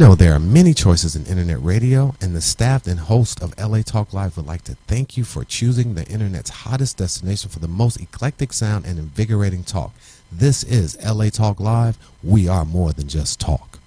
know 0.00 0.14
there 0.14 0.32
are 0.32 0.40
many 0.40 0.72
choices 0.72 1.14
in 1.14 1.26
internet 1.26 1.62
radio, 1.62 2.14
and 2.22 2.34
the 2.34 2.40
staff 2.40 2.86
and 2.86 2.98
host 2.98 3.42
of 3.42 3.52
LA 3.58 3.82
Talk 3.82 4.14
Live 4.14 4.34
would 4.38 4.46
like 4.46 4.62
to 4.62 4.74
thank 4.86 5.18
you 5.18 5.24
for 5.24 5.44
choosing 5.44 5.92
the 5.92 6.06
internet's 6.06 6.48
hottest 6.48 6.96
destination 6.96 7.50
for 7.50 7.58
the 7.58 7.68
most 7.68 8.00
eclectic 8.00 8.54
sound 8.54 8.86
and 8.86 8.98
invigorating 8.98 9.62
talk. 9.62 9.92
This 10.32 10.64
is 10.64 10.96
LA 11.04 11.28
Talk 11.28 11.60
Live. 11.60 11.98
We 12.22 12.48
are 12.48 12.64
more 12.64 12.94
than 12.94 13.08
just 13.08 13.40
talk. 13.40 13.79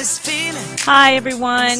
Hi, 0.00 1.14
everyone. 1.14 1.76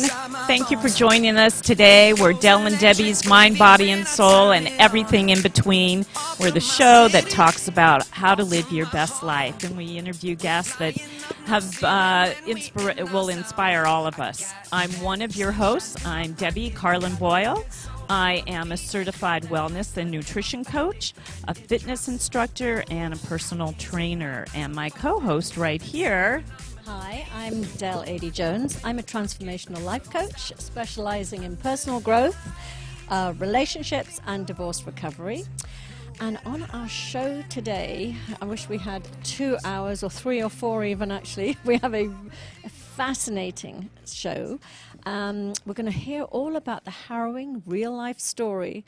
Thank 0.46 0.70
you 0.70 0.78
for 0.78 0.90
joining 0.90 1.38
us 1.38 1.62
today. 1.62 2.12
We're 2.12 2.34
Del 2.34 2.66
and 2.66 2.76
Debi's 2.76 3.26
Mind, 3.26 3.56
Body, 3.56 3.90
and 3.90 4.06
Soul, 4.06 4.52
and 4.52 4.68
everything 4.78 5.30
in 5.30 5.40
between. 5.40 6.04
We're 6.38 6.50
the 6.50 6.60
show 6.60 7.08
that 7.08 7.30
talks 7.30 7.66
about 7.66 8.06
how 8.08 8.34
to 8.34 8.44
live 8.44 8.70
your 8.70 8.84
best 8.90 9.22
life, 9.22 9.64
and 9.64 9.74
we 9.74 9.96
interview 9.96 10.34
guests 10.34 10.76
that 10.76 10.98
have 11.46 11.64
uh, 11.82 12.34
inspira- 12.44 13.10
will 13.10 13.30
inspire 13.30 13.86
all 13.86 14.06
of 14.06 14.20
us. 14.20 14.52
I'm 14.70 14.90
one 15.00 15.22
of 15.22 15.34
your 15.34 15.52
hosts. 15.52 16.04
I'm 16.04 16.34
Debi 16.34 16.74
Carlin 16.74 17.14
Boyle. 17.14 17.64
I 18.10 18.42
am 18.48 18.72
a 18.72 18.76
certified 18.76 19.44
wellness 19.44 19.96
and 19.96 20.10
nutrition 20.10 20.64
coach, 20.64 21.14
a 21.48 21.54
fitness 21.54 22.08
instructor, 22.08 22.84
and 22.90 23.14
a 23.14 23.16
personal 23.16 23.72
trainer. 23.78 24.46
And 24.52 24.74
my 24.74 24.90
co 24.90 25.20
host 25.20 25.56
right 25.56 25.80
here 25.80 26.44
Hi, 26.92 27.24
I'm 27.32 27.62
Del 27.78 28.02
Ady 28.08 28.32
Jones. 28.32 28.80
I'm 28.82 28.98
a 28.98 29.02
transformational 29.04 29.80
life 29.84 30.10
coach 30.10 30.52
specializing 30.58 31.44
in 31.44 31.56
personal 31.56 32.00
growth, 32.00 32.36
uh, 33.08 33.32
relationships, 33.38 34.20
and 34.26 34.44
divorce 34.44 34.82
recovery. 34.82 35.44
And 36.18 36.40
on 36.44 36.64
our 36.72 36.88
show 36.88 37.44
today, 37.48 38.16
I 38.42 38.44
wish 38.44 38.68
we 38.68 38.76
had 38.76 39.06
two 39.22 39.56
hours 39.64 40.02
or 40.02 40.10
three 40.10 40.42
or 40.42 40.48
four, 40.48 40.84
even 40.84 41.12
actually. 41.12 41.56
We 41.64 41.78
have 41.78 41.94
a, 41.94 42.06
a 42.64 42.68
fascinating 42.68 43.88
show. 44.04 44.58
Um, 45.06 45.52
we're 45.64 45.74
going 45.74 45.92
to 45.92 45.96
hear 45.96 46.24
all 46.24 46.56
about 46.56 46.84
the 46.84 46.90
harrowing 46.90 47.62
real 47.66 47.92
life 47.92 48.18
story 48.18 48.84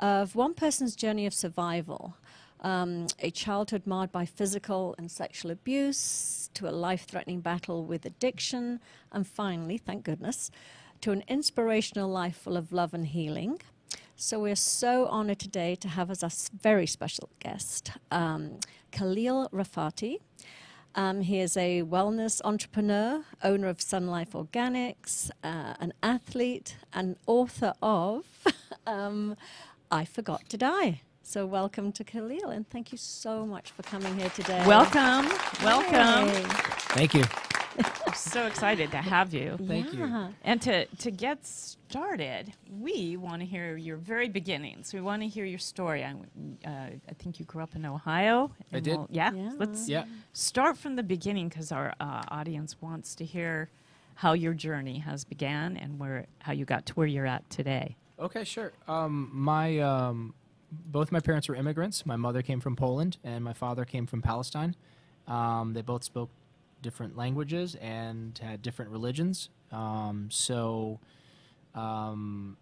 of 0.00 0.34
one 0.34 0.54
person's 0.54 0.96
journey 0.96 1.24
of 1.24 1.32
survival 1.32 2.16
um, 2.64 3.06
a 3.20 3.30
childhood 3.30 3.86
marred 3.86 4.10
by 4.10 4.24
physical 4.24 4.94
and 4.98 5.10
sexual 5.10 5.50
abuse, 5.50 6.50
to 6.54 6.68
a 6.68 6.72
life 6.72 7.04
threatening 7.06 7.40
battle 7.40 7.84
with 7.84 8.06
addiction, 8.06 8.80
and 9.12 9.26
finally, 9.26 9.78
thank 9.78 10.02
goodness, 10.02 10.50
to 11.02 11.12
an 11.12 11.22
inspirational 11.28 12.08
life 12.08 12.36
full 12.36 12.56
of 12.56 12.72
love 12.72 12.94
and 12.94 13.08
healing. 13.08 13.60
So 14.16 14.40
we're 14.40 14.56
so 14.56 15.06
honored 15.06 15.40
today 15.40 15.74
to 15.76 15.88
have 15.88 16.10
as 16.10 16.22
a 16.22 16.30
very 16.56 16.86
special 16.86 17.28
guest 17.38 17.92
um, 18.10 18.58
Khalil 18.90 19.48
Rafati. 19.52 20.20
Um, 20.94 21.22
he 21.22 21.40
is 21.40 21.56
a 21.56 21.82
wellness 21.82 22.40
entrepreneur, 22.44 23.24
owner 23.42 23.68
of 23.68 23.80
Sun 23.80 24.06
Life 24.06 24.30
Organics, 24.30 25.30
uh, 25.42 25.74
an 25.80 25.92
athlete, 26.02 26.76
and 26.92 27.16
author 27.26 27.74
of 27.82 28.24
um, 28.86 29.36
I 29.90 30.04
Forgot 30.04 30.48
to 30.50 30.56
Die. 30.56 31.00
So 31.26 31.46
welcome 31.46 31.90
to 31.92 32.04
Khalil, 32.04 32.50
and 32.50 32.68
thank 32.68 32.92
you 32.92 32.98
so 32.98 33.46
much 33.46 33.70
for 33.70 33.82
coming 33.82 34.14
here 34.18 34.28
today. 34.30 34.62
Welcome, 34.66 35.26
welcome. 35.64 36.28
Yay. 36.28 36.42
Thank 36.92 37.14
you. 37.14 37.24
I'm 38.06 38.12
so 38.12 38.46
excited 38.46 38.90
to 38.90 38.98
have 38.98 39.32
you. 39.32 39.56
Thank 39.66 39.94
you. 39.94 40.28
And 40.42 40.60
to, 40.62 40.84
to 40.84 41.10
get 41.10 41.44
started, 41.46 42.52
we 42.78 43.16
want 43.16 43.40
to 43.40 43.46
hear 43.46 43.74
your 43.78 43.96
very 43.96 44.28
beginnings. 44.28 44.92
We 44.92 45.00
want 45.00 45.22
to 45.22 45.28
hear 45.28 45.46
your 45.46 45.58
story. 45.58 46.04
I, 46.04 46.12
uh, 46.12 46.70
I 47.08 47.12
think 47.18 47.40
you 47.40 47.46
grew 47.46 47.62
up 47.62 47.74
in 47.74 47.86
Ohio. 47.86 48.52
I 48.70 48.80
did. 48.80 48.96
we'll- 48.98 49.08
yeah, 49.10 49.32
Yeah. 49.32 49.52
Let's 49.56 49.88
Yeah. 49.88 50.04
start 50.34 50.76
from 50.76 50.94
the 50.94 51.02
beginning 51.02 51.48
because 51.48 51.72
our 51.72 51.94
uh, 52.00 52.22
audience 52.28 52.76
wants 52.82 53.14
to 53.16 53.24
hear 53.24 53.70
how 54.16 54.34
your 54.34 54.52
journey 54.52 54.98
has 54.98 55.24
began 55.24 55.78
and 55.78 55.98
where 55.98 56.26
how 56.40 56.52
you 56.52 56.66
got 56.66 56.84
to 56.86 56.92
where 56.94 57.06
you're 57.06 57.26
at 57.26 57.48
today. 57.48 57.96
Okay, 58.20 58.44
sure. 58.44 58.72
Um, 58.86 59.30
my 59.32 59.78
um, 59.80 60.34
both 60.86 61.10
my 61.12 61.20
parents 61.20 61.48
were 61.48 61.54
immigrants. 61.54 62.04
My 62.06 62.16
mother 62.16 62.42
came 62.42 62.60
from 62.60 62.76
Poland, 62.76 63.18
and 63.24 63.44
my 63.44 63.52
father 63.52 63.84
came 63.84 64.06
from 64.06 64.22
Palestine. 64.22 64.74
Um, 65.26 65.72
they 65.74 65.82
both 65.82 66.04
spoke 66.04 66.30
different 66.82 67.16
languages 67.16 67.74
and 67.76 68.38
had 68.38 68.60
different 68.62 68.90
religions. 68.90 69.48
Um, 69.72 70.28
so 70.30 71.00
um, 71.74 72.56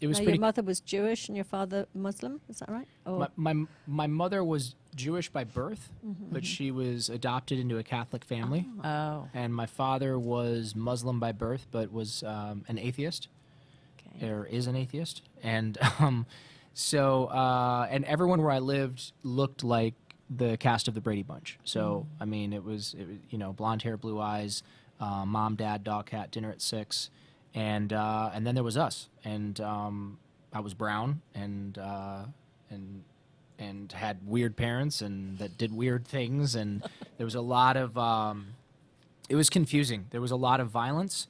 it 0.00 0.06
was 0.06 0.18
Now, 0.18 0.24
pretty. 0.24 0.36
your 0.38 0.40
mother 0.40 0.62
was 0.62 0.80
Jewish 0.80 1.28
and 1.28 1.36
your 1.36 1.44
father 1.44 1.86
Muslim. 1.94 2.40
Is 2.48 2.58
that 2.60 2.68
right? 2.70 2.86
Or 3.06 3.28
my, 3.36 3.52
my 3.54 3.66
my 3.86 4.06
mother 4.06 4.44
was 4.44 4.74
Jewish 4.94 5.28
by 5.28 5.44
birth, 5.44 5.90
but 6.30 6.44
she 6.44 6.70
was 6.70 7.08
adopted 7.08 7.58
into 7.58 7.78
a 7.78 7.82
Catholic 7.82 8.24
family. 8.24 8.66
Oh, 8.84 9.28
And 9.34 9.54
my 9.54 9.66
father 9.66 10.18
was 10.18 10.74
Muslim 10.76 11.18
by 11.20 11.32
birth, 11.32 11.66
but 11.70 11.92
was 11.92 12.22
um, 12.22 12.64
an 12.68 12.78
atheist. 12.78 13.28
okay. 14.16 14.28
or 14.28 14.46
is 14.46 14.66
an 14.66 14.76
atheist, 14.76 15.22
and 15.42 15.78
um, 15.98 16.26
so 16.78 17.24
uh, 17.26 17.88
and 17.90 18.04
everyone 18.04 18.40
where 18.40 18.52
I 18.52 18.60
lived 18.60 19.10
looked 19.24 19.64
like 19.64 19.94
the 20.30 20.56
cast 20.58 20.86
of 20.86 20.94
the 20.94 21.00
Brady 21.00 21.24
Bunch. 21.24 21.58
So 21.64 22.06
I 22.20 22.24
mean, 22.24 22.52
it 22.52 22.62
was, 22.62 22.94
it 22.96 23.04
was 23.08 23.16
you 23.30 23.38
know 23.38 23.52
blonde 23.52 23.82
hair, 23.82 23.96
blue 23.96 24.20
eyes, 24.20 24.62
uh, 25.00 25.26
mom, 25.26 25.56
dad, 25.56 25.82
dog, 25.82 26.06
cat, 26.06 26.30
dinner 26.30 26.52
at 26.52 26.62
six, 26.62 27.10
and 27.52 27.92
uh, 27.92 28.30
and 28.32 28.46
then 28.46 28.54
there 28.54 28.62
was 28.62 28.76
us, 28.76 29.08
and 29.24 29.60
um, 29.60 30.18
I 30.52 30.60
was 30.60 30.72
brown 30.72 31.20
and 31.34 31.76
uh, 31.78 32.22
and 32.70 33.02
and 33.58 33.90
had 33.90 34.24
weird 34.24 34.56
parents 34.56 35.02
and 35.02 35.36
that 35.38 35.58
did 35.58 35.74
weird 35.74 36.06
things, 36.06 36.54
and 36.54 36.84
there 37.16 37.24
was 37.24 37.34
a 37.34 37.40
lot 37.40 37.76
of 37.76 37.98
um, 37.98 38.54
it 39.28 39.34
was 39.34 39.50
confusing. 39.50 40.06
There 40.10 40.20
was 40.20 40.30
a 40.30 40.36
lot 40.36 40.60
of 40.60 40.68
violence 40.68 41.26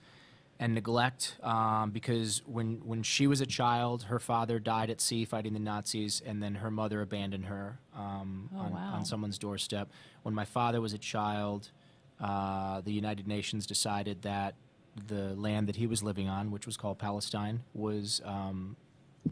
and 0.60 0.74
neglect 0.74 1.36
um, 1.42 1.90
because 1.90 2.42
when 2.46 2.80
when 2.84 3.02
she 3.02 3.26
was 3.26 3.40
a 3.40 3.46
child, 3.46 4.04
her 4.04 4.18
father 4.18 4.58
died 4.58 4.90
at 4.90 5.00
sea 5.00 5.24
fighting 5.24 5.52
the 5.52 5.60
Nazis, 5.60 6.20
and 6.24 6.42
then 6.42 6.56
her 6.56 6.70
mother 6.70 7.00
abandoned 7.00 7.46
her 7.46 7.78
um, 7.96 8.50
Oh, 8.54 8.58
on, 8.60 8.72
wow. 8.72 8.92
on 8.94 9.04
someone's 9.04 9.38
doorstep. 9.38 9.88
When 10.22 10.34
my 10.34 10.44
father 10.44 10.80
was 10.80 10.92
a 10.92 10.98
child, 10.98 11.70
uh, 12.20 12.80
the 12.80 12.92
United 12.92 13.26
Nations 13.28 13.66
decided 13.66 14.22
that 14.22 14.54
the 15.06 15.34
land 15.36 15.68
that 15.68 15.76
he 15.76 15.86
was 15.86 16.02
living 16.02 16.28
on, 16.28 16.50
which 16.50 16.66
was 16.66 16.76
called 16.76 16.98
Palestine, 16.98 17.60
was 17.72 18.20
um, 18.24 18.76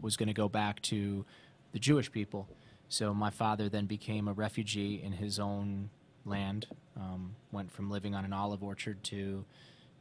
was 0.01 0.15
going 0.15 0.27
to 0.27 0.33
go 0.33 0.47
back 0.47 0.81
to 0.83 1.25
the 1.73 1.79
Jewish 1.79 2.09
people. 2.11 2.47
So 2.87 3.13
my 3.13 3.31
father 3.31 3.67
then 3.67 3.85
became 3.85 4.29
a 4.29 4.33
refugee 4.33 5.01
in 5.03 5.11
his 5.11 5.39
own 5.39 5.89
land. 6.25 6.67
Um, 6.95 7.35
went 7.51 7.69
from 7.69 7.89
living 7.89 8.15
on 8.15 8.23
an 8.23 8.31
olive 8.31 8.63
orchard 8.63 9.03
to 9.05 9.43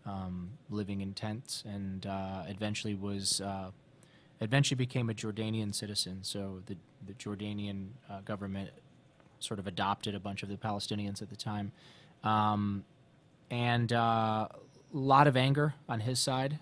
um, 0.06 0.50
living 0.70 1.00
in 1.00 1.12
tents, 1.12 1.64
and 1.66 2.06
uh, 2.06 2.44
eventually 2.48 2.94
was 2.94 3.40
uh, 3.40 3.70
eventually 4.40 4.76
became 4.76 5.10
a 5.10 5.14
Jordanian 5.14 5.74
citizen. 5.74 6.18
So 6.22 6.62
the 6.66 6.76
the 7.06 7.14
Jordanian 7.14 7.88
uh, 8.08 8.20
government 8.20 8.70
sort 9.38 9.58
of 9.58 9.66
adopted 9.66 10.14
a 10.14 10.20
bunch 10.20 10.42
of 10.42 10.48
the 10.48 10.56
Palestinians 10.56 11.20
at 11.20 11.28
the 11.28 11.36
time, 11.36 11.72
um, 12.24 12.84
and 13.50 13.92
uh, 13.92 14.48
a 14.48 14.48
lot 14.92 15.26
of 15.26 15.36
anger 15.36 15.74
on 15.88 16.00
his 16.00 16.18
side, 16.18 16.58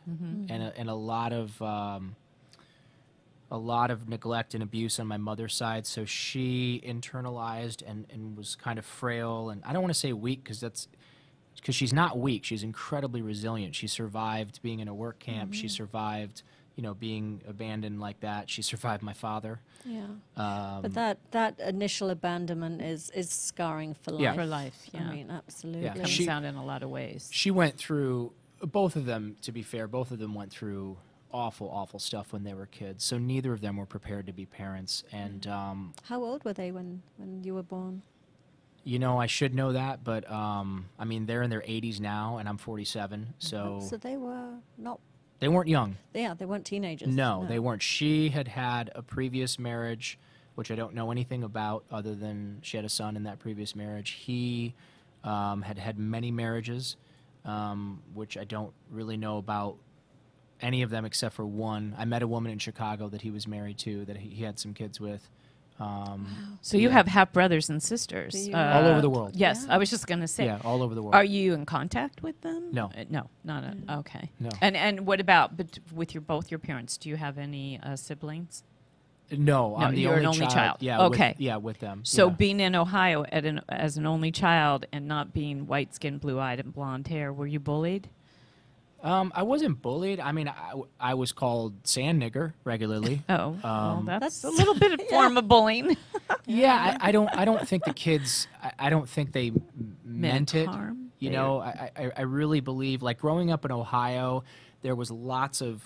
and 0.50 0.62
a, 0.62 0.72
and 0.76 0.88
a 0.91 0.94
lot 0.94 1.32
of 1.32 1.61
um, 1.62 2.16
a 3.50 3.59
lot 3.59 3.91
of 3.91 4.09
neglect 4.09 4.55
and 4.55 4.62
abuse 4.62 4.99
on 4.99 5.06
my 5.06 5.16
mother's 5.16 5.55
side. 5.55 5.87
So 5.87 6.05
she 6.05 6.82
internalized 6.84 7.82
and, 7.87 8.06
and 8.11 8.37
was 8.37 8.56
kind 8.56 8.78
of 8.78 8.84
frail. 8.84 9.50
And 9.50 9.62
I 9.65 9.72
don't 9.72 9.82
want 9.82 9.94
to 9.94 10.00
say 10.00 10.12
weak 10.12 10.43
because 10.43 10.59
that's 10.61 10.88
because 11.64 11.75
she's 11.75 11.94
not 11.94 12.19
weak. 12.19 12.44
She's 12.44 12.62
incredibly 12.62 13.22
resilient. 13.22 13.75
She 13.75 13.86
survived 13.86 14.60
being 14.62 14.80
in 14.80 14.88
a 14.88 14.92
work 14.94 15.19
camp. 15.19 15.54
She 15.54 15.66
survived, 15.66 16.42
you 16.76 16.82
know, 16.82 16.92
being 16.92 17.41
abandoned 17.48 18.00
like 18.00 18.20
that. 18.20 18.50
She 18.50 18.60
survived 18.60 19.02
my 19.02 19.14
father. 19.14 19.60
Yeah. 19.86 20.02
Um, 20.37 20.82
But 20.82 20.93
that 20.93 21.19
that 21.31 21.58
initial 21.61 22.11
abandonment 22.11 22.82
is 22.82 23.08
is 23.14 23.31
scarring 23.31 23.94
for 24.02 24.11
life. 24.11 24.20
Yeah. 24.20 24.34
for 24.34 24.44
life, 24.44 24.78
yeah. 24.93 25.08
I 25.08 25.14
mean, 25.14 25.31
absolutely. 25.31 25.88
Comes 25.88 26.11
She- 26.11 26.28
out 26.28 26.44
in 26.44 26.55
a 26.55 26.64
lot 26.64 26.82
of 26.82 26.90
ways. 26.90 27.31
she 27.32 27.50
went 27.50 27.78
through 27.78 28.32
both 28.61 28.94
of 28.94 29.06
them. 29.06 29.37
To 29.40 29.50
be 29.50 29.62
fair, 29.62 29.88
both 29.88 30.11
of 30.11 30.19
them 30.19 30.34
went 30.34 30.50
through 30.52 30.99
awful, 31.32 31.70
awful 31.70 31.99
stuff 31.99 32.32
when 32.34 32.44
they 32.44 32.52
were 32.55 32.66
kids. 32.66 33.05
So 33.05 33.16
neither 33.19 33.52
of 33.55 33.61
them 33.62 33.78
were 33.78 33.87
prepared 33.87 34.26
to 34.26 34.32
be 34.34 34.44
parents. 34.44 35.02
And 35.12 35.46
um, 35.46 35.94
How 36.05 36.22
old 36.22 36.44
were 36.44 36.52
they 36.52 36.70
when 36.72 37.02
when 37.16 37.43
you 37.43 37.55
were 37.55 37.62
born? 37.64 38.02
You 38.84 38.98
know, 38.98 39.19
I 39.19 39.26
should 39.26 39.54
know 39.54 39.72
that, 39.72 40.04
but 40.04 40.31
um, 40.31 40.86
I 40.98 41.04
mean, 41.04 41.25
they're 41.26 41.42
in 41.42 41.48
their 41.50 41.62
80s 41.62 42.00
now, 42.00 42.36
and 42.36 42.46
I'm 42.48 42.58
47, 42.58 43.34
so 43.38 43.81
So 43.88 43.96
they 43.96 44.16
were 44.19 44.50
not. 44.76 45.00
they 45.38 45.48
weren't 45.48 45.69
young. 45.69 45.96
Yeah, 46.12 46.34
they 46.34 46.44
weren't 46.44 46.66
teenagers. 46.66 47.08
No, 47.08 47.46
they 47.48 47.58
weren't. 47.58 47.82
She 47.82 48.28
had 48.28 48.46
had 48.46 48.90
a 48.94 49.00
previous 49.02 49.58
marriage, 49.58 50.19
which 50.54 50.70
I 50.70 50.75
don't 50.75 50.94
know 50.94 51.10
anything 51.10 51.42
about, 51.44 51.84
other 51.90 52.14
than 52.14 52.58
she 52.62 52.76
had 52.76 52.84
a 52.84 52.90
son 52.90 53.16
in 53.16 53.22
that 53.22 53.38
previous 53.38 53.75
marriage. 53.75 54.10
He 54.10 54.75
um, 55.25 55.62
had 55.62 55.78
had 55.78 55.98
many 55.98 56.30
marriages, 56.30 56.96
um, 57.46 58.02
which 58.12 58.37
I 58.37 58.44
don't 58.44 58.75
really 58.90 59.16
know 59.16 59.38
about 59.38 59.76
any 60.60 60.82
of 60.82 60.90
them 60.90 61.06
except 61.06 61.34
for 61.34 61.46
one. 61.46 61.94
I 61.96 62.04
met 62.04 62.22
a 62.22 62.28
woman 62.28 62.52
in 62.52 62.58
Chicago 62.58 63.08
that 63.08 63.22
he 63.22 63.30
was 63.30 63.48
married 63.48 63.78
to 63.78 64.04
that 64.04 64.19
he 64.19 64.42
had 64.44 64.58
some 64.58 64.75
kids 64.75 65.00
with. 65.00 65.30
Um, 65.81 66.59
So 66.61 66.76
you 66.76 66.88
Yeah. 66.88 66.94
have 66.94 67.09
half 67.09 67.32
brothers 67.32 67.69
and 67.69 67.82
sisters 67.82 68.32
Do 68.32 68.38
you? 68.38 68.55
All 68.55 68.85
over 68.85 69.00
the 69.00 69.11
world. 69.11 69.32
Yes, 69.35 69.65
Yeah. 69.67 69.75
I 69.75 69.79
was 69.79 69.91
just 69.91 70.06
going 70.06 70.21
to 70.21 70.29
say. 70.29 70.47
yeah, 70.47 70.61
all 70.65 70.82
over 70.82 70.94
the 70.94 71.03
world. 71.03 71.15
Are 71.15 71.25
you 71.25 71.53
in 71.53 71.67
contact 71.67 72.23
with 72.23 72.41
them? 72.43 72.71
No. 72.73 72.87
Uh, 72.87 73.05
no, 73.11 73.29
not 73.43 73.65
a, 73.65 73.97
okay. 73.99 74.31
No. 74.38 74.50
And 74.61 74.76
and 74.76 75.06
what 75.06 75.21
about 75.21 75.56
but 75.56 75.79
with 75.93 76.15
your 76.15 76.21
both 76.21 76.50
your 76.50 76.61
parents? 76.61 76.97
Do 76.97 77.09
you 77.09 77.17
have 77.17 77.38
any 77.38 77.81
uh, 77.82 77.97
siblings? 77.97 78.62
no, 79.31 79.38
No, 79.71 79.76
I'm 79.76 79.94
the 79.94 80.03
you're 80.03 80.12
only, 80.12 80.25
an 80.25 80.26
only 80.26 80.47
child. 80.47 80.76
Yeah. 80.81 81.03
Okay. 81.06 81.31
With, 81.31 81.41
yeah, 81.41 81.56
with 81.56 81.79
them. 81.81 82.03
So 82.05 82.29
yeah. 82.29 82.35
being 82.35 82.61
in 82.61 82.75
Ohio 82.76 83.25
at 83.32 83.44
an, 83.44 83.61
as 83.69 83.97
an 83.97 84.06
only 84.06 84.31
child 84.31 84.87
and 84.93 85.09
not 85.09 85.32
being 85.35 85.67
white 85.67 85.94
skinned, 85.94 86.21
blue 86.21 86.38
eyed, 86.38 86.61
and 86.61 86.73
blonde 86.73 87.09
hair, 87.09 87.32
were 87.32 87.47
you 87.47 87.59
bullied? 87.59 88.09
Um, 89.04 89.32
I 89.34 89.42
wasn't 89.42 89.82
bullied. 89.82 90.18
I 90.18 90.32
mean, 90.32 90.48
I, 90.48 90.72
I 90.98 91.14
was 91.14 91.30
called 91.32 91.74
sand 91.86 92.22
nigger 92.22 92.54
regularly. 92.64 93.22
Oh, 93.28 93.56
well, 93.62 93.66
Um, 93.98 94.06
that's, 94.06 94.40
That's- 94.40 94.44
a 94.44 94.50
little 94.50 94.74
bit 94.74 94.92
of 94.98 95.06
form 95.10 95.36
of 95.36 95.46
bullying. 95.46 95.96
yeah, 96.46 96.96
I, 97.00 97.08
I 97.08 97.12
don't. 97.12 97.28
I 97.28 97.44
don't 97.44 97.68
think 97.68 97.84
the 97.84 97.92
kids. 97.92 98.48
I, 98.62 98.72
I 98.78 98.90
don't 98.90 99.08
think 99.08 99.32
they 99.32 99.48
m- 99.48 99.96
meant 100.04 100.54
it. 100.54 100.66
harm. 100.66 101.10
You 101.18 101.28
They- 101.28 101.36
know, 101.36 101.60
I, 101.60 101.90
I, 101.96 102.12
I 102.16 102.22
really 102.22 102.60
believe. 102.60 103.02
Like 103.02 103.18
growing 103.18 103.50
up 103.52 103.64
in 103.66 103.70
Ohio, 103.72 104.42
there 104.82 104.94
was 104.94 105.10
lots 105.10 105.60
of 105.60 105.82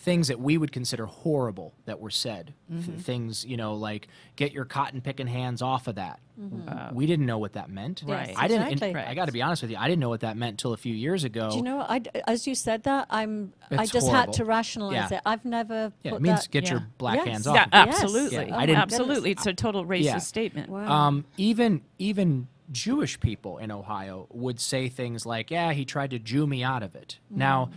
things 0.00 0.28
that 0.28 0.38
we 0.40 0.56
would 0.56 0.70
consider 0.72 1.06
horrible 1.06 1.74
that 1.84 1.98
were 2.00 2.10
said. 2.10 2.54
Mm-hmm. 2.72 2.98
things, 2.98 3.44
you 3.44 3.56
know, 3.56 3.74
like 3.74 4.08
get 4.36 4.52
your 4.52 4.64
cotton 4.64 5.00
picking 5.00 5.26
hands 5.26 5.60
off 5.62 5.88
of 5.88 5.96
that. 5.96 6.20
Wow. 6.36 6.90
We 6.92 7.06
didn't 7.06 7.26
know 7.26 7.38
what 7.38 7.54
that 7.54 7.68
meant. 7.68 8.04
Right. 8.06 8.32
I 8.36 8.46
didn't. 8.46 8.62
and 8.64 8.72
exactly. 8.74 9.00
I 9.02 9.14
got 9.14 9.24
to 9.26 9.32
be 9.32 9.42
honest 9.42 9.62
with 9.62 9.70
you. 9.72 9.76
I 9.76 9.88
didn't 9.88 10.00
know 10.00 10.08
what 10.10 10.20
that 10.20 10.36
meant 10.36 10.52
until 10.52 10.72
a 10.72 10.76
few 10.76 10.94
years 10.94 11.24
ago. 11.24 11.50
Do 11.50 11.56
you 11.56 11.62
know? 11.62 11.80
I, 11.80 12.02
as 12.26 12.46
you 12.46 12.54
said 12.54 12.84
that, 12.84 13.06
I'm. 13.10 13.52
I 13.70 13.86
just 13.86 14.06
horrible. 14.06 14.10
had 14.12 14.32
to 14.34 14.44
rationalize 14.44 15.10
Yeah. 15.10 15.16
it. 15.16 15.22
I've 15.26 15.44
never. 15.44 15.92
Yeah, 16.04 16.14
it 16.14 16.22
means 16.22 16.42
that- 16.42 16.50
get 16.50 16.70
your 16.70 16.86
black 16.98 17.16
Yes. 17.16 17.26
hands 17.26 17.46
off 17.48 17.54
Yeah, 17.56 17.62
of 17.64 17.68
it. 17.88 17.94
absolutely. 17.94 18.36
Yes. 18.38 18.48
Yeah, 18.50 18.56
I 18.58 18.66
didn't- 18.66 18.78
absolutely. 18.82 19.30
It's 19.32 19.46
a 19.46 19.52
total 19.54 19.84
racist 19.84 20.04
Yeah. 20.04 20.18
statement. 20.18 20.68
Wow. 20.70 20.90
Um, 21.08 21.24
even 21.36 21.82
even 21.98 22.46
Jewish 22.70 23.18
people 23.18 23.56
in 23.58 23.70
Ohio 23.72 24.26
would 24.30 24.60
say 24.60 24.88
things 24.90 25.24
like, 25.24 25.50
"Yeah, 25.50 25.72
he 25.72 25.84
tried 25.86 26.10
to 26.10 26.18
Jew 26.18 26.46
me 26.46 26.62
out 26.62 26.82
of 26.82 26.94
it." 26.94 27.18
Now, 27.30 27.70
i- 27.72 27.76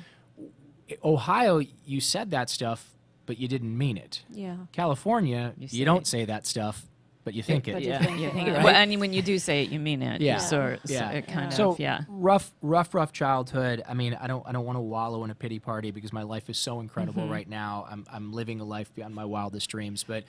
Ohio, 1.03 1.61
you 1.85 2.01
said 2.01 2.31
that 2.31 2.49
stuff, 2.49 2.89
but 3.25 3.37
you 3.39 3.47
didn't 3.47 3.77
mean 3.77 3.97
it. 3.97 4.23
Yeah. 4.31 4.55
California, 4.71 5.53
You 5.57 5.67
you, 5.71 5.85
don't 5.85 6.01
it. 6.01 6.07
say 6.07 6.25
that 6.25 6.45
stuff, 6.45 6.83
but 7.23 7.33
you 7.33 7.43
think 7.43 7.65
but 7.65 7.75
it. 7.75 7.83
you 7.83 7.89
Yeah, 7.89 8.03
think 8.03 8.19
you 8.19 8.27
it, 8.27 8.33
think 8.33 8.47
right. 8.49 8.57
it, 8.59 8.63
well, 8.63 8.75
and 8.75 8.99
when 8.99 9.13
you 9.13 9.21
do 9.21 9.37
say 9.39 9.63
it, 9.63 9.69
you 9.69 9.79
mean 9.79 10.01
it. 10.01 10.21
Yeah. 10.21 10.37
So, 10.37 10.77
so 10.85 10.93
Yeah. 10.93 11.11
it 11.11 11.27
kind 11.27 11.53
so 11.53 11.71
of, 11.71 11.79
yeah. 11.79 12.01
rough, 12.09 12.51
rough, 12.61 12.93
rough 12.93 13.13
childhood. 13.13 13.83
I 13.87 13.93
mean, 13.93 14.17
I 14.19 14.27
don't, 14.27 14.45
I 14.47 14.51
don't 14.51 14.65
want 14.65 14.77
to 14.77 14.81
wallow 14.81 15.23
in 15.23 15.29
a 15.29 15.35
pity 15.35 15.59
party 15.59 15.91
because 15.91 16.11
my 16.11 16.23
life 16.23 16.49
is 16.49 16.57
so 16.57 16.79
incredible 16.79 17.23
Mm-hmm. 17.23 17.31
right 17.31 17.47
now. 17.49 17.85
I'm, 17.89 18.05
I'm 18.11 18.33
living 18.33 18.59
a 18.59 18.63
life 18.65 18.93
beyond 18.95 19.13
my 19.15 19.25
wildest 19.25 19.69
dreams. 19.69 20.03
But 20.03 20.23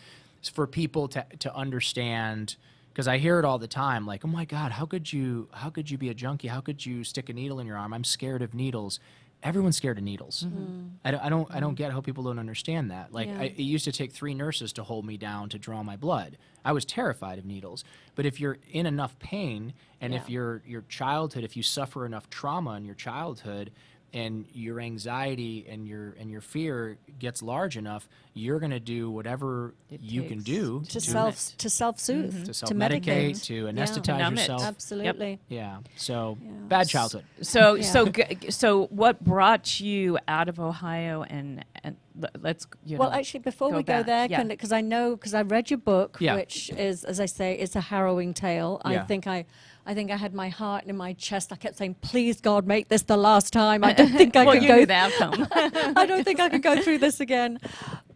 for 0.53 0.67
people 0.67 1.09
to, 1.09 1.25
to 1.41 1.55
understand, 1.55 2.57
because 2.93 3.09
I 3.09 3.17
hear 3.19 3.39
it 3.39 3.45
all 3.47 3.59
the 3.59 3.67
time, 3.69 4.07
like, 4.07 4.25
oh 4.25 4.29
my 4.29 4.45
God, 4.45 4.73
how 4.73 4.85
could 4.85 5.11
you, 5.13 5.49
how 5.53 5.71
could 5.71 5.91
you 5.91 5.97
be 5.97 6.11
a 6.11 6.15
junkie? 6.15 6.49
How 6.49 6.61
could 6.61 6.85
you 6.85 7.05
stick 7.05 7.29
a 7.31 7.33
needle 7.33 7.59
in 7.59 7.67
your 7.67 7.79
arm? 7.79 7.95
I'm 7.95 8.05
scared 8.05 8.43
of 8.43 8.53
needles. 8.55 9.01
Everyone's 9.43 9.77
scared 9.77 9.99
of 9.99 10.05
needles. 10.05 10.45
Mm-hmm. 10.47 10.89
I 11.05 11.11
don't, 11.11 11.21
I 11.25 11.29
don't, 11.29 11.55
I 11.55 11.61
don't 11.61 11.71
mm-hmm. 11.71 11.77
get 11.77 11.93
how 11.93 12.01
people 12.01 12.25
don't 12.25 12.39
understand 12.39 12.91
that. 12.91 13.13
Like, 13.13 13.29
Yeah. 13.29 13.41
I, 13.41 13.45
it 13.45 13.59
used 13.59 13.85
to 13.87 13.93
take 13.93 14.13
three 14.13 14.35
nurses 14.35 14.73
to 14.75 14.85
hold 14.85 15.05
me 15.05 15.17
down 15.17 15.49
to 15.49 15.59
draw 15.59 15.83
my 15.83 15.97
blood. 15.97 16.39
I 16.65 16.73
was 16.73 16.85
terrified 16.85 17.39
of 17.39 17.45
needles. 17.45 17.85
But 18.15 18.25
if 18.25 18.39
you're 18.39 18.59
in 18.71 18.87
enough 18.87 19.19
pain, 19.19 19.73
and 20.01 20.15
if 20.15 20.29
your 20.31 20.63
your 20.67 20.83
childhood, 20.89 21.45
if 21.45 21.57
you 21.57 21.63
suffer 21.63 22.07
enough 22.07 22.31
trauma 22.31 22.75
in 22.75 22.85
your 22.85 22.95
childhood, 22.95 23.73
and 24.15 24.45
your 24.53 24.79
anxiety 24.81 25.67
and 25.69 25.87
your 25.87 26.15
and 26.21 26.31
your 26.31 26.41
fear 26.41 26.99
gets 27.19 27.43
large 27.43 27.77
enough, 27.77 28.09
you're 28.35 28.61
gonna 28.61 28.79
do 28.81 29.11
whatever 29.11 29.75
It 29.91 30.01
you 30.01 30.23
can 30.25 30.41
do 30.41 30.81
To 30.81 30.91
to 30.93 31.01
self 31.01 31.57
to 31.57 31.71
self 31.71 31.99
soothe 31.99 32.45
to 32.47 32.55
self 32.55 32.73
medicate. 32.73 33.05
medicate, 33.05 33.45
to 33.45 33.65
anesthetize 33.67 34.19
Mm-hmm. 34.21 34.35
It. 34.35 34.39
yourself. 34.41 34.63
Absolutely. 34.65 35.41
Yeah. 35.49 35.79
So 35.97 36.37
Yeah. 36.43 36.51
bad 36.69 36.89
childhood. 36.89 37.25
So, 37.41 37.75
Yeah. 37.75 37.83
so, 37.85 38.07
g- 38.07 38.51
so, 38.51 38.87
what 38.87 39.23
brought 39.25 39.81
you 39.81 40.19
out 40.29 40.49
of 40.49 40.61
Ohio 40.61 41.23
and 41.23 41.65
and 41.85 41.97
let's 42.41 42.67
you 42.85 42.99
Well, 42.99 43.11
know, 43.11 43.17
actually, 43.17 43.41
before 43.41 43.71
go 43.71 43.79
we 43.79 43.83
go 43.83 44.03
back. 44.03 44.07
there, 44.07 44.27
Yeah. 44.31 44.45
because 44.45 44.71
I 44.73 44.83
know, 44.83 45.17
because 45.17 45.33
I 45.35 45.43
read 45.43 45.71
your 45.71 45.79
book, 45.79 46.19
Yeah. 46.21 46.35
which 46.37 46.71
is, 46.77 47.05
as 47.05 47.19
I 47.19 47.25
say, 47.27 47.55
it's 47.55 47.75
a 47.75 47.81
harrowing 47.81 48.35
tale. 48.35 48.81
I 48.85 48.99
think 48.99 49.27
I, 49.27 49.47
I 49.85 49.95
think 49.95 50.11
I 50.13 50.17
had 50.17 50.33
my 50.33 50.49
heart 50.49 50.85
in 50.85 50.97
my 50.97 51.13
chest. 51.15 51.53
I 51.53 51.57
kept 51.57 51.77
saying, 51.77 51.97
"Please, 52.01 52.41
God, 52.41 52.67
make 52.67 52.89
this 52.89 53.03
the 53.03 53.17
last 53.17 53.53
time." 53.53 53.83
I 53.83 53.93
don't 53.93 54.13
think 54.21 54.37
I 54.37 54.45
well, 54.45 54.59
could 54.59 54.69
go. 54.69 54.85
the 54.85 54.95
outcome. 54.95 55.49
I 55.97 56.07
don't 56.07 56.23
think 56.25 56.39
I 56.39 56.49
could 56.49 56.63
go 56.63 56.81
through 56.81 56.99
this 56.99 57.19
again. 57.21 57.59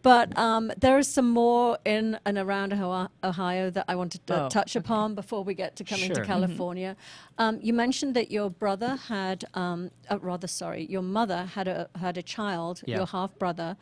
But 0.01 0.37
um, 0.37 0.71
there 0.77 0.97
is 0.97 1.07
some 1.11 1.29
more 1.29 1.77
in 1.83 2.17
and 2.25 2.37
around 2.37 2.71
Ohio- 2.71 3.69
that 3.71 3.85
I 3.89 3.95
wanted 3.95 4.25
to 4.27 4.45
Oh, 4.45 4.49
touch 4.49 4.77
upon 4.77 5.15
before 5.15 5.43
we 5.43 5.53
get 5.53 5.75
to 5.77 5.83
coming 5.83 6.05
Sure. 6.05 6.15
to 6.15 6.21
Mhm. 6.21 6.25
California. 6.25 6.95
Um, 7.37 7.59
you 7.61 7.73
mentioned 7.73 8.13
that 8.15 8.31
your 8.31 8.49
brother 8.49 8.95
had, 9.07 9.43
um, 9.53 9.91
uh, 10.09 10.19
rather, 10.19 10.47
sorry, 10.47 10.85
your 10.85 11.01
mother 11.01 11.45
had 11.55 11.67
a 11.67 11.89
had 11.99 12.17
a 12.17 12.23
child, 12.23 12.81
Yeah. 12.85 12.97
your 12.97 13.07
half 13.07 13.37
brother, 13.37 13.75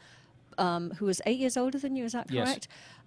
um, 0.57 0.91
who 0.97 1.05
was 1.05 1.21
eight 1.27 1.37
years 1.37 1.55
older 1.57 1.77
than 1.77 1.95
you. 1.95 2.05
Is 2.05 2.13
that 2.13 2.31
Yes. 2.31 2.57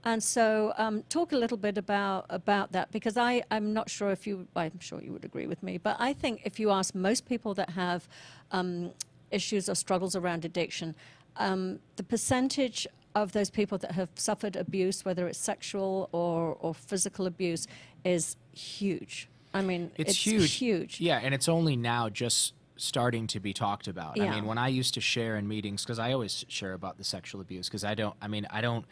And 0.04 0.22
so, 0.22 0.72
um, 0.78 1.02
talk 1.08 1.32
a 1.32 1.36
little 1.36 1.56
bit 1.56 1.76
about 1.76 2.26
about 2.30 2.72
that 2.72 2.90
because 2.92 3.16
I 3.16 3.42
I'm 3.50 3.72
not 3.72 3.90
sure 3.90 4.10
if 4.10 4.26
you 4.26 4.46
I'm 4.54 4.78
sure 4.78 5.02
you 5.02 5.12
would 5.12 5.24
agree 5.24 5.46
with 5.46 5.62
me, 5.62 5.78
but 5.78 5.96
I 5.98 6.12
think 6.12 6.42
if 6.44 6.60
you 6.60 6.70
ask 6.70 6.94
most 6.94 7.26
people 7.26 7.52
that 7.54 7.70
have 7.70 8.08
um, 8.52 8.92
issues 9.30 9.68
or 9.68 9.74
struggles 9.74 10.14
around 10.14 10.44
addiction, 10.44 10.94
um, 11.36 11.80
the 11.96 12.02
percentage 12.04 12.86
of 13.14 13.32
those 13.32 13.50
people 13.50 13.76
that 13.78 13.92
have 13.92 14.08
suffered 14.14 14.54
abuse, 14.54 15.04
whether 15.04 15.26
it's 15.26 15.38
sexual 15.38 16.08
or 16.12 16.56
or 16.60 16.74
physical 16.74 17.26
abuse, 17.26 17.66
is 18.04 18.36
huge. 18.52 19.28
I 19.54 19.62
mean, 19.62 19.90
It's, 19.96 20.10
it's, 20.10 20.26
huge. 20.26 20.54
huge. 20.54 21.00
Yeah, 21.00 21.20
and 21.22 21.34
it's 21.34 21.48
only 21.48 21.74
now 21.74 22.08
just 22.10 22.52
starting 22.76 23.26
to 23.28 23.40
be 23.40 23.52
talked 23.52 23.88
about. 23.88 24.16
Yeah. 24.16 24.24
I 24.24 24.34
mean, 24.34 24.44
when 24.44 24.58
I 24.58 24.68
used 24.68 24.94
to 24.94 25.00
share 25.00 25.36
in 25.36 25.48
meetings, 25.48 25.82
because 25.82 25.98
I 25.98 26.12
always 26.12 26.44
share 26.48 26.74
about 26.74 26.98
the 26.98 27.04
sexual 27.04 27.40
abuse, 27.40 27.68
because 27.68 27.82
I 27.82 27.94
don't. 27.94 28.14
I 28.22 28.28
mean, 28.28 28.46
I 28.50 28.60
don't. 28.60 28.84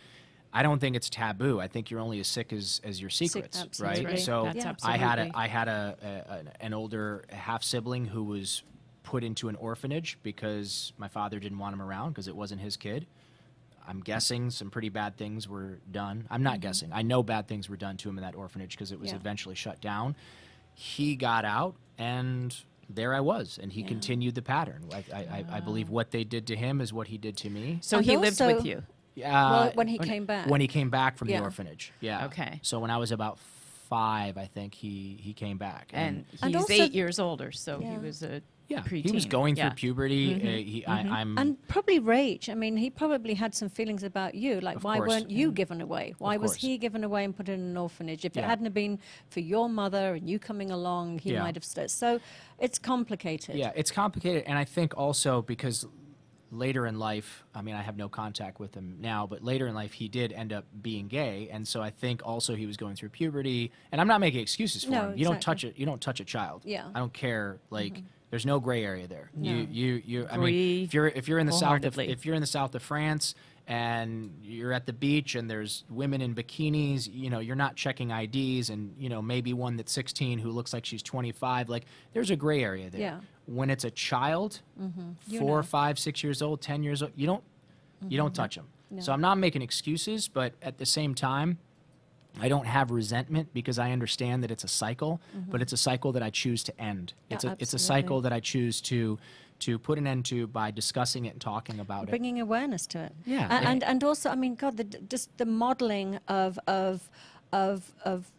I 0.59 0.63
don't 0.63 0.79
think 0.79 0.97
it's 0.97 1.11
taboo. 1.11 1.61
I 1.61 1.69
think 1.69 1.91
you're 1.91 2.01
only 2.01 2.19
as 2.21 2.29
sick 2.29 2.53
as, 2.53 2.81
as 2.85 3.01
your 3.01 3.11
secrets, 3.11 3.61
absolutely. 3.61 4.05
right? 4.05 4.13
Right. 4.15 4.21
So 4.21 4.45
Yeah. 4.55 4.73
I 4.83 4.97
had 4.97 5.19
a 5.19 5.23
absolutely. 5.23 5.33
I 5.35 5.47
had 5.49 5.69
a, 5.69 5.97
a 6.31 6.33
an- 6.39 6.51
an 6.61 6.75
older 6.75 7.25
half 7.31 7.63
sibling 7.63 8.07
who 8.07 8.25
was 8.25 8.63
put 9.03 9.23
into 9.23 9.49
an 9.49 9.57
orphanage 9.57 10.19
because 10.23 10.93
my 10.99 11.09
father 11.09 11.39
didn't 11.39 11.59
want 11.59 11.75
him 11.75 11.83
around 11.83 12.11
because 12.11 12.27
it 12.27 12.35
wasn't 12.35 12.61
his 12.61 12.77
kid. 12.77 13.07
I'm 13.89 14.01
guessing 14.01 14.51
some 14.51 14.71
pretty 14.71 14.89
bad 14.89 15.17
things 15.17 15.49
were 15.49 15.79
done. 15.93 16.27
I'm 16.31 16.43
not 16.43 16.59
guessing. 16.61 16.91
I 16.93 17.03
know 17.03 17.23
bad 17.23 17.47
things 17.47 17.69
were 17.69 17.77
done 17.77 17.97
to 17.99 18.09
him 18.09 18.19
in 18.19 18.25
that 18.25 18.35
orphanage 18.35 18.71
because 18.73 18.91
it 18.93 18.99
was 18.99 19.11
Mm-hmm. 19.11 19.17
Yeah. 19.17 19.21
eventually 19.21 19.55
shut 19.55 19.81
down. 19.81 20.17
He 20.75 21.15
got 21.17 21.45
out, 21.45 21.77
and 21.99 22.55
there 22.91 23.15
I 23.15 23.21
was, 23.21 23.59
and 23.63 23.73
he 23.73 23.83
Yeah. 23.83 23.89
continued 23.89 24.35
the 24.35 24.43
pattern. 24.43 24.87
Like 24.91 25.13
I, 25.13 25.19
I, 25.51 25.57
I 25.59 25.61
believe 25.61 25.89
what 25.89 26.11
they 26.11 26.25
did 26.25 26.49
to 26.49 26.57
him 26.57 26.81
is 26.81 26.93
what 26.93 27.07
he 27.09 27.17
did 27.19 27.37
to 27.39 27.51
me. 27.51 27.79
so 27.83 27.99
And 27.99 28.07
he 28.07 28.17
lived 28.17 28.41
with 28.41 28.65
you. 28.65 28.83
Yeah. 29.17 29.51
Well, 29.51 29.63
uh, 29.63 29.71
when 29.75 29.89
he 29.89 29.99
came 29.99 30.27
back. 30.27 30.47
When 30.49 30.61
he 30.61 30.69
came 30.69 30.91
back 30.91 31.17
from 31.17 31.29
Yeah. 31.29 31.39
the 31.39 31.45
orphanage. 31.45 31.93
Yeah. 32.01 32.27
Okay. 32.27 32.61
So 32.63 32.79
when 32.79 32.91
I 32.91 32.99
was 32.99 33.11
about 33.11 33.39
five, 33.89 34.37
I 34.39 34.47
think 34.47 34.75
he 34.75 35.19
he 35.21 35.33
came 35.33 35.59
back. 35.59 35.91
And 35.93 36.25
he's 36.31 36.43
And 36.43 36.55
also- 36.55 36.73
eight 36.73 36.93
years 36.93 37.19
older, 37.19 37.51
so 37.51 37.81
he 37.81 37.87
Yeah. 37.87 37.99
was 37.99 38.23
a 38.23 38.43
yeah, 38.69 38.81
preteen. 38.81 39.05
he 39.07 39.13
was 39.13 39.27
going 39.27 39.57
yeah. 39.57 39.69
through 39.69 39.77
puberty. 39.77 40.35
Uh, 40.35 40.39
mm-hmm. 40.39 40.47
he, 40.47 40.85
I, 40.87 41.03
mm-hmm. 41.03 41.13
I'm. 41.13 41.39
And 41.39 41.69
probably 41.69 42.01
rage. 42.01 42.51
I 42.51 42.55
mean, 42.55 42.77
he 42.77 42.91
probably 42.91 43.35
had 43.35 43.55
some 43.55 43.69
feelings 43.69 44.03
about 44.03 44.35
you. 44.35 44.61
Like, 44.61 44.79
Of 44.79 44.85
why 44.85 44.97
course. 44.97 45.09
weren't 45.09 45.31
you 45.31 45.49
mm-hmm. 45.49 45.55
given 45.55 45.81
away? 45.81 46.15
Why 46.19 46.37
was 46.37 46.53
course. 46.53 46.63
he 46.63 46.77
given 46.77 47.05
away 47.05 47.25
and 47.25 47.37
put 47.37 47.49
in 47.49 47.61
an 47.61 47.77
orphanage? 47.77 48.25
If 48.25 48.37
it 48.37 48.41
Yeah. 48.41 48.49
hadn't 48.49 48.65
have 48.65 48.75
been 48.75 48.99
for 49.29 49.41
your 49.41 49.69
mother 49.69 50.15
and 50.15 50.29
you 50.29 50.39
coming 50.41 50.71
along, 50.73 51.21
he 51.21 51.33
Yeah. 51.33 51.43
might 51.45 51.55
have 51.55 51.65
stayed. 51.65 51.91
So 51.91 52.21
it's 52.59 52.79
complicated. 52.79 53.55
Yeah, 53.55 53.71
it's 53.77 53.93
complicated, 53.93 54.43
and 54.47 54.59
I 54.59 54.65
think 54.65 54.97
also 54.99 55.43
because 55.43 55.87
later 56.59 56.87
in 56.87 56.99
life, 56.99 57.45
I 57.55 57.63
mean, 57.63 57.75
I 57.75 57.83
have 57.83 57.97
no 57.97 58.09
contact 58.09 58.59
with 58.61 58.75
him 58.75 58.99
now, 59.01 59.27
but 59.27 59.43
later 59.43 59.67
in 59.67 59.75
life, 59.75 59.93
he 59.93 60.09
did 60.09 60.33
end 60.33 60.53
up 60.53 60.65
being 60.83 61.09
gay, 61.09 61.49
and 61.51 61.67
so 61.67 61.83
I 61.83 61.91
think 61.91 62.23
also 62.25 62.55
he 62.55 62.67
was 62.67 62.77
going 62.77 62.97
through 62.97 63.11
puberty. 63.11 63.73
And 63.93 64.01
I'm 64.01 64.09
not 64.09 64.21
making 64.21 64.41
excuses 64.41 64.85
for 64.85 64.91
No, 64.91 65.11
him. 65.11 65.19
You 65.19 65.25
don't 65.25 65.41
touch 65.41 65.65
it. 65.65 65.79
You 65.79 65.87
don't 65.87 66.01
touch 66.01 66.21
a 66.21 66.25
child. 66.25 66.63
Yeah. 66.65 66.83
Mm-hmm. 66.83 66.97
I 66.97 67.01
don't 67.01 67.13
care. 67.13 67.59
Like, 67.71 68.03
there's 68.31 68.47
no 68.47 68.59
gray 68.61 68.85
area 68.85 69.07
there. 69.07 69.31
No. 69.35 69.51
You, 69.51 69.69
you, 69.71 70.03
you. 70.05 70.27
I 70.31 70.35
Agree 70.35 70.53
mean, 70.53 70.85
if 70.85 70.95
you're 70.95 71.07
if 71.09 71.29
you're 71.29 71.39
in 71.39 71.47
the 71.47 71.53
south 71.53 71.85
of 71.85 71.99
if 71.99 72.27
you're 72.27 72.35
in 72.35 72.41
the 72.41 72.47
south 72.47 72.75
of 72.75 72.83
France 72.83 73.35
and 73.69 74.33
you're 74.43 74.73
at 74.73 74.87
the 74.87 74.93
beach 74.93 75.35
and 75.35 75.51
there's 75.51 75.85
women 75.89 76.21
in 76.21 76.35
bikinis, 76.35 77.09
you 77.13 77.31
know, 77.31 77.39
you're 77.41 77.57
not 77.57 77.77
checking 77.77 78.11
IDs, 78.11 78.71
and 78.71 78.95
you 78.99 79.09
know 79.09 79.23
maybe 79.23 79.53
one 79.53 79.77
that's 79.77 79.93
16 79.93 80.39
who 80.39 80.51
looks 80.51 80.73
like 80.73 80.85
she's 80.85 81.03
25. 81.03 81.69
Like, 81.69 81.85
there's 82.13 82.31
a 82.31 82.37
gray 82.37 82.63
area 82.63 82.91
there 82.91 83.01
Yeah. 83.01 83.21
When 83.47 83.71
it's 83.71 83.85
a 83.85 83.91
child, 83.91 84.61
mm-hmm. 84.81 85.13
You 85.29 85.41
four, 85.41 85.59
know. 85.59 85.63
five, 85.63 85.99
six 85.99 86.23
years 86.23 86.43
old, 86.43 86.61
ten 86.61 86.83
years 86.83 87.03
old, 87.03 87.13
you 87.17 87.27
don't 87.27 87.45
you 88.09 88.17
don't 88.17 88.29
mm-hmm. 88.29 88.43
touch 88.43 88.57
them. 88.57 88.67
No. 88.91 89.01
So 89.01 89.13
I'm 89.13 89.21
not 89.21 89.39
making 89.39 89.63
excuses, 89.63 90.29
but 90.29 90.55
at 90.63 90.79
the 90.79 90.87
same 90.87 91.15
time, 91.15 91.59
I 92.41 92.49
don't 92.49 92.67
have 92.67 92.91
resentment 92.91 93.53
because 93.55 93.79
I 93.79 93.93
understand 93.93 94.43
that 94.43 94.51
it's 94.51 94.65
a 94.65 94.69
cycle, 94.69 95.21
mm-hmm. 95.37 95.51
but 95.51 95.63
it's 95.63 95.73
a 95.73 95.77
cycle 95.77 96.13
that 96.13 96.23
I 96.23 96.31
choose 96.31 96.63
to 96.65 96.81
end. 96.81 97.15
Yeah, 97.29 97.35
It's 97.35 97.45
a 97.45 97.57
it's 97.59 97.75
a 97.75 97.79
cycle 97.79 98.21
that 98.21 98.33
I 98.33 98.41
choose 98.41 98.81
to 98.83 99.19
to 99.61 99.79
put 99.79 99.99
an 99.99 100.07
end 100.07 100.27
to 100.27 100.47
by 100.47 100.71
discussing 100.71 101.25
it 101.25 101.31
and 101.31 101.41
talking 101.41 101.81
about 101.81 102.05
it. 102.05 102.11
bringing 102.11 102.41
awareness 102.41 102.87
to 102.89 103.05
it. 103.05 103.13
Yeah, 103.25 103.47
A- 103.47 103.63
yeah. 103.63 103.71
and 103.71 103.85
and 103.85 104.05
also, 104.05 104.29
I 104.29 104.35
mean, 104.35 104.55
God, 104.55 104.77
the, 104.77 104.85
just 104.85 105.37
the 105.39 105.47
modeling 105.47 106.19
of 106.29 106.59
of 106.67 107.09
of 107.53 107.95
of 108.05 108.31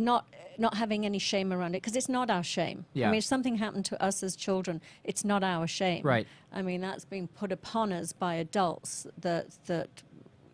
not 0.00 0.26
not 0.58 0.74
having 0.74 1.06
any 1.06 1.18
shame 1.18 1.52
around 1.52 1.74
it 1.74 1.78
because 1.82 1.96
it's 1.96 2.08
not 2.08 2.28
our 2.28 2.42
shame. 2.42 2.84
Yeah. 2.92 3.08
I 3.08 3.10
mean, 3.10 3.18
if 3.18 3.24
something 3.24 3.56
happened 3.56 3.86
to 3.86 4.02
us 4.02 4.22
as 4.22 4.36
children, 4.36 4.82
it's 5.04 5.24
not 5.24 5.42
our 5.42 5.66
shame. 5.66 6.02
Right. 6.04 6.26
I 6.52 6.60
mean, 6.60 6.82
that's 6.82 7.06
being 7.06 7.28
put 7.28 7.50
upon 7.50 7.92
us 7.92 8.12
by 8.12 8.34
adults 8.34 9.06
that 9.18 9.46
that 9.66 9.88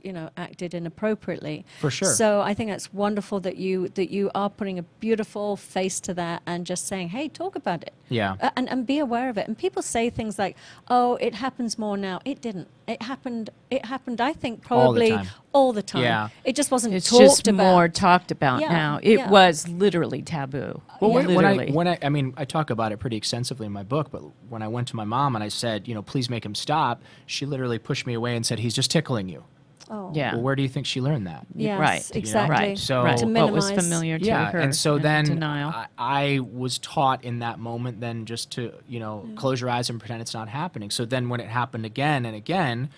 you 0.07 0.13
know 0.13 0.31
acted 0.37 0.73
inappropriately. 0.73 1.67
For 1.81 1.91
sure. 1.91 2.13
So 2.15 2.41
I 2.41 2.55
think 2.55 2.71
that's 2.71 2.93
wonderful 2.95 3.41
that 3.41 3.57
you 3.57 3.89
that 3.91 4.11
you 4.11 4.31
are 4.35 4.49
putting 4.49 4.79
a 4.79 4.83
beautiful 5.01 5.57
face 5.57 6.01
to 6.01 6.15
that 6.15 6.43
and 6.47 6.65
just 6.65 6.87
saying, 6.87 7.09
"Hey, 7.11 7.29
talk 7.29 7.57
about 7.57 7.83
it." 7.83 7.93
Yeah. 8.09 8.37
Uh, 8.41 8.51
and, 8.57 8.69
and 8.69 8.87
be 8.87 9.01
aware 9.01 9.29
of 9.29 9.37
it. 9.37 9.49
And 9.49 9.59
people 9.59 9.83
say 9.83 10.09
things 10.11 10.39
like, 10.39 10.57
"Oh, 10.89 11.17
it 11.17 11.35
happens 11.35 11.77
more 11.79 11.97
now." 11.97 12.21
It 12.25 12.41
didn't. 12.41 12.69
It 12.87 13.03
happened. 13.03 13.51
It 13.69 13.85
happened. 13.85 14.21
I 14.21 14.33
think 14.33 14.71
All 14.71 14.93
the 14.93 15.01
probably 15.01 15.11
time. 15.11 15.27
all 15.53 15.73
the 15.73 15.83
time. 15.83 16.03
Yeah. 16.05 16.29
It 16.45 16.55
just 16.55 16.71
wasn't 16.71 16.95
It's 16.95 17.11
talked 17.11 17.21
just 17.23 17.49
about. 17.49 17.63
more 17.65 17.89
talked 17.89 18.31
about 18.31 18.61
Yeah, 18.61 18.69
now. 18.71 19.01
It 19.03 19.19
yeah. 19.19 19.29
was 19.29 19.67
literally 19.67 20.23
taboo. 20.23 20.81
Well, 21.01 21.11
when, 21.13 21.35
when 21.35 21.45
I 21.45 21.67
when 21.71 21.89
I 21.89 21.99
I 22.01 22.09
mean 22.11 22.33
I 22.37 22.45
talk 22.45 22.71
about 22.71 22.93
it 22.93 22.99
pretty 22.99 23.17
extensively 23.17 23.67
in 23.67 23.73
my 23.73 23.83
book, 23.83 24.13
but 24.13 24.23
when 24.49 24.63
I 24.63 24.69
went 24.69 24.87
to 24.89 24.97
my 24.97 25.05
mom 25.05 25.35
and 25.35 25.43
I 25.43 25.49
said, 25.49 25.89
you 25.89 25.95
know, 25.95 26.03
please 26.03 26.31
make 26.31 26.45
him 26.47 26.55
stop, 26.55 27.03
she 27.27 27.45
literally 27.45 27.79
pushed 27.81 28.07
me 28.07 28.15
away 28.15 28.37
and 28.37 28.47
said, 28.47 28.61
he's 28.61 28.75
just 28.75 28.91
tickling 28.93 29.29
you. 29.29 29.43
Oh. 29.91 30.11
yeah. 30.15 30.35
Well, 30.35 30.43
where 30.43 30.57
do 30.57 30.63
you 30.63 30.69
think 30.69 30.87
she 30.87 31.01
learned 31.01 31.27
that? 31.27 31.47
Yes, 31.55 31.79
Right. 31.81 32.09
You 32.09 32.15
know, 32.15 32.19
Exactly. 32.19 32.57
Right. 32.57 32.79
So- 32.79 33.05
right. 33.05 33.19
To 33.19 33.27
what 33.27 33.53
was 33.53 33.71
familiar 33.71 34.19
to 34.19 34.25
yeah, 34.25 34.51
her. 34.51 34.59
and 34.59 34.75
so 34.75 34.99
then 34.99 35.25
denial. 35.25 35.71
I, 35.71 35.87
I 35.99 36.39
was 36.41 36.79
taught 36.79 37.25
in 37.25 37.39
that 37.41 37.59
moment 37.59 38.01
then 38.01 38.25
just 38.27 38.51
to 38.53 38.73
you 38.89 39.01
know 39.01 39.25
Mm. 39.27 39.37
close 39.37 39.61
your 39.61 39.71
eyes 39.71 39.89
and 39.91 39.99
pretend 39.99 40.21
it's 40.23 40.35
not 40.35 40.49
happening. 40.49 40.91
So 40.91 41.05
then 41.05 41.29
when 41.29 41.41
it 41.41 41.49
happened 41.49 41.85
again 41.87 42.27
and 42.27 42.35
again, 42.37 42.91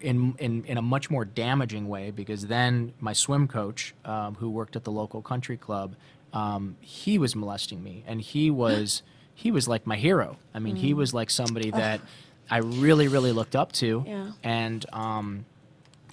in 0.00 0.34
in 0.38 0.64
in 0.64 0.76
a 0.78 0.82
much 0.82 1.10
more 1.10 1.24
damaging 1.24 1.88
way, 1.88 2.10
because 2.10 2.46
then 2.46 2.92
my 3.00 3.12
swim 3.12 3.48
coach, 3.48 3.94
um, 4.04 4.34
who 4.36 4.50
worked 4.50 4.76
at 4.76 4.84
the 4.84 4.92
local 4.92 5.22
country 5.22 5.56
club, 5.56 5.94
um, 6.32 6.76
he 6.80 7.18
was 7.18 7.34
molesting 7.34 7.82
me, 7.82 8.04
and 8.06 8.20
he 8.20 8.50
was 8.62 9.02
he 9.34 9.50
was 9.50 9.66
like 9.66 9.86
my 9.86 9.96
hero. 9.96 10.36
I 10.54 10.58
mean, 10.60 10.76
Mm. 10.76 10.80
he 10.80 10.94
was 10.94 11.12
like 11.12 11.30
somebody 11.30 11.70
that 11.72 12.00
I 12.50 12.58
really 12.58 13.08
really 13.08 13.32
looked 13.32 13.56
up 13.56 13.72
to, 13.72 14.04
Yeah. 14.06 14.30
and. 14.42 14.84
Um, 14.92 15.46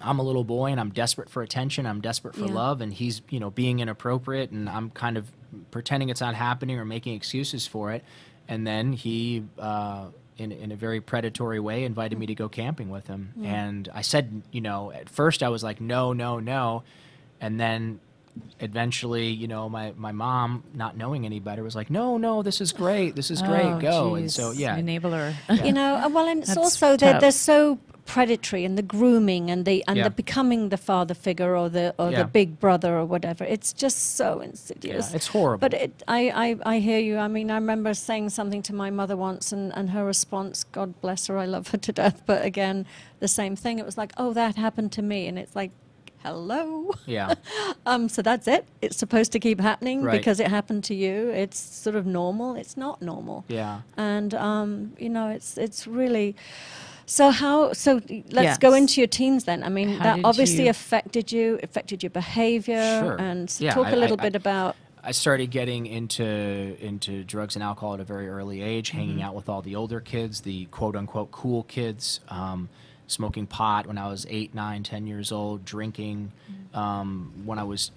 I'm 0.04 0.20
a 0.20 0.24
little 0.24 0.44
boy 0.44 0.72
and 0.72 0.80
I'm 0.80 0.90
desperate 0.92 1.30
for 1.30 1.42
attention. 1.44 1.86
I'm 1.86 2.02
desperate 2.02 2.36
for 2.36 2.46
Yeah. 2.46 2.54
love, 2.54 2.82
and 2.82 2.94
he's 2.94 3.22
you 3.30 3.40
know 3.40 3.50
being 3.50 3.80
inappropriate, 3.80 4.52
and 4.52 4.70
I'm 4.70 4.90
kind 4.92 5.18
of 5.18 5.32
pretending 5.72 6.10
it's 6.10 6.22
not 6.22 6.36
happening 6.36 6.78
or 6.80 6.86
making 6.86 7.16
excuses 7.16 7.68
for 7.68 7.92
it. 7.92 8.04
And 8.48 8.66
then 8.68 8.94
he, 8.94 9.44
uh, 9.60 10.08
in 10.38 10.52
in 10.52 10.72
a 10.72 10.76
very 10.76 11.00
predatory 11.02 11.60
way, 11.60 11.84
invited 11.86 12.18
me 12.18 12.26
to 12.28 12.36
go 12.36 12.50
camping 12.50 12.90
with 12.90 13.08
him. 13.08 13.34
And 13.44 13.90
I 13.94 14.02
said, 14.02 14.42
you 14.52 14.62
know, 14.62 14.92
at 14.92 15.10
first 15.10 15.44
I 15.44 15.50
was 15.50 15.64
like, 15.64 15.80
no, 15.80 16.14
no, 16.14 16.40
no, 16.40 16.84
and 17.40 17.60
then 17.60 18.00
eventually, 18.60 19.28
you 19.30 19.48
know, 19.48 19.70
my 19.70 19.94
my 19.98 20.12
mom, 20.12 20.64
not 20.74 20.98
knowing 20.98 21.26
any 21.26 21.40
better, 21.40 21.64
was 21.64 21.76
like, 21.76 21.90
no, 21.90 22.18
no, 22.18 22.42
this 22.44 22.62
is 22.62 22.72
great, 22.72 23.16
this 23.16 23.32
is 23.32 23.42
great, 23.42 23.74
Oh, 23.74 23.80
go. 23.80 24.16
And 24.16 24.32
so 24.32 24.52
yeah, 24.52 24.78
Enabler. 24.78 25.34
You 25.64 25.74
know, 25.74 25.96
uh, 25.96 26.10
well, 26.10 26.28
and 26.28 26.40
it's 26.40 26.50
That's 26.50 26.58
also 26.58 26.98
they're, 26.98 27.20
they're 27.20 27.32
so 27.32 27.80
predatory 28.06 28.66
and 28.66 28.78
the 28.78 28.82
grooming 28.82 29.50
and 29.52 29.64
the 29.66 29.84
and 29.88 29.98
Yeah. 29.98 30.04
the 30.06 30.10
becoming 30.10 30.70
the 30.70 30.78
father 30.78 31.14
figure 31.14 31.56
or 31.56 31.70
the 31.70 31.94
or 31.98 32.12
Yeah. 32.12 32.20
the 32.24 32.26
big 32.26 32.60
brother 32.60 32.98
or 32.98 33.06
whatever. 33.06 33.44
It's 33.46 33.74
just 33.74 34.16
so 34.16 34.40
insidious. 34.42 35.10
Yeah, 35.12 35.16
it's 35.16 35.28
horrible. 35.28 35.60
But 35.60 35.74
it, 35.74 36.04
I, 36.08 36.32
I 36.66 36.76
I 36.76 36.80
hear 36.80 37.00
you. 37.00 37.18
I 37.18 37.28
mean, 37.28 37.50
I 37.52 37.56
remember 37.56 37.94
saying 37.94 38.30
something 38.30 38.62
to 38.64 38.74
my 38.74 38.90
mother 38.90 39.16
once, 39.16 39.52
and 39.52 39.72
and 39.76 39.90
her 39.92 40.04
response, 40.06 40.64
God 40.64 41.00
bless 41.02 41.28
her, 41.28 41.38
I 41.38 41.46
love 41.46 41.70
her 41.70 41.78
to 41.78 41.92
death. 41.92 42.22
But 42.26 42.44
again, 42.46 42.86
the 43.20 43.28
same 43.28 43.56
thing. 43.56 43.80
It 43.80 43.86
was 43.86 43.98
like, 43.98 44.12
oh, 44.18 44.34
that 44.34 44.56
happened 44.56 44.92
to 44.94 45.02
me, 45.02 45.28
and 45.28 45.38
it's 45.40 45.56
like. 45.56 45.72
Hello. 46.24 46.92
yeah, 47.08 47.34
Um, 47.88 48.08
so 48.08 48.22
that's 48.22 48.48
it. 48.48 48.68
It's 48.80 48.96
supposed 48.96 49.32
to 49.32 49.40
keep 49.40 49.60
happening 49.60 50.04
Right. 50.04 50.16
because 50.20 50.40
it 50.40 50.50
happened 50.50 50.84
to 50.84 50.94
you. 50.94 51.32
It's 51.32 51.60
sort 51.60 51.96
of 51.96 52.06
normal. 52.06 52.54
It's 52.56 52.78
not 52.78 53.02
normal 53.02 53.44
yeah. 53.48 53.82
and 53.98 54.32
um, 54.36 54.94
you 55.00 55.10
know 55.10 55.30
it's 55.30 55.58
it's 55.58 55.88
really 55.88 56.36
so 57.12 57.30
how 57.30 57.74
so 57.74 58.00
let's 58.32 58.58
go 58.58 58.74
into 58.74 59.02
your 59.02 59.08
teens 59.08 59.44
then. 59.44 59.64
I 59.64 59.70
mean 59.70 59.90
How 59.90 60.04
that 60.16 60.20
obviously 60.24 60.64
you- 60.66 60.70
affected 60.70 61.30
you 61.32 61.60
affected 61.62 62.02
your 62.04 62.10
behavior 62.10 63.00
Sure. 63.02 63.20
and 63.20 63.54
Yeah, 63.60 63.74
talk 63.74 63.88
I- 63.88 63.92
a 63.92 63.96
little 63.98 64.20
I- 64.20 64.24
bit 64.24 64.36
I- 64.36 64.38
about 64.38 64.76
I 65.04 65.12
started 65.12 65.50
getting 65.52 65.88
into 65.88 66.24
into 66.80 67.24
drugs 67.26 67.56
and 67.56 67.64
alcohol 67.64 67.96
at 67.96 68.00
a 68.00 68.04
very 68.06 68.30
early 68.30 68.62
age, 68.62 68.92
hanging 68.92 69.22
out 69.22 69.34
with 69.36 69.50
all 69.50 69.62
the 69.62 69.76
older 69.76 70.00
kids, 70.00 70.42
the 70.42 70.66
quote 70.66 70.96
unquote 70.96 71.32
cool 71.32 71.64
kids, 71.64 72.20
um, 72.30 72.70
smoking 73.08 73.46
pot 73.48 73.88
when 73.88 73.98
I 73.98 74.08
was 74.08 74.26
eight, 74.30 74.54
nine, 74.56 74.84
ten 74.84 75.06
years 75.08 75.32
old, 75.34 75.66
drinking 75.66 76.32
um, 76.74 77.34
when 77.46 77.58
I 77.60 77.64
was 77.64 77.92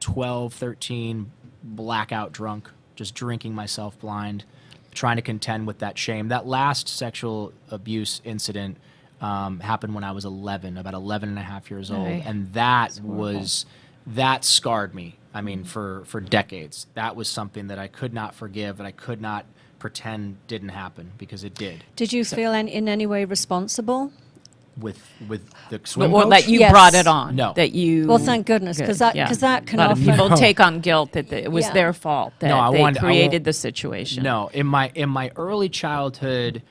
12, 0.00 0.52
13, 0.52 1.30
blackout 1.62 2.32
drunk, 2.32 2.68
just 2.96 3.14
drinking 3.14 3.54
myself 3.54 3.98
blind, 4.00 4.44
trying 4.98 5.16
to 5.16 5.22
contend 5.22 5.66
with 5.66 5.78
that 5.78 5.96
shame. 5.96 6.28
That 6.28 6.46
last 6.46 6.88
sexual 6.88 7.52
abuse 7.70 8.20
incident 8.24 8.76
um, 9.20 9.60
happened 9.60 9.94
when 9.94 10.04
I 10.04 10.12
was 10.12 10.24
11, 10.24 10.76
about 10.76 10.94
11 10.94 11.28
and 11.28 11.38
a 11.38 11.42
half 11.42 11.70
years 11.70 11.90
old, 11.90 12.08
Aye. 12.08 12.22
and 12.26 12.52
that 12.52 13.00
was 13.00 13.64
that 14.08 14.44
scarred 14.44 14.94
me. 14.94 15.16
I 15.32 15.40
mean, 15.40 15.64
for 15.64 16.02
for 16.06 16.20
decades, 16.20 16.86
that 16.94 17.14
was 17.14 17.28
something 17.28 17.68
that 17.68 17.78
I 17.78 17.86
could 17.86 18.12
not 18.12 18.34
forgive, 18.34 18.80
and 18.80 18.86
I 18.86 18.90
could 18.90 19.20
not 19.20 19.46
pretend 19.78 20.36
didn't 20.48 20.70
happen 20.70 21.12
because 21.18 21.44
it 21.44 21.54
did. 21.54 21.84
did 21.94 22.12
you 22.12 22.24
feel 22.24 22.52
any, 22.52 22.74
in 22.74 22.88
any 22.88 23.06
way 23.06 23.24
responsible 23.24 24.12
With 24.80 25.00
with 25.28 25.42
the 25.70 25.80
swim 25.84 26.12
or 26.14 26.22
coach. 26.22 26.30
that 26.30 26.48
you 26.48 26.60
Yes. 26.60 26.70
brought 26.70 26.94
it 26.94 27.06
on. 27.06 27.34
No. 27.34 27.52
That 27.54 27.72
you. 27.72 28.06
Well, 28.06 28.18
thank 28.18 28.46
goodness, 28.46 28.78
'cause 28.78 28.86
Good, 28.88 28.98
that- 28.98 29.16
yeah. 29.16 29.26
'cause 29.26 29.38
that 29.40 29.66
can 29.66 29.78
a 29.80 29.82
lot 29.82 29.90
of 29.92 29.98
often- 29.98 30.12
people 30.12 30.28
No. 30.30 30.36
take 30.36 30.60
on 30.60 30.80
guilt 30.80 31.12
that 31.12 31.30
the, 31.30 31.42
it 31.42 31.50
was 31.50 31.64
Yeah. 31.66 31.72
their 31.72 31.92
fault 31.92 32.32
that 32.38 32.48
No, 32.48 32.58
I 32.58 32.70
they 32.72 32.78
wanted- 32.80 32.98
I 33.00 33.02
wa- 33.02 33.08
created 33.08 33.44
the 33.44 33.52
situation. 33.52 34.22
No, 34.22 34.50
in 34.52 34.66
my 34.66 34.90
in 34.94 35.08
my 35.08 35.30
early 35.36 35.68
childhood, 35.68 36.62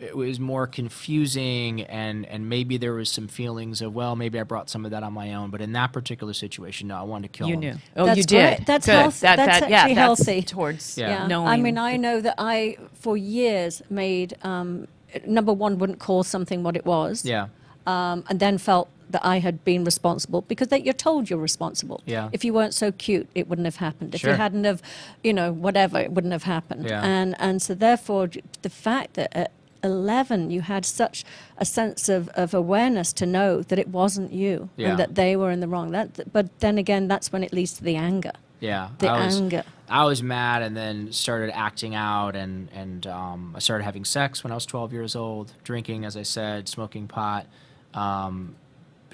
it 0.00 0.14
was 0.16 0.38
more 0.38 0.66
confusing, 0.66 1.82
and 1.82 2.26
and 2.26 2.48
maybe 2.48 2.76
there 2.76 2.92
was 2.92 3.08
some 3.10 3.28
feelings 3.28 3.80
of 3.80 3.94
well, 3.94 4.16
maybe 4.16 4.38
I 4.38 4.42
brought 4.42 4.68
some 4.68 4.84
of 4.84 4.90
that 4.90 5.02
on 5.02 5.12
my 5.12 5.34
own. 5.34 5.50
But 5.50 5.60
in 5.60 5.72
that 5.72 5.92
particular 5.92 6.32
situation, 6.34 6.88
no, 6.88 6.96
I 6.96 7.02
wanted 7.02 7.32
to 7.32 7.38
kill 7.38 7.48
you 7.48 7.54
him. 7.54 7.60
knew. 7.60 7.74
Oh, 7.96 8.06
That's 8.06 8.18
you 8.18 8.24
did. 8.24 8.56
great. 8.58 8.66
That's 8.66 8.86
Good. 8.86 8.92
health- 8.92 9.20
That, 9.20 9.36
that's 9.36 9.60
that, 9.60 9.70
yeah, 9.70 9.76
actually 9.78 9.94
that's 9.94 10.26
healthy. 10.26 10.42
Towards 10.42 10.98
Yeah. 10.98 11.08
yeah 11.08 11.26
knowing. 11.26 11.48
i 11.48 11.56
mean 11.56 11.78
i 11.78 11.96
know 11.96 12.20
that 12.20 12.34
i 12.38 12.76
for 12.92 13.16
years 13.16 13.80
made 13.88 14.34
um, 14.42 14.86
number 15.26 15.52
one 15.52 15.78
wouldn't 15.78 15.98
call 15.98 16.22
something 16.22 16.62
what 16.62 16.76
it 16.76 16.84
was 16.86 17.24
Yeah, 17.24 17.48
um, 17.86 18.24
and 18.28 18.38
then 18.40 18.58
felt 18.58 18.88
that 19.10 19.24
I 19.24 19.38
had 19.40 19.64
been 19.64 19.84
responsible 19.84 20.40
because 20.42 20.68
they, 20.68 20.80
you're 20.80 20.94
told 20.94 21.28
you're 21.28 21.38
responsible. 21.38 22.00
Yeah. 22.06 22.30
If 22.32 22.42
you 22.44 22.52
weren't 22.54 22.72
so 22.74 22.90
cute, 22.90 23.28
it 23.34 23.48
wouldn't 23.48 23.66
have 23.66 23.76
happened. 23.76 24.14
If 24.14 24.22
Sure. 24.22 24.30
you 24.30 24.36
hadn't 24.36 24.64
have, 24.64 24.80
you 25.22 25.34
know, 25.34 25.52
whatever, 25.52 25.98
it 26.00 26.10
wouldn't 26.12 26.32
have 26.32 26.44
happened. 26.44 26.86
Yeah. 26.88 27.02
And 27.04 27.34
and 27.38 27.60
so 27.62 27.74
therefore, 27.74 28.30
the 28.62 28.70
fact 28.70 29.14
that 29.14 29.30
at 29.36 29.50
11 29.82 30.50
you 30.50 30.62
had 30.62 30.84
such 30.86 31.24
a 31.58 31.64
sense 31.66 32.08
of, 32.08 32.28
of 32.30 32.54
awareness 32.54 33.12
to 33.12 33.26
know 33.26 33.62
that 33.62 33.78
it 33.78 33.88
wasn't 33.88 34.32
you 34.32 34.70
Yeah. 34.76 34.88
and 34.90 34.98
that 34.98 35.14
they 35.14 35.36
were 35.36 35.50
in 35.50 35.60
the 35.60 35.68
wrong. 35.68 35.90
That, 35.90 36.32
but 36.32 36.46
then 36.60 36.78
again, 36.78 37.06
that's 37.06 37.30
when 37.32 37.42
it 37.44 37.52
leads 37.52 37.74
to 37.74 37.84
the 37.84 37.96
anger. 37.96 38.32
Yeah. 38.64 38.88
The 38.98 39.08
I 39.08 39.24
was, 39.26 39.40
anger. 39.40 39.64
I 39.88 40.04
was 40.04 40.22
mad, 40.22 40.62
and 40.62 40.76
then 40.76 41.12
started 41.12 41.54
acting 41.56 41.94
out, 41.94 42.36
and 42.36 42.68
and 42.72 43.06
um, 43.06 43.52
I 43.54 43.58
started 43.58 43.84
having 43.84 44.04
sex 44.04 44.42
when 44.42 44.50
I 44.50 44.54
was 44.54 44.66
12 44.66 44.92
years 44.92 45.14
old, 45.16 45.52
drinking, 45.64 46.04
as 46.04 46.16
I 46.16 46.22
said, 46.22 46.68
smoking 46.68 47.06
pot. 47.06 47.46
Um, 47.92 48.56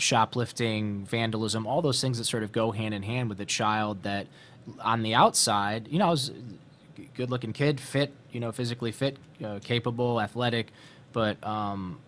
shoplifting, 0.00 1.04
vandalism, 1.04 1.66
all 1.66 1.82
those 1.82 2.00
things 2.00 2.18
that 2.18 2.24
sort 2.24 2.42
of 2.42 2.52
go 2.52 2.72
hand 2.72 2.94
in 2.94 3.02
hand 3.02 3.28
with 3.28 3.40
a 3.40 3.44
child 3.44 4.02
that 4.02 4.26
on 4.80 5.02
the 5.02 5.14
outside, 5.14 5.88
you 5.88 5.98
know, 5.98 6.06
I 6.06 6.10
was 6.10 6.30
a 6.30 7.02
good 7.14 7.30
looking 7.30 7.52
kid, 7.52 7.80
fit, 7.80 8.12
you 8.32 8.40
know, 8.40 8.50
physically 8.52 8.92
fit, 8.92 9.16
uh, 9.44 9.58
capable, 9.62 10.20
athletic, 10.20 10.68
but 11.12 11.42
um, 11.46 11.98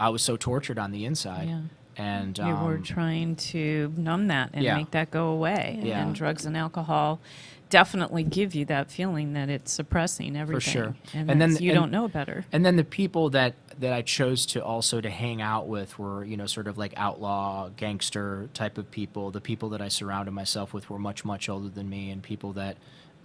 I 0.00 0.08
was 0.08 0.22
so 0.22 0.36
tortured 0.36 0.78
on 0.78 0.92
the 0.92 1.04
inside. 1.04 1.48
Yeah. 1.48 1.60
And 1.96 2.36
you 2.38 2.44
were 2.44 2.76
um, 2.76 2.82
trying 2.82 3.36
to 3.36 3.92
numb 3.96 4.28
that 4.28 4.50
and 4.54 4.64
Yeah. 4.64 4.76
make 4.76 4.92
that 4.92 5.10
go 5.10 5.28
away. 5.28 5.78
Yeah. 5.82 6.02
And 6.02 6.14
drugs 6.14 6.46
and 6.46 6.56
alcohol 6.56 7.20
definitely 7.68 8.22
give 8.22 8.54
you 8.54 8.66
that 8.66 8.90
feeling 8.90 9.32
that 9.32 9.48
it's 9.48 9.72
suppressing 9.72 10.36
everything. 10.36 10.60
For 10.60 10.70
sure. 10.70 10.94
And, 11.14 11.30
And 11.30 11.40
then- 11.40 11.56
you 11.56 11.70
and- 11.70 11.80
don't 11.80 11.90
know 11.90 12.06
better. 12.08 12.44
And 12.52 12.64
then 12.66 12.76
the 12.76 12.84
people 12.84 13.30
that 13.30 13.54
that 13.80 13.92
I 13.94 14.02
chose 14.02 14.44
to 14.46 14.62
also 14.62 15.00
to 15.00 15.08
hang 15.10 15.40
out 15.42 15.66
with 15.66 15.98
were, 15.98 16.24
you 16.24 16.36
know, 16.36 16.46
sort 16.46 16.68
of 16.68 16.76
like 16.78 16.92
outlaw, 16.96 17.70
gangster 17.76 18.48
type 18.54 18.76
of 18.78 18.90
people. 18.90 19.30
The 19.30 19.40
people 19.40 19.70
that 19.70 19.80
I 19.80 19.88
surrounded 19.88 20.32
myself 20.32 20.72
with 20.74 20.88
were 20.90 20.98
much, 20.98 21.24
much 21.24 21.48
older 21.48 21.70
than 21.70 21.88
me, 21.88 22.10
and 22.10 22.22
people 22.22 22.52
that 22.52 22.76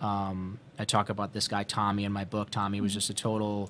um, 0.01 0.57
I 0.79 0.85
talk 0.85 1.09
about 1.09 1.33
this 1.33 1.47
guy 1.47 1.63
Tommy 1.63 2.05
in 2.05 2.11
my 2.13 2.23
book. 2.23 2.49
Tommy 2.49 2.79
was 2.81 2.93
just 2.93 3.09
a 3.09 3.13
total 3.13 3.69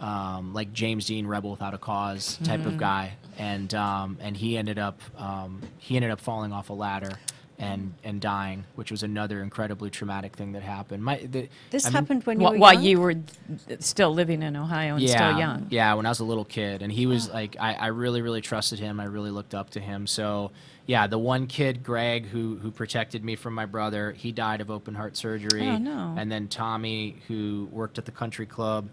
um, 0.00 0.52
like 0.52 0.72
James 0.72 1.06
Dean 1.06 1.26
rebel 1.26 1.50
without 1.50 1.74
a 1.74 1.78
cause 1.78 2.38
type 2.44 2.66
of 2.66 2.76
guy, 2.78 3.14
and 3.38 3.72
um, 3.74 4.18
and 4.20 4.36
he 4.36 4.56
ended 4.58 4.78
up 4.78 5.00
um, 5.16 5.60
he 5.78 5.96
ended 5.96 6.10
up 6.10 6.20
falling 6.20 6.52
off 6.52 6.70
a 6.70 6.74
ladder 6.74 7.12
and 7.58 7.94
and 8.04 8.20
dying, 8.20 8.64
which 8.74 8.90
was 8.90 9.02
another 9.02 9.42
incredibly 9.42 9.88
traumatic 9.88 10.36
thing 10.36 10.52
that 10.52 10.62
happened. 10.62 11.02
My 11.02 11.16
the, 11.18 11.48
This 11.70 11.86
I 11.86 11.88
mean- 11.88 11.94
happened 11.94 12.24
when 12.24 12.40
you 12.40 12.46
Wh- 12.46 12.50
were 12.52 12.58
while 12.58 12.74
young? 12.74 12.82
you 12.82 13.00
were 13.00 13.14
still 13.80 14.12
living 14.12 14.42
in 14.42 14.54
Ohio 14.56 14.96
and 14.96 15.08
still 15.08 15.38
young. 15.38 15.66
Yeah, 15.70 15.94
when 15.94 16.04
I 16.04 16.10
was 16.10 16.20
a 16.20 16.24
little 16.24 16.44
kid, 16.44 16.82
and 16.82 16.92
he 16.92 17.06
was 17.06 17.30
like, 17.30 17.56
I, 17.58 17.72
I 17.74 17.86
really, 17.86 18.20
really 18.20 18.42
trusted 18.42 18.78
him. 18.78 19.00
I 19.00 19.04
really 19.04 19.30
looked 19.30 19.54
up 19.54 19.70
to 19.70 19.80
him. 19.80 20.06
So, 20.06 20.50
yeah, 20.84 21.06
the 21.06 21.18
one 21.18 21.46
kid, 21.46 21.82
Greg, 21.82 22.26
who 22.26 22.56
who 22.56 22.70
protected 22.70 23.24
me 23.24 23.36
from 23.36 23.54
my 23.54 23.64
brother, 23.64 24.12
he 24.12 24.32
died 24.32 24.60
of 24.60 24.70
open 24.70 24.94
heart 24.94 25.16
surgery. 25.16 25.66
Oh, 25.66 25.78
no. 25.78 26.14
And 26.18 26.30
then 26.30 26.48
Tommy, 26.48 27.16
who 27.28 27.68
worked 27.72 27.96
at 27.96 28.04
the 28.04 28.12
country 28.12 28.44
club, 28.44 28.88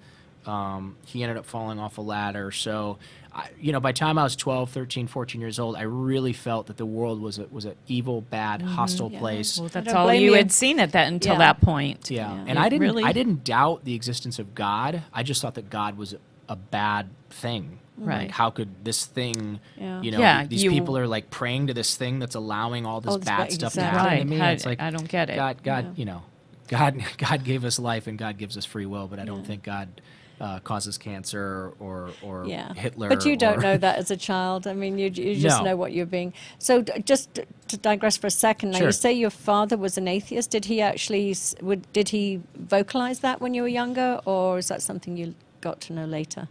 um, 0.45 0.95
he 1.05 1.23
ended 1.23 1.37
up 1.37 1.45
falling 1.45 1.79
off 1.79 1.97
a 1.97 2.01
ladder. 2.01 2.51
So, 2.51 2.97
I, 3.33 3.49
you 3.59 3.71
know, 3.71 3.79
by 3.79 3.91
the 3.93 3.97
time 3.97 4.17
I 4.17 4.23
was 4.23 4.35
12, 4.35 4.69
13, 4.71 5.07
14 5.07 5.41
years 5.41 5.59
old, 5.59 5.75
I 5.75 5.83
really 5.83 6.33
felt 6.33 6.67
that 6.67 6.77
the 6.77 6.85
world 6.85 7.21
was 7.21 7.39
a, 7.39 7.47
was 7.47 7.65
an 7.65 7.75
evil, 7.87 8.21
bad, 8.21 8.61
hostile 8.61 9.11
yeah. 9.11 9.19
place. 9.19 9.57
Well, 9.59 9.69
that's 9.69 9.93
all 9.93 10.13
you 10.13 10.31
you. 10.31 10.33
had 10.33 10.51
seen 10.51 10.79
at 10.79 10.91
that 10.91 11.07
until 11.07 11.33
Yeah. 11.33 11.39
that 11.39 11.61
point. 11.61 12.09
Yeah, 12.11 12.33
Yeah. 12.33 12.39
and 12.41 12.49
It 12.51 12.57
I 12.57 12.69
didn't. 12.69 12.81
really- 12.81 13.03
I 13.03 13.11
didn't 13.13 13.43
doubt 13.43 13.85
the 13.85 13.95
existence 13.95 14.37
of 14.39 14.53
God. 14.53 15.01
I 15.13 15.23
just 15.23 15.41
thought 15.41 15.55
that 15.55 15.69
God 15.69 15.97
was 15.97 16.13
a, 16.13 16.17
a 16.49 16.55
bad 16.55 17.09
thing. 17.29 17.79
Right. 17.95 18.23
Like, 18.23 18.31
how 18.31 18.49
could 18.49 18.83
this 18.83 19.05
thing? 19.05 19.59
Yeah. 19.77 20.01
You 20.01 20.11
know, 20.11 20.19
Yeah, 20.19 20.45
these 20.45 20.63
you- 20.63 20.71
people 20.71 20.97
are 20.97 21.07
like 21.07 21.29
praying 21.29 21.67
to 21.67 21.73
this 21.73 21.95
thing 21.95 22.19
that's 22.19 22.35
allowing 22.35 22.85
all 22.85 23.01
this 23.01 23.11
All 23.11 23.17
this 23.19 23.25
bad 23.25 23.37
bad- 23.37 23.51
stuff 23.53 23.73
to 23.73 23.79
exactly. 23.79 23.99
happen 24.09 24.17
to 24.19 24.25
me. 24.25 24.37
How- 24.37 24.49
it's 24.49 24.65
like 24.65 24.81
I 24.81 24.89
don't 24.89 25.07
get 25.07 25.29
it. 25.29 25.35
God, 25.35 25.63
God, 25.63 25.85
Yeah. 25.85 25.91
you 25.95 26.05
know, 26.05 26.23
God, 26.67 27.03
God 27.17 27.43
gave 27.43 27.65
us 27.65 27.77
life 27.77 28.07
and 28.07 28.17
God 28.17 28.37
gives 28.37 28.57
us 28.57 28.65
free 28.65 28.85
will, 28.87 29.07
but 29.07 29.19
I 29.19 29.25
don't 29.25 29.45
think 29.45 29.63
God 29.63 30.01
uh, 30.41 30.59
causes 30.59 30.97
cancer 30.97 31.71
or 31.79 32.09
or 32.21 32.45
yeah. 32.45 32.73
Hitler. 32.73 33.07
But 33.09 33.23
you 33.25 33.37
don't 33.37 33.59
know 33.61 33.77
that 33.77 33.97
as 34.01 34.11
a 34.11 34.17
child. 34.17 34.67
I 34.67 34.73
mean, 34.73 34.97
you, 34.97 35.05
you 35.09 35.35
just 35.35 35.59
No. 35.59 35.63
know 35.63 35.75
what 35.77 35.93
you're 35.93 36.05
being. 36.05 36.33
So 36.59 36.81
d- 36.81 37.01
just 37.05 37.33
t- 37.35 37.43
to 37.69 37.77
digress 37.77 38.17
for 38.17 38.27
a 38.27 38.31
second, 38.31 38.71
now 38.71 38.79
Sure. 38.79 38.87
you 38.87 38.91
say 38.91 39.13
your 39.13 39.29
father 39.29 39.77
was 39.77 39.97
an 39.97 40.07
atheist. 40.07 40.49
Did 40.51 40.65
he 40.65 40.81
actually, 40.81 41.35
would, 41.61 41.91
did 41.93 42.09
he 42.09 42.41
vocalize 42.57 43.19
that 43.19 43.39
when 43.41 43.53
you 43.53 43.61
were 43.61 43.67
younger, 43.67 44.19
or 44.25 44.57
is 44.57 44.67
that 44.67 44.81
something 44.81 45.15
you 45.17 45.35
got 45.61 45.79
to 45.81 45.93
know 45.93 46.05
later? 46.05 46.47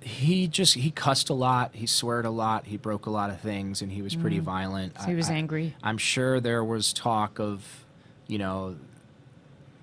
He 0.00 0.46
just 0.46 0.74
he 0.74 0.92
cussed 0.92 1.30
a 1.30 1.34
lot. 1.34 1.74
He 1.74 1.86
sweared 1.86 2.26
a 2.26 2.30
lot. 2.30 2.66
He 2.66 2.76
broke 2.76 3.06
a 3.06 3.10
lot 3.10 3.28
of 3.30 3.40
things, 3.40 3.82
and 3.82 3.90
he 3.90 4.02
was 4.02 4.14
pretty 4.14 4.38
violent. 4.38 4.94
Mm. 4.94 5.00
So 5.02 5.06
he 5.08 5.14
was 5.16 5.28
I- 5.28 5.32
I- 5.34 5.36
angry. 5.38 5.74
I'm 5.82 5.98
sure 5.98 6.38
there 6.38 6.62
was 6.62 6.92
talk 6.92 7.40
of, 7.40 7.84
you 8.28 8.38
know, 8.38 8.76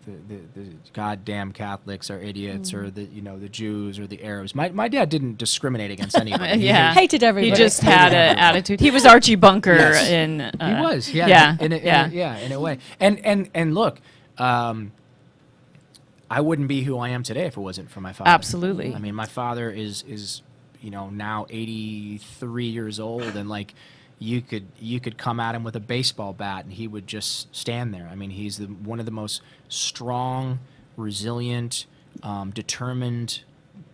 the, 0.06 0.12
the, 0.36 0.62
the 0.62 0.70
goddamn 0.94 1.52
Catholics 1.52 2.10
are 2.10 2.20
idiots, 2.20 2.72
Mm. 2.72 2.78
or 2.78 2.90
the 2.90 3.04
you 3.04 3.22
know 3.22 3.40
the 3.40 3.50
Jews 3.50 4.00
or 4.00 4.08
the 4.08 4.24
Arabs. 4.24 4.54
My 4.56 4.70
my 4.70 4.88
dad 4.88 5.10
didn't 5.10 5.38
discriminate 5.38 5.92
against 5.92 6.18
anybody. 6.20 6.60
He 6.60 6.68
yeah. 6.68 6.94
Hated 6.94 7.24
everybody. 7.24 7.50
He 7.52 7.56
just 7.56 7.82
had 7.82 8.14
an 8.14 8.38
attitude. 8.38 8.80
He 8.80 8.92
was 8.92 9.06
Archie 9.06 9.36
Bunker 9.36 9.74
Yes. 9.76 10.10
in. 10.10 10.42
Uh, 10.42 10.52
he 10.78 10.82
was, 10.82 11.12
yeah, 11.12 11.28
yeah, 11.28 11.58
in 11.60 11.72
a, 11.72 11.76
in 11.78 11.82
a- 11.82 11.86
yeah. 11.86 12.10
yeah, 12.12 12.38
in 12.38 12.52
a 12.52 12.60
way. 12.60 12.80
And 13.00 13.20
and 13.26 13.50
and 13.54 13.74
look, 13.76 14.00
um, 14.38 14.92
I 16.30 16.42
wouldn't 16.42 16.68
be 16.68 16.84
who 16.84 16.98
I 16.98 17.10
am 17.10 17.24
today 17.24 17.46
if 17.46 17.58
it 17.58 17.62
wasn't 17.62 17.92
for 17.92 18.02
my 18.02 18.14
father. 18.14 18.30
Absolutely. 18.30 18.94
I 18.96 19.00
mean, 19.00 19.16
my 19.16 19.26
father 19.28 19.70
is 19.70 20.04
is 20.08 20.42
you 20.82 20.90
know 20.92 21.10
now 21.10 21.46
83 21.50 22.66
years 22.66 23.00
old, 23.00 23.22
and 23.36 23.48
like 23.50 23.74
you 24.20 24.42
could 24.42 24.68
you 24.80 25.00
could 25.00 25.18
come 25.18 25.40
at 25.40 25.56
him 25.56 25.64
with 25.64 25.76
a 25.76 25.80
baseball 25.80 26.34
bat, 26.34 26.66
and 26.66 26.74
he 26.74 26.88
would 26.88 27.08
just 27.08 27.54
stand 27.56 27.94
there. 27.94 28.08
I 28.12 28.16
mean, 28.16 28.32
he's 28.32 28.58
the 28.58 28.66
one 28.66 29.00
of 29.00 29.06
the 29.06 29.12
most 29.12 29.42
strong, 29.70 30.60
resilient, 30.98 31.86
um, 32.22 32.52
determined 32.52 33.44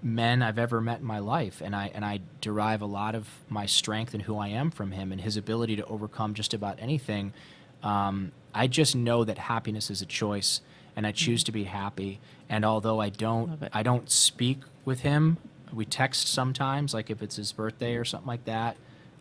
men 0.01 0.41
I've 0.41 0.59
ever 0.59 0.81
met 0.81 0.99
in 0.99 1.05
my 1.05 1.19
life, 1.19 1.61
and 1.61 1.75
I 1.75 1.91
and 1.93 2.05
I 2.05 2.21
derive 2.41 2.81
a 2.81 2.85
lot 2.85 3.15
of 3.15 3.27
my 3.49 3.65
strength 3.65 4.13
and 4.13 4.23
who 4.23 4.37
I 4.37 4.49
am 4.49 4.71
from 4.71 4.91
him, 4.91 5.11
and 5.11 5.21
his 5.21 5.37
ability 5.37 5.75
to 5.77 5.85
overcome 5.85 6.33
just 6.33 6.53
about 6.53 6.77
anything. 6.79 7.33
Um, 7.81 8.31
I 8.53 8.67
just 8.67 8.95
know 8.95 9.23
that 9.23 9.37
happiness 9.37 9.89
is 9.89 10.01
a 10.01 10.05
choice, 10.05 10.61
and 10.95 11.07
I 11.07 11.11
choose 11.11 11.43
to 11.45 11.51
be 11.51 11.65
happy. 11.65 12.19
And 12.49 12.65
although 12.65 12.99
I 12.99 13.09
don't, 13.09 13.69
I 13.71 13.83
don't 13.83 14.09
speak 14.09 14.59
with 14.85 15.01
him. 15.01 15.37
We 15.71 15.85
text 15.85 16.27
sometimes, 16.27 16.93
like 16.93 17.09
if 17.11 17.21
it's 17.21 17.35
his 17.35 17.51
birthday 17.51 17.95
or 17.95 18.03
something 18.03 18.27
like 18.27 18.45
that. 18.45 18.75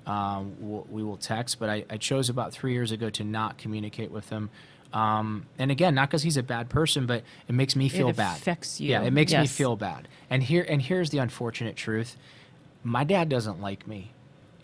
Um, 0.09 0.57
we'll, 0.59 0.87
we 0.91 1.05
will 1.05 1.19
text, 1.19 1.61
but 1.61 1.69
I, 1.69 1.85
I 1.91 1.99
chose 1.99 2.31
about 2.31 2.53
three 2.53 2.73
years 2.73 2.93
ago 2.93 3.11
to 3.11 3.25
not 3.25 3.59
communicate 3.59 4.11
with 4.11 4.31
him. 4.31 4.49
Um, 4.93 5.45
and 5.59 5.71
again, 5.71 5.95
not 5.95 6.09
because 6.09 6.23
he's 6.23 6.39
a 6.39 6.43
bad 6.43 6.71
person, 6.71 7.05
but 7.05 7.23
it 7.47 7.55
makes 7.55 7.77
me 7.77 7.91
feel 7.91 8.13
bad. 8.15 8.37
It 8.39 8.41
affects 8.41 8.81
you. 8.81 8.89
Yeah, 8.91 9.03
it 9.03 9.13
makes 9.13 9.33
me 9.33 9.47
feel 9.47 9.77
bad. 9.77 10.09
And 10.31 10.43
here 10.43 10.65
and 10.67 10.81
here's 10.81 11.11
the 11.11 11.19
unfortunate 11.19 11.77
truth. 11.77 12.17
My 12.83 13.05
dad 13.05 13.29
doesn't 13.29 13.61
like 13.61 13.87
me. 13.87 14.13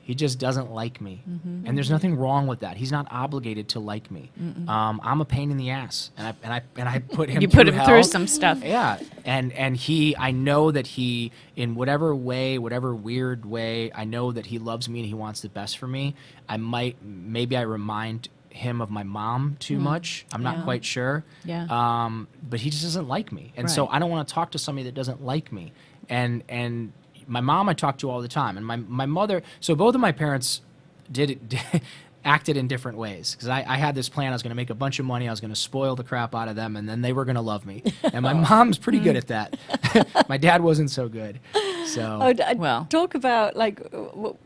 He 0.04 0.14
just 0.14 0.38
doesn't 0.38 0.70
like 0.70 1.00
me. 1.00 1.22
Mm-hmm. 1.28 1.66
And 1.66 1.76
there's 1.76 1.90
nothing 1.90 2.14
wrong 2.16 2.46
with 2.46 2.60
that. 2.60 2.76
He's 2.76 2.92
not 2.92 3.06
obligated 3.10 3.70
to 3.70 3.80
like 3.80 4.10
me. 4.10 4.30
Um, 4.68 5.00
I'm 5.02 5.22
a 5.22 5.24
pain 5.24 5.50
in 5.50 5.56
the 5.56 5.70
ass. 5.70 6.10
And 6.18 6.26
I 6.26 6.34
and 6.42 6.52
I 6.52 6.62
and 6.76 6.88
I 6.88 6.98
put 6.98 7.30
him 7.30 7.40
You 7.42 7.48
put 7.48 7.66
through 7.66 7.72
him 7.72 7.86
through 7.86 8.02
some 8.02 8.26
stuff. 8.26 8.62
Yeah, 8.62 8.98
and 9.24 9.50
and 9.54 9.74
he, 9.76 10.14
I 10.16 10.30
know 10.30 10.70
that 10.70 10.86
he, 10.86 11.32
in 11.56 11.74
whatever 11.74 12.14
way, 12.14 12.58
whatever 12.58 12.94
weird 12.94 13.46
way, 13.46 13.90
I 13.94 14.04
know 14.04 14.30
that 14.30 14.44
he 14.46 14.58
loves 14.58 14.90
me 14.90 15.00
and 15.00 15.08
he 15.08 15.14
wants 15.14 15.40
the 15.40 15.48
best 15.48 15.78
for 15.78 15.86
me. 15.86 16.14
I 16.48 16.58
might, 16.58 16.96
maybe 17.02 17.56
I 17.56 17.62
remind 17.62 18.28
him 18.50 18.82
of 18.82 18.90
my 18.90 19.02
mom 19.04 19.56
too 19.58 19.78
much. 19.78 20.26
I'm 20.32 20.42
not 20.42 20.58
Yeah. 20.58 20.64
quite 20.64 20.84
sure. 20.84 21.24
Yeah. 21.44 21.66
Um, 21.70 22.28
but 22.48 22.60
he 22.60 22.68
just 22.70 22.82
doesn't 22.82 23.08
like 23.08 23.32
me, 23.32 23.52
and 23.56 23.70
so 23.70 23.88
I 23.88 23.98
don't 23.98 24.10
want 24.10 24.28
to 24.28 24.34
talk 24.34 24.50
to 24.52 24.58
somebody 24.58 24.84
that 24.84 24.94
doesn't 24.94 25.24
like 25.24 25.50
me. 25.50 25.72
And 26.10 26.44
and 26.50 26.92
my 27.26 27.40
mom 27.40 27.68
I 27.68 27.74
talked 27.74 28.00
to 28.00 28.10
all 28.10 28.20
the 28.20 28.28
time, 28.28 28.56
and 28.56 28.66
my 28.66 28.76
my 28.76 29.06
mother. 29.06 29.42
So 29.60 29.74
both 29.74 29.94
of 29.94 30.00
my 30.00 30.12
parents 30.12 30.60
did 31.10 31.30
it. 31.30 31.82
acted 32.26 32.56
in 32.56 32.66
different 32.66 32.96
ways 32.96 33.34
because 33.34 33.48
I, 33.48 33.62
I 33.68 33.76
had 33.76 33.94
this 33.94 34.08
plan. 34.08 34.32
I 34.32 34.34
was 34.34 34.42
going 34.42 34.48
to 34.48 34.54
make 34.56 34.70
a 34.70 34.74
bunch 34.74 34.98
of 34.98 35.04
money. 35.04 35.28
I 35.28 35.30
was 35.30 35.42
going 35.42 35.50
to 35.52 35.60
spoil 35.60 35.94
the 35.94 36.04
crap 36.04 36.34
out 36.34 36.48
of 36.48 36.56
them, 36.56 36.74
and 36.74 36.88
then 36.88 37.02
they 37.02 37.12
were 37.12 37.26
going 37.26 37.34
to 37.34 37.42
love 37.42 37.66
me. 37.66 37.82
And 38.02 38.22
my 38.22 38.32
mom's 38.50 38.78
pretty 38.78 38.98
good 38.98 39.14
at 39.16 39.26
that. 39.26 39.58
my 40.28 40.38
dad 40.38 40.62
wasn't 40.62 40.90
so 40.90 41.06
good. 41.06 41.38
So 41.84 42.18
Oh, 42.22 42.32
d- 42.32 42.42
uh, 42.42 42.54
Well. 42.54 42.86
talk 42.88 43.14
about 43.14 43.56
like 43.56 43.76
w- 43.90 44.08
w- 44.08 44.36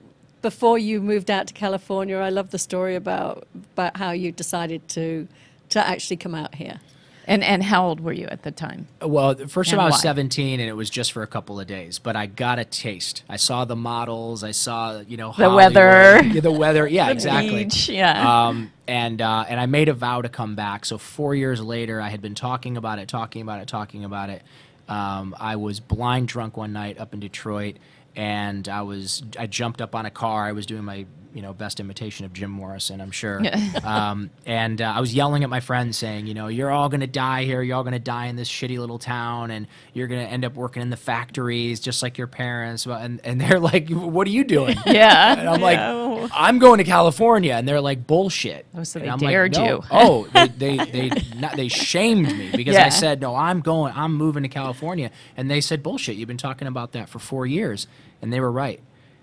before 0.42 0.76
you 0.76 1.00
moved 1.00 1.30
out 1.30 1.46
to 1.46 1.54
California. 1.54 2.16
I 2.16 2.30
love 2.30 2.50
the 2.50 2.58
story 2.58 2.96
about 2.96 3.46
about 3.74 3.96
how 3.96 4.10
you 4.10 4.32
decided 4.32 4.88
to 4.88 5.28
to 5.68 5.78
actually 5.78 6.16
come 6.16 6.34
out 6.34 6.56
here. 6.56 6.80
And 7.28 7.44
and 7.44 7.62
how 7.62 7.86
old 7.86 8.00
were 8.00 8.12
you 8.12 8.26
at 8.26 8.42
the 8.42 8.50
time? 8.50 8.88
Well, 9.02 9.34
first 9.48 9.70
time 9.70 9.80
I 9.80 9.84
was 9.84 9.92
why? 9.96 9.98
17, 10.00 10.60
and 10.60 10.68
it 10.68 10.72
was 10.72 10.88
just 10.88 11.12
for 11.12 11.22
a 11.22 11.26
couple 11.26 11.60
of 11.60 11.66
days. 11.66 11.98
But 11.98 12.16
I 12.16 12.24
got 12.24 12.58
a 12.58 12.64
taste. 12.64 13.22
I 13.28 13.36
saw 13.36 13.66
the 13.66 13.76
models. 13.76 14.42
I 14.42 14.52
saw, 14.52 15.00
you 15.00 15.18
know, 15.18 15.28
The 15.28 15.44
Hollywood. 15.50 15.74
weather. 15.74 16.24
Yeah, 16.24 16.40
the 16.40 16.50
weather. 16.50 16.88
Yeah, 16.88 17.04
The 17.08 17.12
exactly. 17.12 17.64
beach, 17.64 17.90
yeah. 17.90 18.46
Um, 18.46 18.72
and 18.88 19.20
uh, 19.20 19.44
and 19.46 19.60
I 19.60 19.66
made 19.66 19.90
a 19.90 19.92
vow 19.92 20.22
to 20.22 20.30
come 20.30 20.54
back. 20.56 20.86
So 20.86 20.96
four 20.96 21.34
years 21.34 21.60
later, 21.60 22.00
I 22.00 22.08
had 22.08 22.22
been 22.22 22.34
talking 22.34 22.78
about 22.78 22.98
it, 22.98 23.08
talking 23.08 23.42
about 23.42 23.60
it, 23.60 23.68
talking 23.68 24.04
about 24.04 24.30
it. 24.30 24.42
Um, 24.88 25.36
I 25.38 25.56
was 25.56 25.80
blind 25.80 26.28
drunk 26.28 26.56
one 26.56 26.72
night 26.72 26.98
up 26.98 27.12
in 27.12 27.20
Detroit, 27.20 27.76
and 28.16 28.66
I 28.70 28.80
was 28.80 29.22
I 29.38 29.46
jumped 29.46 29.82
up 29.82 29.94
on 29.94 30.06
a 30.06 30.10
car. 30.10 30.46
I 30.46 30.52
was 30.52 30.64
doing 30.64 30.84
my 30.84 31.04
you 31.34 31.42
know 31.42 31.52
best 31.52 31.80
imitation 31.80 32.24
of 32.24 32.32
Jim 32.32 32.50
Morrison, 32.50 33.00
I'm 33.00 33.10
sure. 33.10 33.42
um, 33.84 34.30
and 34.46 34.80
uh, 34.80 34.92
I 34.96 35.00
was 35.00 35.14
yelling 35.14 35.44
at 35.44 35.50
my 35.50 35.60
friends, 35.60 35.96
saying, 35.96 36.26
you 36.26 36.34
know, 36.34 36.48
you're 36.48 36.70
all 36.70 36.88
gonna 36.88 37.06
die 37.06 37.44
here. 37.44 37.62
You're 37.62 37.76
all 37.76 37.84
gonna 37.84 37.98
die 37.98 38.26
in 38.26 38.36
this 38.36 38.48
shitty 38.48 38.78
little 38.78 38.98
town, 38.98 39.50
and 39.50 39.66
you're 39.94 40.06
gonna 40.08 40.22
end 40.22 40.44
up 40.44 40.54
working 40.54 40.82
in 40.82 40.90
the 40.90 40.96
factories 40.96 41.80
just 41.80 42.02
like 42.02 42.18
your 42.18 42.26
parents. 42.26 42.86
And 42.86 43.20
and 43.24 43.40
they're 43.40 43.60
like, 43.72 43.88
what 43.90 44.26
are 44.26 44.30
you 44.30 44.44
doing? 44.44 44.76
Yeah. 44.86 45.38
And 45.38 45.48
I'm 45.48 45.60
like, 45.60 45.78
Yeah. 45.78 46.28
I'm 46.32 46.58
going 46.58 46.78
to 46.78 46.84
California, 46.84 47.54
and 47.54 47.68
they're 47.68 47.80
like, 47.80 48.06
bullshit. 48.06 48.66
Oh, 48.74 48.82
so 48.84 48.98
And 49.00 49.06
they 49.08 49.12
I'm 49.12 49.18
dared 49.18 49.54
like, 49.56 49.64
no. 49.66 49.76
you. 49.76 49.82
oh, 49.90 50.28
they 50.32 50.48
they 50.48 50.76
they, 50.78 51.10
not, 51.36 51.56
they 51.56 51.68
shamed 51.68 52.36
me 52.36 52.50
because 52.56 52.74
Yeah. 52.74 52.86
I 52.86 52.88
said 52.88 53.20
no. 53.20 53.34
I'm 53.36 53.60
going. 53.60 53.92
I'm 53.94 54.14
moving 54.14 54.42
to 54.44 54.48
California, 54.48 55.10
and 55.36 55.50
they 55.50 55.60
said 55.60 55.82
bullshit. 55.82 56.16
You've 56.16 56.28
been 56.28 56.36
talking 56.36 56.66
about 56.68 56.92
that 56.92 57.08
for 57.08 57.18
four 57.18 57.46
years, 57.46 57.86
and 58.22 58.32
they 58.32 58.40
were 58.40 58.50
right. 58.50 58.80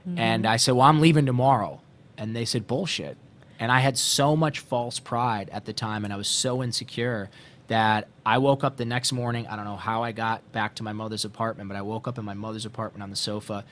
Mm-hmm. 0.08 0.20
And 0.20 0.46
I 0.46 0.58
said, 0.58 0.74
well, 0.76 0.86
I'm 0.88 1.02
leaving 1.02 1.26
tomorrow, 1.26 1.82
and 2.17 2.36
they 2.36 2.45
said 2.45 2.67
bullshit. 2.67 3.17
And 3.60 3.71
I 3.71 3.80
had 3.80 3.97
so 3.97 4.36
much 4.36 4.60
false 4.60 4.99
pride 4.99 5.49
at 5.51 5.65
the 5.65 5.73
time, 5.73 6.04
and 6.04 6.13
I 6.13 6.17
was 6.17 6.28
so 6.28 6.62
insecure 6.62 7.30
that 7.67 8.08
I 8.25 8.38
woke 8.38 8.63
up 8.63 8.78
the 8.78 8.86
next 8.86 9.13
morning. 9.13 9.47
I 9.47 9.56
don't 9.56 9.65
know 9.65 9.78
how 9.78 10.04
I 10.04 10.12
got 10.12 10.51
back 10.51 10.75
to 10.75 10.84
my 10.84 10.93
mother's 10.93 11.25
apartment, 11.25 11.69
but 11.69 11.78
I 11.78 11.82
woke 11.82 12.08
up 12.08 12.17
in 12.17 12.25
my 12.25 12.34
mother's 12.34 12.65
apartment 12.65 13.01
on 13.04 13.10
the 13.10 13.15
sofa, 13.15 13.63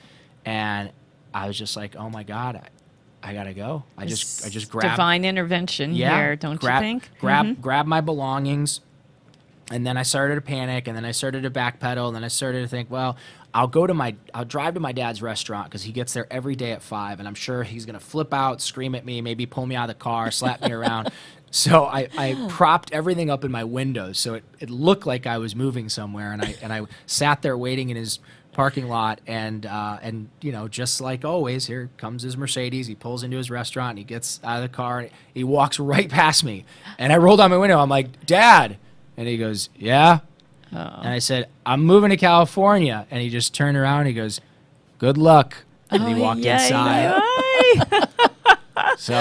and 0.44 0.90
I 1.34 1.46
was 1.48 1.58
just 1.58 1.76
like, 1.76 1.96
"Oh 1.96 2.08
my 2.08 2.22
god, 2.22 2.56
I, 3.22 3.30
I 3.30 3.34
gotta 3.34 3.52
go." 3.52 3.84
I 3.98 4.06
just, 4.06 4.44
I 4.46 4.48
just 4.48 4.70
grabbed 4.70 4.94
divine 4.94 5.24
intervention 5.24 5.94
yeah, 5.94 6.16
here, 6.16 6.36
don't 6.36 6.58
grab, 6.58 6.82
you 6.82 6.88
think? 6.88 7.10
Grab, 7.20 7.46
Mhm. 7.46 7.60
grab 7.60 7.86
my 7.86 8.00
belongings, 8.00 8.80
and 9.70 9.86
then 9.86 9.96
I 9.98 10.02
started 10.02 10.36
to 10.36 10.40
panic, 10.40 10.88
and 10.88 10.96
then 10.96 11.04
I 11.04 11.12
started 11.12 11.42
to 11.42 11.50
backpedal, 11.50 12.06
and 12.06 12.16
then 12.16 12.24
I 12.24 12.28
started 12.28 12.62
to 12.62 12.68
think, 12.68 12.90
well, 12.90 13.16
I'll 13.54 13.68
go 13.68 13.86
to 13.86 13.94
my, 13.94 14.16
I'll 14.34 14.44
drive 14.44 14.74
to 14.74 14.80
my 14.80 14.92
dad's 14.92 15.22
restaurant 15.22 15.70
because 15.70 15.84
he 15.84 15.92
gets 15.92 16.12
there 16.12 16.26
every 16.30 16.56
day 16.56 16.72
at 16.72 16.82
five, 16.82 17.20
and 17.20 17.28
I'm 17.28 17.36
sure 17.36 17.62
he's 17.62 17.86
gonna 17.86 18.00
flip 18.00 18.34
out, 18.34 18.60
scream 18.60 18.94
at 18.96 19.06
me, 19.06 19.20
maybe 19.22 19.46
pull 19.46 19.64
me 19.64 19.76
out 19.76 19.88
of 19.88 19.96
the 19.96 20.02
car, 20.02 20.30
slap 20.30 20.60
me 20.62 20.72
around. 20.72 21.10
So 21.54 21.84
I, 21.84 22.08
I 22.18 22.48
propped 22.48 22.92
everything 22.92 23.30
up 23.30 23.44
in 23.44 23.52
my 23.52 23.62
windows 23.62 24.18
so 24.18 24.34
it, 24.34 24.44
it 24.58 24.70
looked 24.70 25.06
like 25.06 25.24
I 25.24 25.38
was 25.38 25.54
moving 25.54 25.88
somewhere, 25.88 26.32
and 26.32 26.42
I 26.42 26.56
and 26.60 26.72
I 26.72 26.82
sat 27.06 27.42
there 27.42 27.56
waiting 27.56 27.90
in 27.90 27.96
his 27.96 28.18
parking 28.54 28.88
lot, 28.88 29.20
and 29.26 29.64
uh, 29.66 29.98
and 30.00 30.30
you 30.40 30.50
know, 30.50 30.66
just 30.66 31.00
like 31.00 31.24
always, 31.24 31.66
here 31.66 31.90
comes 31.96 32.22
his 32.22 32.36
Mercedes. 32.36 32.88
He 32.88 32.96
pulls 32.96 33.22
into 33.22 33.36
his 33.36 33.50
restaurant. 33.50 33.90
And 33.90 33.98
he 33.98 34.04
gets 34.04 34.40
out 34.42 34.56
of 34.56 34.62
the 34.62 34.74
car. 34.74 35.00
And 35.00 35.10
he 35.34 35.44
walks 35.44 35.78
right 35.78 36.08
past 36.08 36.42
me, 36.42 36.64
and 36.98 37.12
I 37.12 37.18
rolled 37.18 37.38
down 37.38 37.50
my 37.50 37.58
window. 37.58 37.78
I'm 37.78 37.88
like, 37.88 38.26
Dad, 38.26 38.78
and 39.16 39.28
he 39.28 39.36
goes, 39.36 39.68
Yeah. 39.76 40.20
And 40.74 41.08
I 41.08 41.18
said, 41.20 41.48
I'm 41.64 41.84
moving 41.84 42.10
to 42.10 42.16
California, 42.16 43.06
and 43.10 43.22
he 43.22 43.30
just 43.30 43.54
turned 43.54 43.76
around. 43.76 44.00
and 44.00 44.08
He 44.08 44.14
goes, 44.14 44.40
Good 44.98 45.16
luck, 45.18 45.56
and 45.90 46.02
he 46.08 46.14
Oh, 46.14 46.22
walked 46.22 46.40
yay, 46.40 46.52
inside. 46.52 47.22
yay. 47.74 48.00
So 48.98 49.12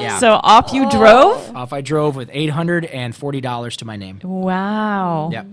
yeah. 0.00 0.18
So 0.18 0.32
off 0.42 0.72
you 0.72 0.88
drove? 0.90 1.54
off 1.56 1.72
I 1.72 1.80
drove 1.80 2.16
with 2.16 2.28
eight 2.32 2.50
hundred 2.50 2.84
and 2.86 3.14
forty 3.14 3.40
dollars 3.40 3.76
to 3.78 3.84
my 3.84 3.96
name. 3.96 4.20
Wow. 4.22 5.30
Yep. 5.32 5.46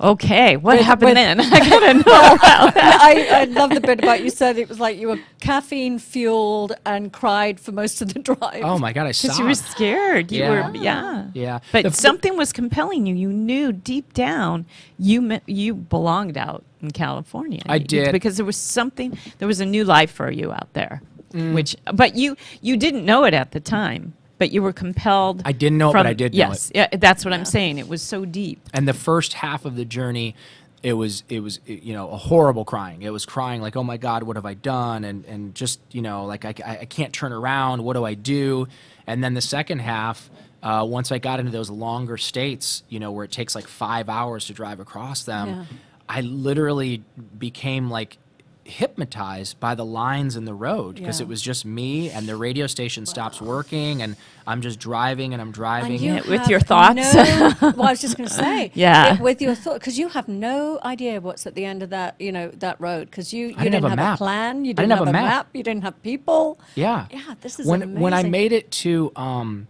Okay, 0.00 0.56
what 0.56 0.78
With- 0.78 0.86
happened 0.86 1.08
with- 1.10 1.14
then? 1.14 1.40
I 1.52 1.68
gotta 1.68 1.94
know. 1.94 2.02
I, 2.06 3.28
I 3.30 3.44
love 3.44 3.70
the 3.70 3.80
bit 3.80 3.98
about 4.02 4.22
you 4.24 4.30
said 4.30 4.56
it 4.56 4.68
was 4.68 4.80
like 4.80 4.96
you 4.98 5.08
were 5.08 5.18
caffeine 5.40 5.98
fueled 5.98 6.72
and 6.86 7.12
cried 7.12 7.60
for 7.60 7.72
most 7.72 8.00
of 8.00 8.14
the 8.14 8.20
drive. 8.20 8.62
Oh 8.64 8.78
my 8.78 8.92
god, 8.92 9.06
I 9.06 9.12
Because 9.12 9.38
you 9.38 9.44
were 9.44 9.54
scared. 9.54 10.32
You 10.32 10.40
Yeah. 10.40 10.68
were, 10.70 10.76
yeah. 10.76 11.26
Yeah. 11.34 11.58
But 11.72 11.82
The- 11.84 11.90
something 11.92 12.36
was 12.36 12.52
compelling 12.52 13.06
you. 13.06 13.14
You 13.14 13.32
knew 13.32 13.72
deep 13.72 14.14
down 14.14 14.64
you 14.98 15.38
you 15.46 15.74
belonged 15.74 16.38
out 16.38 16.64
in 16.80 16.90
California. 16.92 17.60
I 17.68 17.78
did. 17.78 18.12
because 18.12 18.36
there 18.36 18.46
was 18.46 18.56
something. 18.56 19.18
There 19.38 19.48
was 19.48 19.60
a 19.60 19.66
new 19.66 19.84
life 19.84 20.10
for 20.10 20.30
you 20.30 20.50
out 20.52 20.72
there. 20.72 21.02
Mm. 21.34 21.54
Which, 21.54 21.76
but 21.94 22.16
you 22.16 22.36
you 22.62 22.76
didn't 22.76 23.04
know 23.04 23.24
it 23.24 23.34
at 23.34 23.52
the 23.52 23.60
time. 23.60 24.14
But 24.40 24.50
you 24.50 24.60
were 24.62 24.72
compelled. 24.72 25.42
I 25.44 25.52
didn't 25.52 25.78
know 25.78 25.90
it, 25.90 25.92
but 25.92 26.06
I 26.06 26.14
did 26.14 26.32
know 26.32 26.38
yes, 26.48 26.72
yeah, 26.74 26.88
that's 26.90 27.24
what 27.24 27.32
I'm 27.32 27.44
saying. 27.44 27.78
It 27.78 27.86
was 27.86 28.02
so 28.02 28.24
deep. 28.24 28.58
and 28.74 28.88
the 28.88 28.92
first 28.94 29.34
half 29.34 29.64
of 29.64 29.76
the 29.76 29.84
journey 29.84 30.34
it 30.82 30.94
was 30.94 31.22
it 31.28 31.40
was 31.40 31.60
you 31.66 31.92
know 31.92 32.08
a 32.08 32.16
horrible 32.16 32.64
crying 32.64 33.02
it 33.02 33.10
was 33.12 33.26
crying 33.26 33.60
like 33.60 33.76
oh 33.76 33.82
my 33.84 33.98
god 33.98 34.22
what 34.22 34.36
have 34.36 34.46
i 34.46 34.54
done 34.54 35.04
and 35.04 35.26
and 35.26 35.54
just 35.54 35.78
you 35.90 36.00
know 36.00 36.24
like 36.24 36.46
i, 36.46 36.54
I 36.64 36.78
I 36.78 36.84
can't 36.86 37.12
turn 37.12 37.32
around 37.34 37.84
what 37.84 37.92
do 37.96 38.04
i 38.06 38.14
do 38.14 38.66
and 39.06 39.22
then 39.22 39.34
the 39.34 39.42
second 39.42 39.80
half 39.80 40.30
uh, 40.62 40.86
once 40.88 41.12
i 41.12 41.18
got 41.18 41.38
into 41.38 41.52
those 41.52 41.68
longer 41.68 42.16
states 42.16 42.82
you 42.88 42.98
know 42.98 43.12
where 43.12 43.26
it 43.26 43.30
takes 43.30 43.54
like 43.54 43.66
five 43.68 44.08
hours 44.08 44.46
to 44.46 44.54
drive 44.54 44.80
across 44.80 45.22
them 45.24 45.48
Yeah. 45.48 45.64
i 46.08 46.22
literally 46.22 47.02
became 47.38 47.90
like 47.90 48.16
hypnotized 48.64 49.58
by 49.58 49.74
the 49.74 49.84
lines 49.84 50.36
in 50.36 50.44
the 50.44 50.54
road 50.54 50.94
because 50.96 51.18
Yeah. 51.20 51.24
it 51.24 51.28
was 51.28 51.42
just 51.42 51.64
me 51.64 52.10
and 52.10 52.28
the 52.28 52.36
radio 52.36 52.66
station 52.66 53.04
stops 53.06 53.40
working 53.40 54.00
and 54.02 54.16
i'm 54.46 54.60
just 54.60 54.78
driving 54.78 55.32
and 55.32 55.40
i'm 55.42 55.50
driving 55.50 55.92
And 55.92 56.00
you 56.00 56.14
Yeah, 56.14 56.28
with 56.28 56.48
your 56.48 56.60
thoughts. 56.60 57.14
No, 57.14 57.54
well, 57.60 57.82
I 57.82 57.90
was 57.92 58.00
just 58.00 58.16
going 58.16 58.28
to 58.28 58.34
say, 58.34 58.70
Yeah. 58.74 59.14
it- 59.14 59.20
with 59.20 59.40
your 59.42 59.54
thought, 59.54 59.74
because 59.74 59.98
you 59.98 60.08
have 60.08 60.28
no 60.28 60.78
idea 60.84 61.20
what's 61.20 61.46
at 61.46 61.54
the 61.54 61.64
end 61.64 61.82
of 61.82 61.90
that, 61.90 62.14
you 62.20 62.32
know, 62.32 62.48
that 62.58 62.80
road, 62.80 63.10
because 63.10 63.32
you, 63.32 63.48
you 63.48 63.54
didn't 63.54 63.64
didn't, 63.72 63.74
have 63.74 63.84
a 63.84 63.88
have, 63.90 63.96
map. 63.98 64.14
a 64.14 64.18
plan, 64.18 64.64
you 64.64 64.74
didn't, 64.74 64.88
didn't 64.90 64.90
have 64.90 64.98
have, 64.98 65.06
a 65.08 65.10
a 65.10 65.12
map. 65.12 65.24
map. 65.46 65.48
you 65.54 65.62
didn't 65.62 65.82
have 65.82 66.02
people. 66.02 66.58
Yeah. 66.74 67.06
Yeah, 67.10 67.34
this 67.40 67.58
is 67.58 67.66
when 67.66 67.98
when 67.98 68.12
I 68.14 68.22
made 68.24 68.52
it 68.52 68.70
to 68.84 69.10
um 69.16 69.66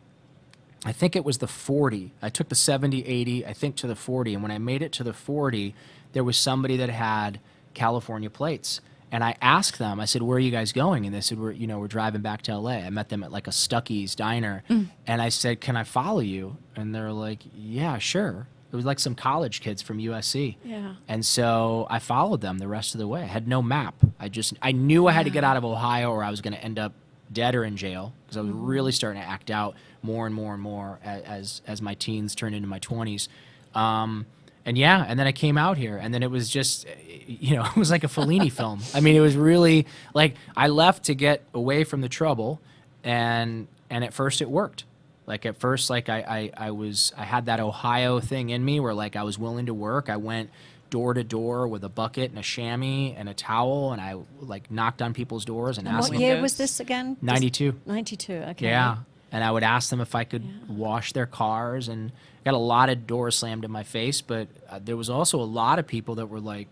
I 0.85 0.93
think 0.93 1.15
it 1.15 1.25
was 1.25 1.39
the 1.39 1.47
40. 1.47 2.13
I 2.23 2.29
took 2.31 2.49
the 2.49 2.55
70, 2.55 3.05
80, 3.07 3.47
I 3.47 3.53
think 3.53 3.77
to 3.77 3.87
the 3.87 3.97
40 3.97 4.35
and 4.35 4.43
when 4.43 4.51
I 4.53 4.59
made 4.59 4.83
it 4.83 4.93
to 4.93 5.05
the 5.05 5.13
40, 5.13 5.75
there 6.13 6.25
was 6.25 6.37
somebody 6.39 6.77
that 6.79 6.89
had 6.91 7.39
California 7.75 8.31
plates. 8.31 8.81
And 9.13 9.25
I 9.25 9.35
asked 9.43 9.79
them, 9.81 9.99
I 9.99 10.05
said, 10.05 10.23
"Where 10.23 10.37
are 10.37 10.41
you 10.41 10.53
guys 10.53 10.71
going?" 10.73 11.05
And 11.05 11.13
they 11.15 11.21
said, 11.21 11.39
"We're, 11.41 11.51
you 11.51 11.67
know, 11.67 11.81
we're 11.81 11.89
driving 11.89 12.21
back 12.23 12.43
to 12.43 12.53
LA." 12.57 12.75
I 12.87 12.91
met 12.91 13.09
them 13.09 13.25
at 13.25 13.33
like 13.33 13.49
a 13.49 13.51
Stuckey's 13.51 14.15
diner, 14.15 14.63
Mm. 14.69 14.87
and 15.07 15.21
I 15.21 15.31
said, 15.31 15.61
"Can 15.61 15.77
I 15.77 15.83
follow 15.83 16.21
you?" 16.21 16.57
And 16.77 16.95
they're 16.95 17.13
like, 17.13 17.41
"Yeah, 17.57 17.99
sure." 17.99 18.47
It 18.73 18.77
was 18.77 18.85
like 18.85 19.01
some 19.01 19.17
college 19.17 19.63
kids 19.63 19.83
from 19.83 19.99
USC. 19.99 20.57
Yeah. 20.65 20.95
And 21.09 21.27
so 21.27 21.89
I 21.91 21.99
followed 21.99 22.41
them 22.41 22.59
the 22.59 22.69
rest 22.69 22.95
of 22.95 23.01
the 23.01 23.09
way. 23.09 23.23
I 23.23 23.27
had 23.27 23.49
no 23.49 23.63
map. 23.63 23.97
I 24.21 24.29
just 24.29 24.55
I 24.63 24.71
knew 24.71 25.09
I 25.09 25.13
had 25.13 25.25
to 25.25 25.31
get 25.31 25.43
out 25.43 25.57
of 25.57 25.65
Ohio 25.65 26.13
or 26.13 26.23
I 26.23 26.31
was 26.31 26.41
going 26.41 26.55
to 26.55 26.63
end 26.63 26.79
up 26.79 26.93
dead 27.33 27.57
or 27.57 27.65
in 27.65 27.77
jail 27.77 28.13
because 28.25 28.37
I 28.37 28.43
was 28.43 28.53
really 28.53 28.93
starting 28.93 29.21
to 29.21 29.29
act 29.29 29.51
out 29.51 29.75
more 30.05 30.25
and 30.25 30.33
more 30.37 30.55
and 30.55 30.63
more 30.63 31.01
as 31.03 31.63
as 31.67 31.83
my 31.83 31.95
teens 31.95 32.37
turned 32.37 32.55
into 32.55 32.69
my 32.69 32.79
20s. 32.79 33.27
Um, 33.75 34.27
and 34.71 34.79
yeah, 34.79 35.05
and 35.07 35.19
then 35.19 35.27
I 35.27 35.33
came 35.33 35.59
out 35.59 35.77
here, 35.79 35.97
and 35.97 36.15
then 36.15 36.23
it 36.23 36.31
was 36.31 36.49
just, 36.49 36.87
eh, 36.87 36.91
you 37.27 37.57
know, 37.57 37.65
it 37.67 37.77
was 37.77 37.91
like 37.91 38.05
a 38.05 38.07
Fellini 38.07 38.51
film. 38.61 38.81
I 38.95 39.01
mean, 39.01 39.17
it 39.17 39.21
was 39.21 39.35
really 39.37 39.87
like 40.15 40.37
I 40.57 40.69
left 40.69 41.05
to 41.07 41.15
get 41.17 41.43
away 41.53 41.83
from 41.83 42.01
the 42.03 42.09
trouble, 42.09 42.61
and 43.03 43.67
and 43.91 44.05
at 44.05 44.15
first 44.15 44.41
it 44.41 44.49
worked. 44.49 44.85
Like 45.27 45.45
at 45.45 45.57
first, 45.57 45.91
like 45.91 46.09
I, 46.09 46.19
I, 46.57 46.67
I 46.69 46.71
was 46.71 47.13
I 47.17 47.25
had 47.25 47.47
that 47.47 47.59
Ohio 47.59 48.21
thing 48.21 48.51
in 48.51 48.65
me 48.65 48.79
where 48.79 48.95
like 48.95 49.17
I 49.17 49.25
was 49.25 49.39
willing 49.39 49.67
to 49.67 49.75
work. 49.75 50.09
I 50.09 50.17
went 50.17 50.51
door 50.89 51.15
to 51.15 51.23
door 51.25 51.67
with 51.69 51.83
a 51.85 51.89
bucket 51.89 52.31
and 52.31 52.39
a 52.39 52.43
chamois 52.43 53.15
and 53.17 53.29
a 53.29 53.35
towel, 53.35 53.93
and 53.93 54.01
I 54.01 54.15
like 54.41 54.71
knocked 54.71 55.03
on 55.03 55.15
people's 55.15 55.45
doors 55.45 55.79
and, 55.79 55.89
And 55.89 55.97
asked 55.97 56.11
what 56.11 56.19
them. 56.19 56.21
year 56.23 56.41
was 56.41 56.57
this 56.57 56.79
again? 56.79 57.17
92. 57.23 57.75
92, 57.87 58.33
okay. 58.33 58.67
Yeah. 58.67 58.99
And 59.33 59.45
I 59.45 59.51
would 59.51 59.63
ask 59.63 59.91
them 59.91 60.01
if 60.01 60.15
I 60.15 60.25
could 60.25 60.69
wash 60.69 61.13
their 61.13 61.27
cars 61.27 61.89
and 61.89 62.11
got 62.45 62.55
a 62.55 62.59
lot 62.59 62.89
of 62.89 63.07
doors 63.07 63.37
slammed 63.37 63.65
in 63.65 63.71
my 63.71 63.85
face, 63.85 64.21
but 64.21 64.49
uh, 64.69 64.81
there 64.83 64.97
was 64.97 65.09
also 65.09 65.41
a 65.41 65.45
lot 65.45 65.79
of 65.79 65.87
people 65.87 66.17
that 66.17 66.27
were 66.27 66.41
like, 66.41 66.69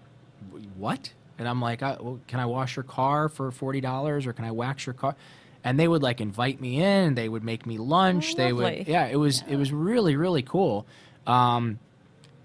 "What?" 0.76 1.12
And 1.38 1.46
I'm 1.48 1.60
like, 1.60 1.82
I, 1.82 1.96
well, 2.00 2.18
"Can 2.26 2.40
I 2.40 2.46
wash 2.46 2.76
your 2.76 2.82
car 2.82 3.28
for 3.28 3.52
$40 3.52 4.26
or 4.26 4.32
can 4.32 4.44
I 4.44 4.50
wax 4.50 4.86
your 4.86 4.94
car?" 4.94 5.14
And 5.62 5.78
they 5.78 5.86
would 5.86 6.02
like 6.02 6.20
invite 6.20 6.60
me 6.60 6.82
in, 6.82 7.14
they 7.14 7.28
would 7.28 7.44
make 7.44 7.66
me 7.66 7.78
lunch, 7.78 8.32
Oh, 8.34 8.36
they 8.38 8.52
would 8.52 8.64
Yeah, 8.88 9.06
it 9.06 9.16
was 9.16 9.44
it 9.48 9.56
was 9.56 9.72
really 9.72 10.16
really 10.16 10.42
cool. 10.42 10.86
Um, 11.26 11.78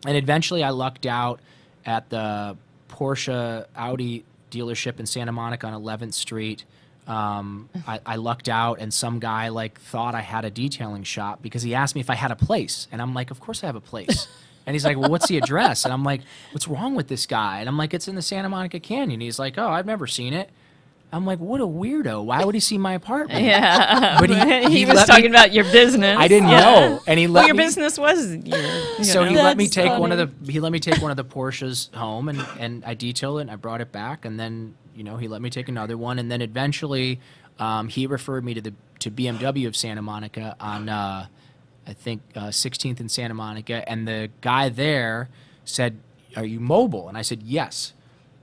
and 0.05 0.17
eventually 0.17 0.63
I 0.63 0.71
lucked 0.71 1.05
out 1.05 1.39
at 1.85 2.09
the 2.09 2.57
Porsche 2.89 3.65
Audi 3.75 4.25
dealership 4.51 4.99
in 4.99 5.05
Santa 5.05 5.31
Monica 5.31 5.65
on 5.67 5.73
11th 5.73 6.13
Street. 6.13 6.65
Um, 7.07 7.69
I, 7.87 7.99
I 8.05 8.15
lucked 8.15 8.47
out, 8.47 8.79
and 8.79 8.93
some 8.93 9.19
guy 9.19 9.49
like 9.49 9.79
thought 9.79 10.15
I 10.15 10.21
had 10.21 10.45
a 10.45 10.49
detailing 10.49 11.03
shop 11.03 11.41
because 11.41 11.61
he 11.61 11.75
asked 11.75 11.95
me 11.95 12.01
if 12.01 12.09
I 12.09 12.15
had 12.15 12.31
a 12.31 12.35
place, 12.35 12.87
and 12.91 13.01
I'm 13.01 13.13
like, 13.13 13.29
"Of 13.31 13.39
course 13.39 13.63
I 13.63 13.67
have 13.67 13.75
a 13.75 13.81
place." 13.81 14.27
And 14.65 14.73
he's 14.73 14.85
like, 14.85 14.97
"Well, 14.97 15.09
what's 15.09 15.27
the 15.27 15.35
address?" 15.37 15.83
And 15.83 15.93
I'm 15.93 16.05
like, 16.05 16.21
"What's 16.53 16.69
wrong 16.69 16.95
with 16.95 17.09
this 17.09 17.25
guy?" 17.25 17.59
And 17.59 17.67
I'm 17.67 17.77
like, 17.77 17.93
"It's 17.93 18.07
in 18.07 18.15
the 18.15 18.21
Santa 18.21 18.47
Monica 18.47 18.79
Canyon." 18.79 19.19
He's 19.19 19.37
like, 19.37 19.57
"Oh, 19.57 19.67
I've 19.67 19.85
never 19.85 20.07
seen 20.07 20.33
it." 20.33 20.49
I'm 21.11 21.25
like, 21.25 21.39
"What 21.39 21.59
a 21.59 21.65
weirdo! 21.65 22.23
Why 22.23 22.45
would 22.45 22.55
he 22.55 22.61
see 22.61 22.77
my 22.77 22.93
apartment?" 22.93 23.43
Yeah. 23.45 24.17
But 24.21 24.29
he, 24.29 24.37
he, 24.69 24.77
he 24.77 24.85
was 24.85 24.95
let 24.95 25.09
me- 25.09 25.13
talking 25.15 25.29
about 25.31 25.51
your 25.51 25.65
business. 25.65 26.17
I 26.17 26.29
didn't 26.29 26.47
Yeah. 26.47 26.59
know, 26.61 27.01
and 27.05 27.19
he 27.19 27.27
let 27.27 27.41
Well, 27.41 27.47
your 27.47 27.55
me- 27.55 27.63
business 27.65 27.99
was 27.99 28.37
your. 28.37 28.57
you 28.97 29.03
so 29.03 29.25
know. 29.25 29.29
he 29.31 29.35
let 29.35 29.57
me 29.57 29.65
That's 29.65 29.75
take 29.75 29.99
one 29.99 30.13
of 30.13 30.17
the 30.17 30.49
he 30.51 30.61
let 30.61 30.71
me 30.71 30.79
take 30.79 31.01
one 31.01 31.11
of 31.11 31.17
the 31.17 31.25
Porsches 31.25 31.93
home 31.93 32.29
and 32.29 32.39
and 32.57 32.85
I 32.85 32.93
detailed 32.93 33.39
it 33.39 33.41
and 33.41 33.51
I 33.51 33.57
brought 33.57 33.81
it 33.81 33.91
back 33.91 34.23
and 34.23 34.39
then 34.39 34.75
you 34.95 35.03
know 35.03 35.17
he 35.17 35.27
let 35.27 35.41
me 35.41 35.49
take 35.49 35.69
another 35.69 35.97
one. 35.97 36.19
And 36.19 36.31
then 36.31 36.41
eventually 36.41 37.19
um, 37.59 37.87
he 37.87 38.07
referred 38.07 38.43
me 38.43 38.53
to 38.53 38.61
the 38.61 38.73
to 38.99 39.11
BMW 39.11 39.67
of 39.67 39.75
Santa 39.75 40.01
Monica 40.01 40.55
on 40.59 40.89
uh, 40.89 41.27
I 41.85 41.93
think 41.93 42.21
uh, 42.35 42.47
16th 42.47 42.99
in 42.99 43.09
Santa 43.09 43.33
Monica. 43.33 43.87
And 43.89 44.07
the 44.07 44.29
guy 44.41 44.69
there 44.69 45.29
said 45.65 45.99
are 46.35 46.45
you 46.45 46.59
mobile? 46.59 47.07
And 47.07 47.17
I 47.17 47.21
said 47.21 47.43
yes. 47.43 47.93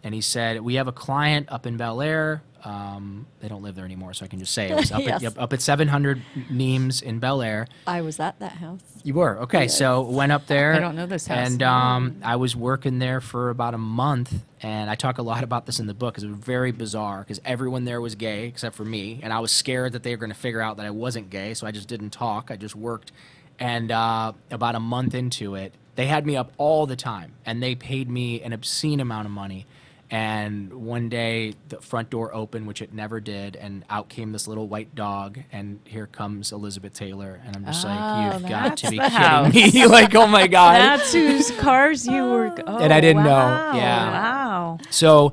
And 0.02 0.14
he 0.14 0.20
said 0.20 0.60
we 0.60 0.74
have 0.74 0.88
a 0.88 0.92
client 0.92 1.50
up 1.50 1.66
in 1.66 1.76
Bel 1.76 2.00
Air 2.00 2.42
um, 2.64 3.26
they 3.40 3.48
don't 3.48 3.62
live 3.62 3.74
there 3.74 3.84
anymore 3.84 4.12
so 4.14 4.24
I 4.24 4.28
can 4.28 4.38
just 4.38 4.52
say 4.52 4.68
it 4.70 4.76
was 4.76 4.92
up, 4.92 5.00
Yes. 5.02 5.24
at, 5.24 5.38
up 5.38 5.52
at 5.52 5.62
700 5.62 6.20
Nimes 6.50 7.00
in 7.02 7.18
Bel 7.18 7.40
Air 7.42 7.66
I 7.86 8.02
was 8.02 8.20
at 8.20 8.38
that 8.40 8.52
house. 8.52 8.80
you 9.02 9.14
were 9.14 9.38
okay. 9.40 9.66
So 9.68 10.02
went 10.02 10.32
up 10.32 10.46
there. 10.46 10.74
I 10.74 10.78
don't 10.78 10.94
know 10.96 11.06
this 11.06 11.26
house. 11.26 11.50
And 11.50 11.62
um, 11.62 12.16
I 12.22 12.36
was 12.36 12.54
working 12.54 12.98
there 12.98 13.20
for 13.20 13.50
about 13.50 13.74
a 13.74 13.78
month, 13.78 14.34
and 14.62 14.90
I 14.90 14.94
talk 14.94 15.18
a 15.18 15.22
lot 15.22 15.42
about 15.44 15.66
this 15.66 15.80
in 15.80 15.86
the 15.86 15.94
book 15.94 16.14
because 16.14 16.24
it 16.24 16.28
was 16.28 16.36
very 16.38 16.70
bizarre 16.72 17.20
because 17.20 17.40
everyone 17.44 17.84
there 17.84 18.00
was 18.00 18.14
gay 18.14 18.46
except 18.46 18.76
for 18.76 18.84
me, 18.84 19.20
and 19.22 19.32
I 19.32 19.40
was 19.40 19.50
scared 19.52 19.92
that 19.92 20.02
they 20.02 20.10
were 20.12 20.18
going 20.20 20.32
to 20.32 20.36
figure 20.38 20.60
out 20.60 20.76
that 20.76 20.86
I 20.86 20.90
wasn't 20.90 21.30
gay, 21.30 21.54
so 21.54 21.66
I 21.66 21.70
just 21.70 21.88
didn't 21.88 22.10
talk. 22.10 22.50
I 22.50 22.56
just 22.56 22.76
worked, 22.76 23.12
and 23.58 23.90
uh, 23.90 24.32
about 24.50 24.74
a 24.74 24.80
month 24.80 25.14
into 25.14 25.54
it, 25.54 25.72
they 25.96 26.06
had 26.06 26.26
me 26.26 26.36
up 26.36 26.52
all 26.58 26.86
the 26.86 26.96
time, 26.96 27.32
and 27.46 27.62
they 27.62 27.74
paid 27.74 28.08
me 28.10 28.40
an 28.42 28.52
obscene 28.52 29.00
amount 29.00 29.26
of 29.26 29.32
money. 29.32 29.66
And 30.12 30.72
one 30.86 31.08
day, 31.08 31.54
the 31.68 31.80
front 31.80 32.10
door 32.10 32.34
opened, 32.34 32.66
which 32.66 32.82
it 32.82 32.92
never 32.92 33.20
did, 33.20 33.54
and 33.54 33.84
out 33.88 34.08
came 34.08 34.32
this 34.32 34.48
little 34.48 34.66
white 34.66 34.92
dog, 34.96 35.38
and 35.52 35.78
here 35.84 36.08
comes 36.08 36.50
Elizabeth 36.50 36.94
Taylor, 36.94 37.40
and 37.46 37.54
I'm 37.56 37.64
just 37.64 37.84
Oh, 37.86 37.88
like, 37.88 38.32
you've 38.40 38.50
got 38.50 38.76
to 38.78 38.90
be 38.90 38.98
kidding 38.98 39.10
house. 39.12 39.54
me! 39.54 39.86
like, 39.86 40.12
oh 40.16 40.26
my 40.26 40.48
god! 40.48 40.80
That's 40.80 41.12
whose 41.12 41.52
cars 41.52 42.06
you 42.08 42.24
were. 42.24 42.52
Oh, 42.66 42.78
And 42.78 42.92
I 42.92 43.00
didn't 43.00 43.22
know. 43.22 43.70
Yeah. 43.76 44.10
Wow. 44.10 44.78
So, 44.90 45.32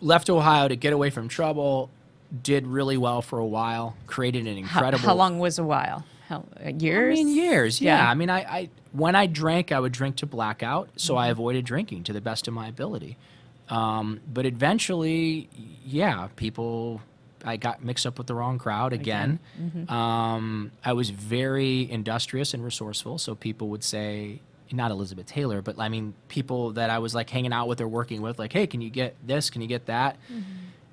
left 0.00 0.30
Ohio 0.30 0.68
to 0.68 0.76
get 0.76 0.92
away 0.94 1.10
from 1.10 1.28
trouble. 1.28 1.90
Did 2.42 2.66
really 2.66 2.96
well 2.96 3.20
for 3.20 3.38
a 3.38 3.44
while. 3.46 3.94
Created 4.06 4.46
an 4.46 4.56
incredible. 4.56 5.04
how 5.06 5.14
long 5.14 5.38
was 5.38 5.58
a 5.58 5.64
while? 5.64 6.06
How 6.28 6.38
uh, 6.58 6.64
I 6.64 6.68
years? 6.70 7.18
mean, 7.18 7.28
years. 7.28 7.78
Yeah. 7.82 7.98
Yeah. 7.98 8.10
I 8.10 8.14
mean, 8.14 8.30
I, 8.30 8.38
I 8.40 8.68
when 8.92 9.14
I 9.14 9.26
drank, 9.26 9.70
I 9.70 9.78
would 9.78 9.92
drink 9.92 10.16
to 10.16 10.26
blackout, 10.26 10.88
so 10.96 11.12
Mm-hmm. 11.14 11.20
I 11.20 11.28
avoided 11.28 11.66
drinking 11.66 12.04
to 12.04 12.14
the 12.14 12.22
best 12.22 12.48
of 12.48 12.54
my 12.54 12.68
ability. 12.68 13.18
Um, 13.72 14.20
but 14.32 14.46
eventually, 14.46 15.48
yeah, 15.84 16.28
people. 16.36 17.00
I 17.44 17.56
got 17.56 17.82
mixed 17.82 18.06
up 18.06 18.18
with 18.18 18.28
the 18.28 18.36
wrong 18.36 18.56
crowd 18.58 18.92
again. 18.92 19.40
Mm-hmm. 19.60 19.92
Um, 19.92 20.70
I 20.84 20.92
was 20.92 21.10
very 21.10 21.90
industrious 21.90 22.54
and 22.54 22.62
resourceful, 22.62 23.18
so 23.18 23.34
people 23.34 23.68
would 23.70 23.82
say, 23.82 24.40
not 24.70 24.92
Elizabeth 24.92 25.26
Taylor, 25.26 25.60
but 25.60 25.76
I 25.80 25.88
mean 25.88 26.14
people 26.28 26.70
that 26.74 26.88
I 26.88 27.00
was 27.00 27.16
like 27.16 27.28
hanging 27.28 27.52
out 27.52 27.66
with 27.66 27.80
or 27.80 27.88
working 27.88 28.22
with, 28.22 28.38
like, 28.38 28.52
hey, 28.52 28.68
can 28.68 28.80
you 28.80 28.90
get 28.90 29.16
this? 29.26 29.50
Can 29.50 29.60
you 29.60 29.66
get 29.66 29.86
that? 29.86 30.18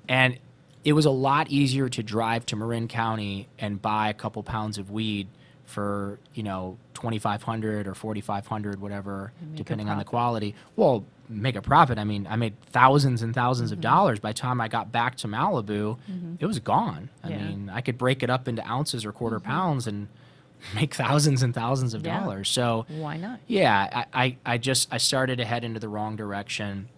And 0.08 0.38
it 0.82 0.92
was 0.92 1.04
a 1.04 1.10
lot 1.10 1.50
easier 1.50 1.88
to 1.88 2.02
drive 2.02 2.46
to 2.46 2.56
Marin 2.56 2.88
County 2.88 3.46
and 3.58 3.80
buy 3.80 4.08
a 4.08 4.14
couple 4.14 4.42
pounds 4.42 4.78
of 4.78 4.90
weed 4.90 5.28
for 5.66 6.18
you 6.34 6.42
know 6.42 6.76
2500 6.94 7.86
or 7.86 7.94
4500 7.94 8.80
whatever 8.80 9.30
depending 9.54 9.88
on 9.88 9.98
the 9.98 10.04
quality 10.04 10.56
well 10.74 11.04
make 11.30 11.54
a 11.56 11.62
profit 11.62 11.96
i 11.98 12.04
mean 12.04 12.26
i 12.28 12.34
made 12.36 12.60
thousands 12.66 13.22
and 13.22 13.34
1000s 13.34 13.62
Mm-hmm. 13.62 13.72
of 13.72 13.80
dollars 13.80 14.18
by 14.18 14.30
the 14.30 14.34
time 14.38 14.60
i 14.60 14.68
got 14.68 14.90
back 14.90 15.16
to 15.16 15.28
malibu 15.28 15.96
it 16.40 16.46
was 16.46 16.58
gone 16.58 17.08
i 17.22 17.28
Yeah. 17.30 17.38
mean 17.38 17.70
i 17.72 17.80
could 17.80 17.96
break 17.96 18.22
it 18.22 18.30
up 18.30 18.48
into 18.48 18.66
ounces 18.68 19.04
or 19.04 19.12
quarter 19.12 19.38
pounds 19.40 19.86
and 19.86 20.08
make 20.74 20.92
thousands 20.94 21.42
and 21.42 21.54
thousands 21.54 21.94
of 21.94 22.02
Mm-hmm. 22.02 22.06
Yeah. 22.14 22.20
dollars 22.20 22.48
so 22.48 22.84
Why 22.88 23.16
not? 23.16 23.38
yeah 23.46 24.04
I, 24.12 24.24
I, 24.24 24.36
I 24.54 24.58
just 24.58 24.92
i 24.92 24.98
started 24.98 25.36
to 25.38 25.44
head 25.44 25.62
into 25.64 25.78
the 25.80 25.88
wrong 25.88 26.16
direction 26.16 26.88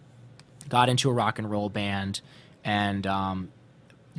got 0.69 0.89
into 0.89 1.11
a 1.11 1.13
rock 1.13 1.39
and 1.39 1.51
roll 1.51 1.69
band 1.69 2.21
and 2.65 3.07
um 3.07 3.49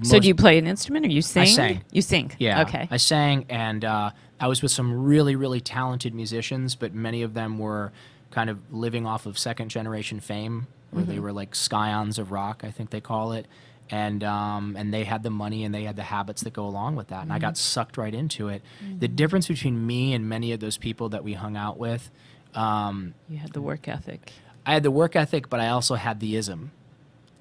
So 0.04 0.19
do 0.19 0.28
you 0.28 0.36
play 0.36 0.58
an 0.58 0.67
instrument 0.67 1.06
or 1.06 1.10
you 1.10 1.21
sing? 1.21 1.43
I 1.43 1.45
sang. 1.45 1.84
You 1.91 2.02
sing. 2.02 2.32
yeah. 2.39 2.63
Okay. 2.63 2.88
I 2.89 2.97
sang 2.97 3.45
and 3.49 3.86
uh, 3.86 4.10
I 4.39 4.47
was 4.47 4.62
with 4.63 4.71
some 4.71 5.04
really, 5.06 5.36
really 5.36 5.62
talented 5.62 6.15
musicians, 6.15 6.73
but 6.76 6.95
many 6.95 7.21
of 7.21 7.36
them 7.36 7.60
were 7.60 7.91
kind 8.34 8.50
of 8.50 8.58
living 8.74 9.06
off 9.06 9.26
of 9.26 9.38
second 9.38 9.69
generation 9.69 10.19
fame, 10.19 10.67
where 10.91 11.04
Mm-hmm. 11.04 11.12
they 11.13 11.19
were 11.19 11.32
like 11.32 11.56
scions 11.56 12.19
of 12.19 12.32
rock, 12.32 12.63
I 12.63 12.72
think 12.72 12.89
they 12.89 13.02
call 13.02 13.32
it. 13.34 13.46
And 13.89 14.24
um, 14.24 14.76
and 14.78 14.93
they 14.93 15.04
had 15.04 15.24
the 15.24 15.30
money 15.30 15.63
and 15.65 15.74
they 15.76 15.84
had 15.84 15.96
the 15.96 16.04
habits 16.04 16.41
that 16.43 16.54
go 16.54 16.65
along 16.65 16.96
with 16.96 17.10
that. 17.10 17.22
And 17.24 17.32
I 17.34 17.39
got 17.39 17.54
Mm-hmm. 17.54 17.78
sucked 17.80 17.98
right 17.98 18.13
into 18.13 18.48
it. 18.50 18.62
The 19.00 19.08
difference 19.08 19.48
between 19.48 19.86
me 19.86 20.13
and 20.13 20.28
many 20.28 20.52
of 20.54 20.60
those 20.60 20.78
people 20.78 21.10
that 21.10 21.24
we 21.24 21.34
hung 21.34 21.56
out 21.58 21.78
with, 21.78 22.10
um, 22.56 23.13
you 23.30 23.38
had 23.38 23.52
the 23.54 23.62
work 23.62 23.88
ethic. 23.88 24.32
I 24.65 24.74
had 24.74 24.84
the 24.84 24.91
work 24.91 25.15
ethic, 25.15 25.50
but 25.50 25.60
I 25.60 25.67
also 25.69 25.96
had 25.96 26.19
the 26.22 26.36
ism. 26.38 26.72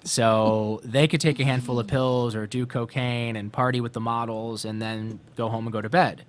So 0.04 0.80
they 0.84 1.06
could 1.08 1.20
take 1.20 1.38
a 1.40 1.44
handful 1.44 1.78
of 1.78 1.86
pills 1.86 2.34
or 2.34 2.46
do 2.46 2.66
cocaine 2.66 3.36
and 3.36 3.52
party 3.52 3.80
with 3.80 3.92
the 3.92 4.00
models 4.00 4.64
and 4.64 4.82
then 4.82 5.20
go 5.36 5.48
home 5.48 5.66
and 5.66 5.72
go 5.72 5.80
to 5.80 5.88
bed. 5.88 6.24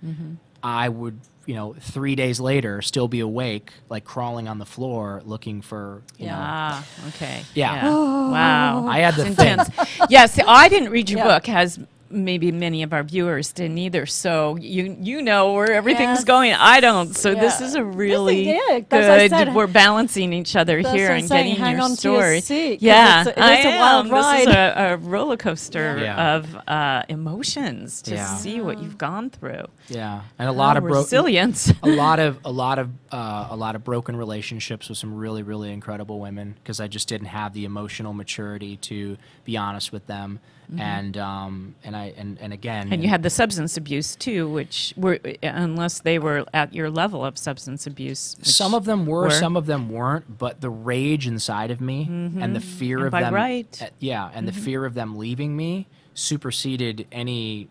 I 0.64 0.88
would, 0.90 1.20
you 1.46 1.56
know, 1.56 1.74
three 1.78 2.16
days 2.16 2.40
later 2.40 2.82
still 2.82 3.08
be 3.08 3.20
awake, 3.20 3.72
like 3.90 4.06
crawling 4.06 4.48
on 4.48 4.60
the 4.60 4.66
floor 4.66 5.22
looking 5.26 5.62
for, 5.62 6.02
you 6.18 6.28
know. 6.28 6.38
Ah, 6.38 6.86
okay. 7.10 7.44
Yeah. 7.54 7.90
Wow. 7.90 8.88
I 8.88 9.00
had 9.00 9.16
the 9.16 9.24
thing. 9.26 9.60
intense. 9.60 9.70
yes, 10.10 10.40
I 10.48 10.70
didn't 10.70 10.90
read 10.90 11.10
your 11.10 11.20
Yeah. 11.20 11.26
book, 11.40 11.50
as 11.50 11.80
maybe 12.14 12.52
many 12.52 12.84
of 12.84 12.94
our 12.94 13.04
viewers 13.04 13.52
didn't 13.52 13.78
either. 13.80 14.06
So 14.06 14.56
you 14.58 14.96
you 15.02 15.22
know 15.22 15.54
where 15.54 15.72
everything's 15.72 16.20
Yes. 16.20 16.24
going. 16.24 16.54
I 16.54 16.80
don't. 16.80 17.16
So 17.16 17.34
this 17.36 17.60
is 17.60 17.76
a 17.76 17.84
really 17.84 18.48
yeah, 18.50 18.80
that's 18.88 19.08
I 19.08 19.28
good. 19.28 19.30
said. 19.32 19.56
we're 19.56 19.68
balancing 19.68 20.32
each 20.34 20.56
other 20.56 20.80
here 20.80 21.12
and 21.12 21.28
saying, 21.28 21.46
getting 21.56 21.64
hang 21.64 21.76
your 21.76 21.84
on 21.84 21.96
to 21.98 22.12
your 22.12 22.40
story. 22.42 22.78
yeah, 22.80 23.22
it's 23.22 23.30
a- 23.30 23.40
it 23.40 23.44
I 23.44 23.76
a 23.76 23.80
wild 23.80 24.06
am. 24.08 24.12
ride. 24.14 24.40
This 24.40 24.48
is 24.50 24.56
a, 24.56 24.74
a 24.94 24.98
roller 24.98 25.38
coaster 25.38 25.98
Yeah. 26.00 26.36
of 26.36 26.56
uh, 26.68 27.04
emotions 27.10 28.02
to 28.04 28.16
Yeah. 28.16 28.36
see 28.38 28.62
what 28.62 28.82
you've 28.82 28.98
gone 28.98 29.30
through. 29.30 29.66
Yeah. 29.90 30.22
And 30.40 30.48
a 30.50 30.52
lot 30.52 30.78
of 30.78 30.84
bro- 30.84 31.00
resilience. 31.00 31.72
a 31.84 31.88
lot 32.04 32.20
of 32.20 32.40
a 32.46 32.52
lot 32.52 32.80
of 32.80 32.90
uh, 33.12 33.48
a 33.50 33.56
lot 33.56 33.76
of 33.76 33.84
broken 33.84 34.16
relationships 34.16 34.90
with 34.90 34.98
some 34.98 35.14
really 35.16 35.44
really 35.44 35.72
incredible 35.72 36.20
women 36.20 36.56
because 36.62 36.80
I 36.80 36.88
just 36.88 37.08
didn't 37.08 37.28
have 37.28 37.54
the 37.54 37.66
emotional 37.66 38.14
maturity 38.14 38.78
to 38.78 39.18
be 39.46 39.58
honest 39.58 39.92
with 39.92 40.08
them 40.08 40.40
and 40.78 41.18
um 41.18 41.76
and 41.84 41.96
I 41.96 42.14
and 42.18 42.38
and 42.42 42.52
again 42.54 42.86
Mm-hmm. 42.86 42.94
And 42.94 43.04
you 43.04 43.10
had 43.10 43.24
the 43.24 43.30
substance 43.30 43.78
abuse 43.78 44.16
too, 44.16 44.50
which 44.50 44.94
were 44.98 45.20
unless 45.44 46.00
they 46.00 46.18
were 46.20 46.46
at 46.54 46.74
your 46.74 46.90
level 46.90 47.24
of 47.24 47.38
substance 47.38 47.86
abuse. 47.88 48.36
some 48.42 48.74
of 48.74 48.86
them 48.86 49.06
were, 49.06 49.24
were. 49.24 49.30
some 49.32 49.56
of 49.56 49.66
them 49.66 49.90
weren't 49.90 50.38
but 50.38 50.62
the 50.62 50.70
rage 50.70 51.28
inside 51.28 51.72
of 51.72 51.80
me 51.82 52.06
and 52.10 52.56
the 52.56 52.60
fear 52.60 52.98
And 53.00 53.08
of 53.08 53.12
them 53.12 53.34
right. 53.34 53.72
Mm-hmm. 53.72 53.86
uh, 53.86 53.90
yeah 54.00 54.30
and 54.34 54.48
the 54.48 54.52
fear 54.54 54.86
of 54.86 54.94
them 54.94 55.18
leaving 55.18 55.56
me 55.56 55.88
superseded 56.14 57.06
any 57.12 57.68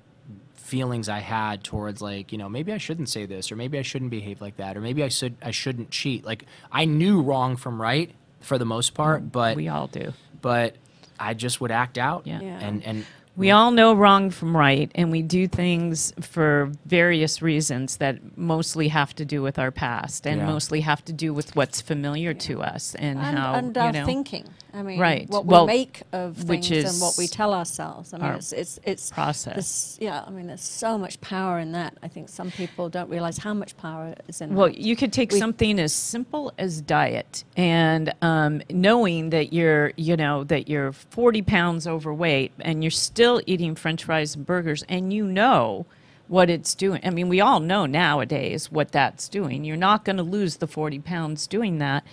feelings 0.54 1.08
I 1.08 1.18
had 1.18 1.62
towards 1.64 2.00
like 2.00 2.32
you 2.32 2.38
know 2.38 2.48
maybe 2.48 2.72
I 2.72 2.78
shouldn't 2.78 3.08
say 3.08 3.26
this 3.26 3.52
or 3.52 3.56
maybe 3.56 3.78
I 3.78 3.82
shouldn't 3.82 4.10
behave 4.10 4.40
like 4.40 4.56
that 4.56 4.76
or 4.76 4.80
maybe 4.80 5.02
I 5.02 5.08
should 5.08 5.34
I 5.42 5.50
shouldn't 5.50 5.90
cheat 5.90 6.24
like 6.24 6.44
I 6.70 6.84
knew 6.84 7.20
wrong 7.22 7.56
from 7.56 7.80
right 7.80 8.10
for 8.40 8.56
the 8.58 8.64
most 8.64 8.94
part 8.94 9.30
but 9.30 9.56
we 9.56 9.68
all 9.68 9.86
do. 9.86 10.12
but 10.40 10.76
I 11.22 11.34
just 11.34 11.60
would 11.60 11.70
act 11.70 11.98
out 11.98 12.26
Yeah. 12.26 12.40
Yeah. 12.40 12.58
and 12.66 12.84
and 12.84 13.06
We 13.34 13.50
all 13.50 13.70
know 13.70 13.94
wrong 13.94 14.28
from 14.30 14.54
right, 14.54 14.90
and 14.94 15.10
we 15.10 15.22
do 15.22 15.48
things 15.48 16.12
for 16.20 16.70
various 16.84 17.40
reasons 17.40 17.96
that 17.96 18.36
mostly 18.36 18.88
have 18.88 19.14
to 19.16 19.24
do 19.24 19.40
with 19.40 19.58
our 19.58 19.70
past 19.70 20.26
and 20.26 20.40
Yeah. 20.40 20.46
mostly 20.46 20.82
have 20.82 21.02
to 21.06 21.14
do 21.14 21.32
with 21.32 21.56
what's 21.56 21.80
familiar 21.80 22.34
to 22.34 22.62
us 22.62 22.94
and, 22.94 23.18
and, 23.18 23.38
how 23.38 23.54
and 23.54 23.74
you 23.74 23.80
our 23.82 23.92
know. 23.92 24.04
thinking. 24.04 24.48
I 24.74 24.82
mean, 24.82 24.98
Right. 24.98 25.28
what 25.30 25.44
Well, 25.46 25.66
we 25.66 25.72
make 25.72 26.02
of 26.12 26.36
things 26.36 26.48
which 26.48 26.70
and 26.70 27.00
what 27.00 27.14
we 27.18 27.24
is 27.24 27.30
tell 27.30 27.52
ourselves. 27.54 28.12
I 28.14 28.18
mean, 28.18 28.26
our 28.26 28.34
it's 28.36 28.52
it's 28.52 28.80
it's 28.84 29.10
process. 29.10 29.54
this- 29.56 29.98
yeah, 30.00 30.24
I 30.26 30.30
mean, 30.30 30.46
there's 30.46 30.62
so 30.62 30.96
much 30.98 31.20
power 31.20 31.58
in 31.58 31.72
that. 31.72 31.94
I 32.02 32.08
think 32.08 32.28
some 32.28 32.50
people 32.50 32.88
don't 32.90 33.08
realize 33.10 33.38
how 33.38 33.52
much 33.54 33.76
power 33.78 34.14
is 34.28 34.40
in. 34.42 34.54
Well, 34.54 34.68
that. 34.68 34.78
you 34.78 34.94
could 34.96 35.12
take 35.12 35.32
We- 35.32 35.38
something 35.38 35.78
as 35.78 35.92
simple 35.94 36.52
as 36.58 36.80
diet 36.82 37.44
and 37.56 38.12
um, 38.22 38.62
knowing 38.70 39.30
that 39.30 39.52
you're, 39.54 39.92
you 39.96 40.16
know, 40.16 40.44
that 40.44 40.68
you're 40.68 40.92
40 40.92 41.40
pounds 41.42 41.86
overweight 41.86 42.52
and 42.60 42.82
you're 42.82 42.90
still 42.90 43.21
eating 43.46 43.74
French 43.74 44.04
fries 44.04 44.34
and 44.34 44.44
burgers, 44.46 44.82
and 44.88 45.12
you 45.12 45.24
know 45.24 45.86
what 46.28 46.48
it's 46.50 46.74
doing. 46.74 47.00
I 47.04 47.10
mean, 47.10 47.28
we 47.28 47.40
all 47.40 47.60
know 47.60 47.84
nowadays 47.86 48.70
what 48.72 48.90
that's 48.92 49.28
doing. 49.28 49.64
You're 49.64 49.76
not 49.76 50.04
going 50.04 50.16
to 50.16 50.22
lose 50.22 50.56
the 50.56 50.66
40 50.66 50.98
pounds 51.00 51.46
doing 51.46 51.78
that, 51.78 52.04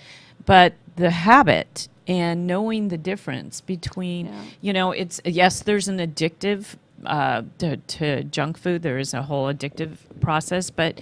but 0.46 0.74
the 0.96 1.12
habit 1.12 1.88
and 2.08 2.46
knowing 2.48 2.88
the 2.90 2.98
difference 2.98 3.62
between, 3.62 4.26
Yeah. 4.28 4.42
you 4.62 4.74
know, 4.74 4.92
it's 4.92 5.22
yes, 5.24 5.62
there's 5.62 5.88
an 5.88 6.00
addictive 6.00 6.76
uh, 7.06 7.44
to, 7.60 7.78
to 7.78 8.24
junk 8.26 8.58
food. 8.58 8.82
There 8.82 8.98
is 8.98 9.14
a 9.14 9.22
whole 9.24 9.52
addictive 9.54 9.98
process, 10.22 10.70
but 10.70 11.02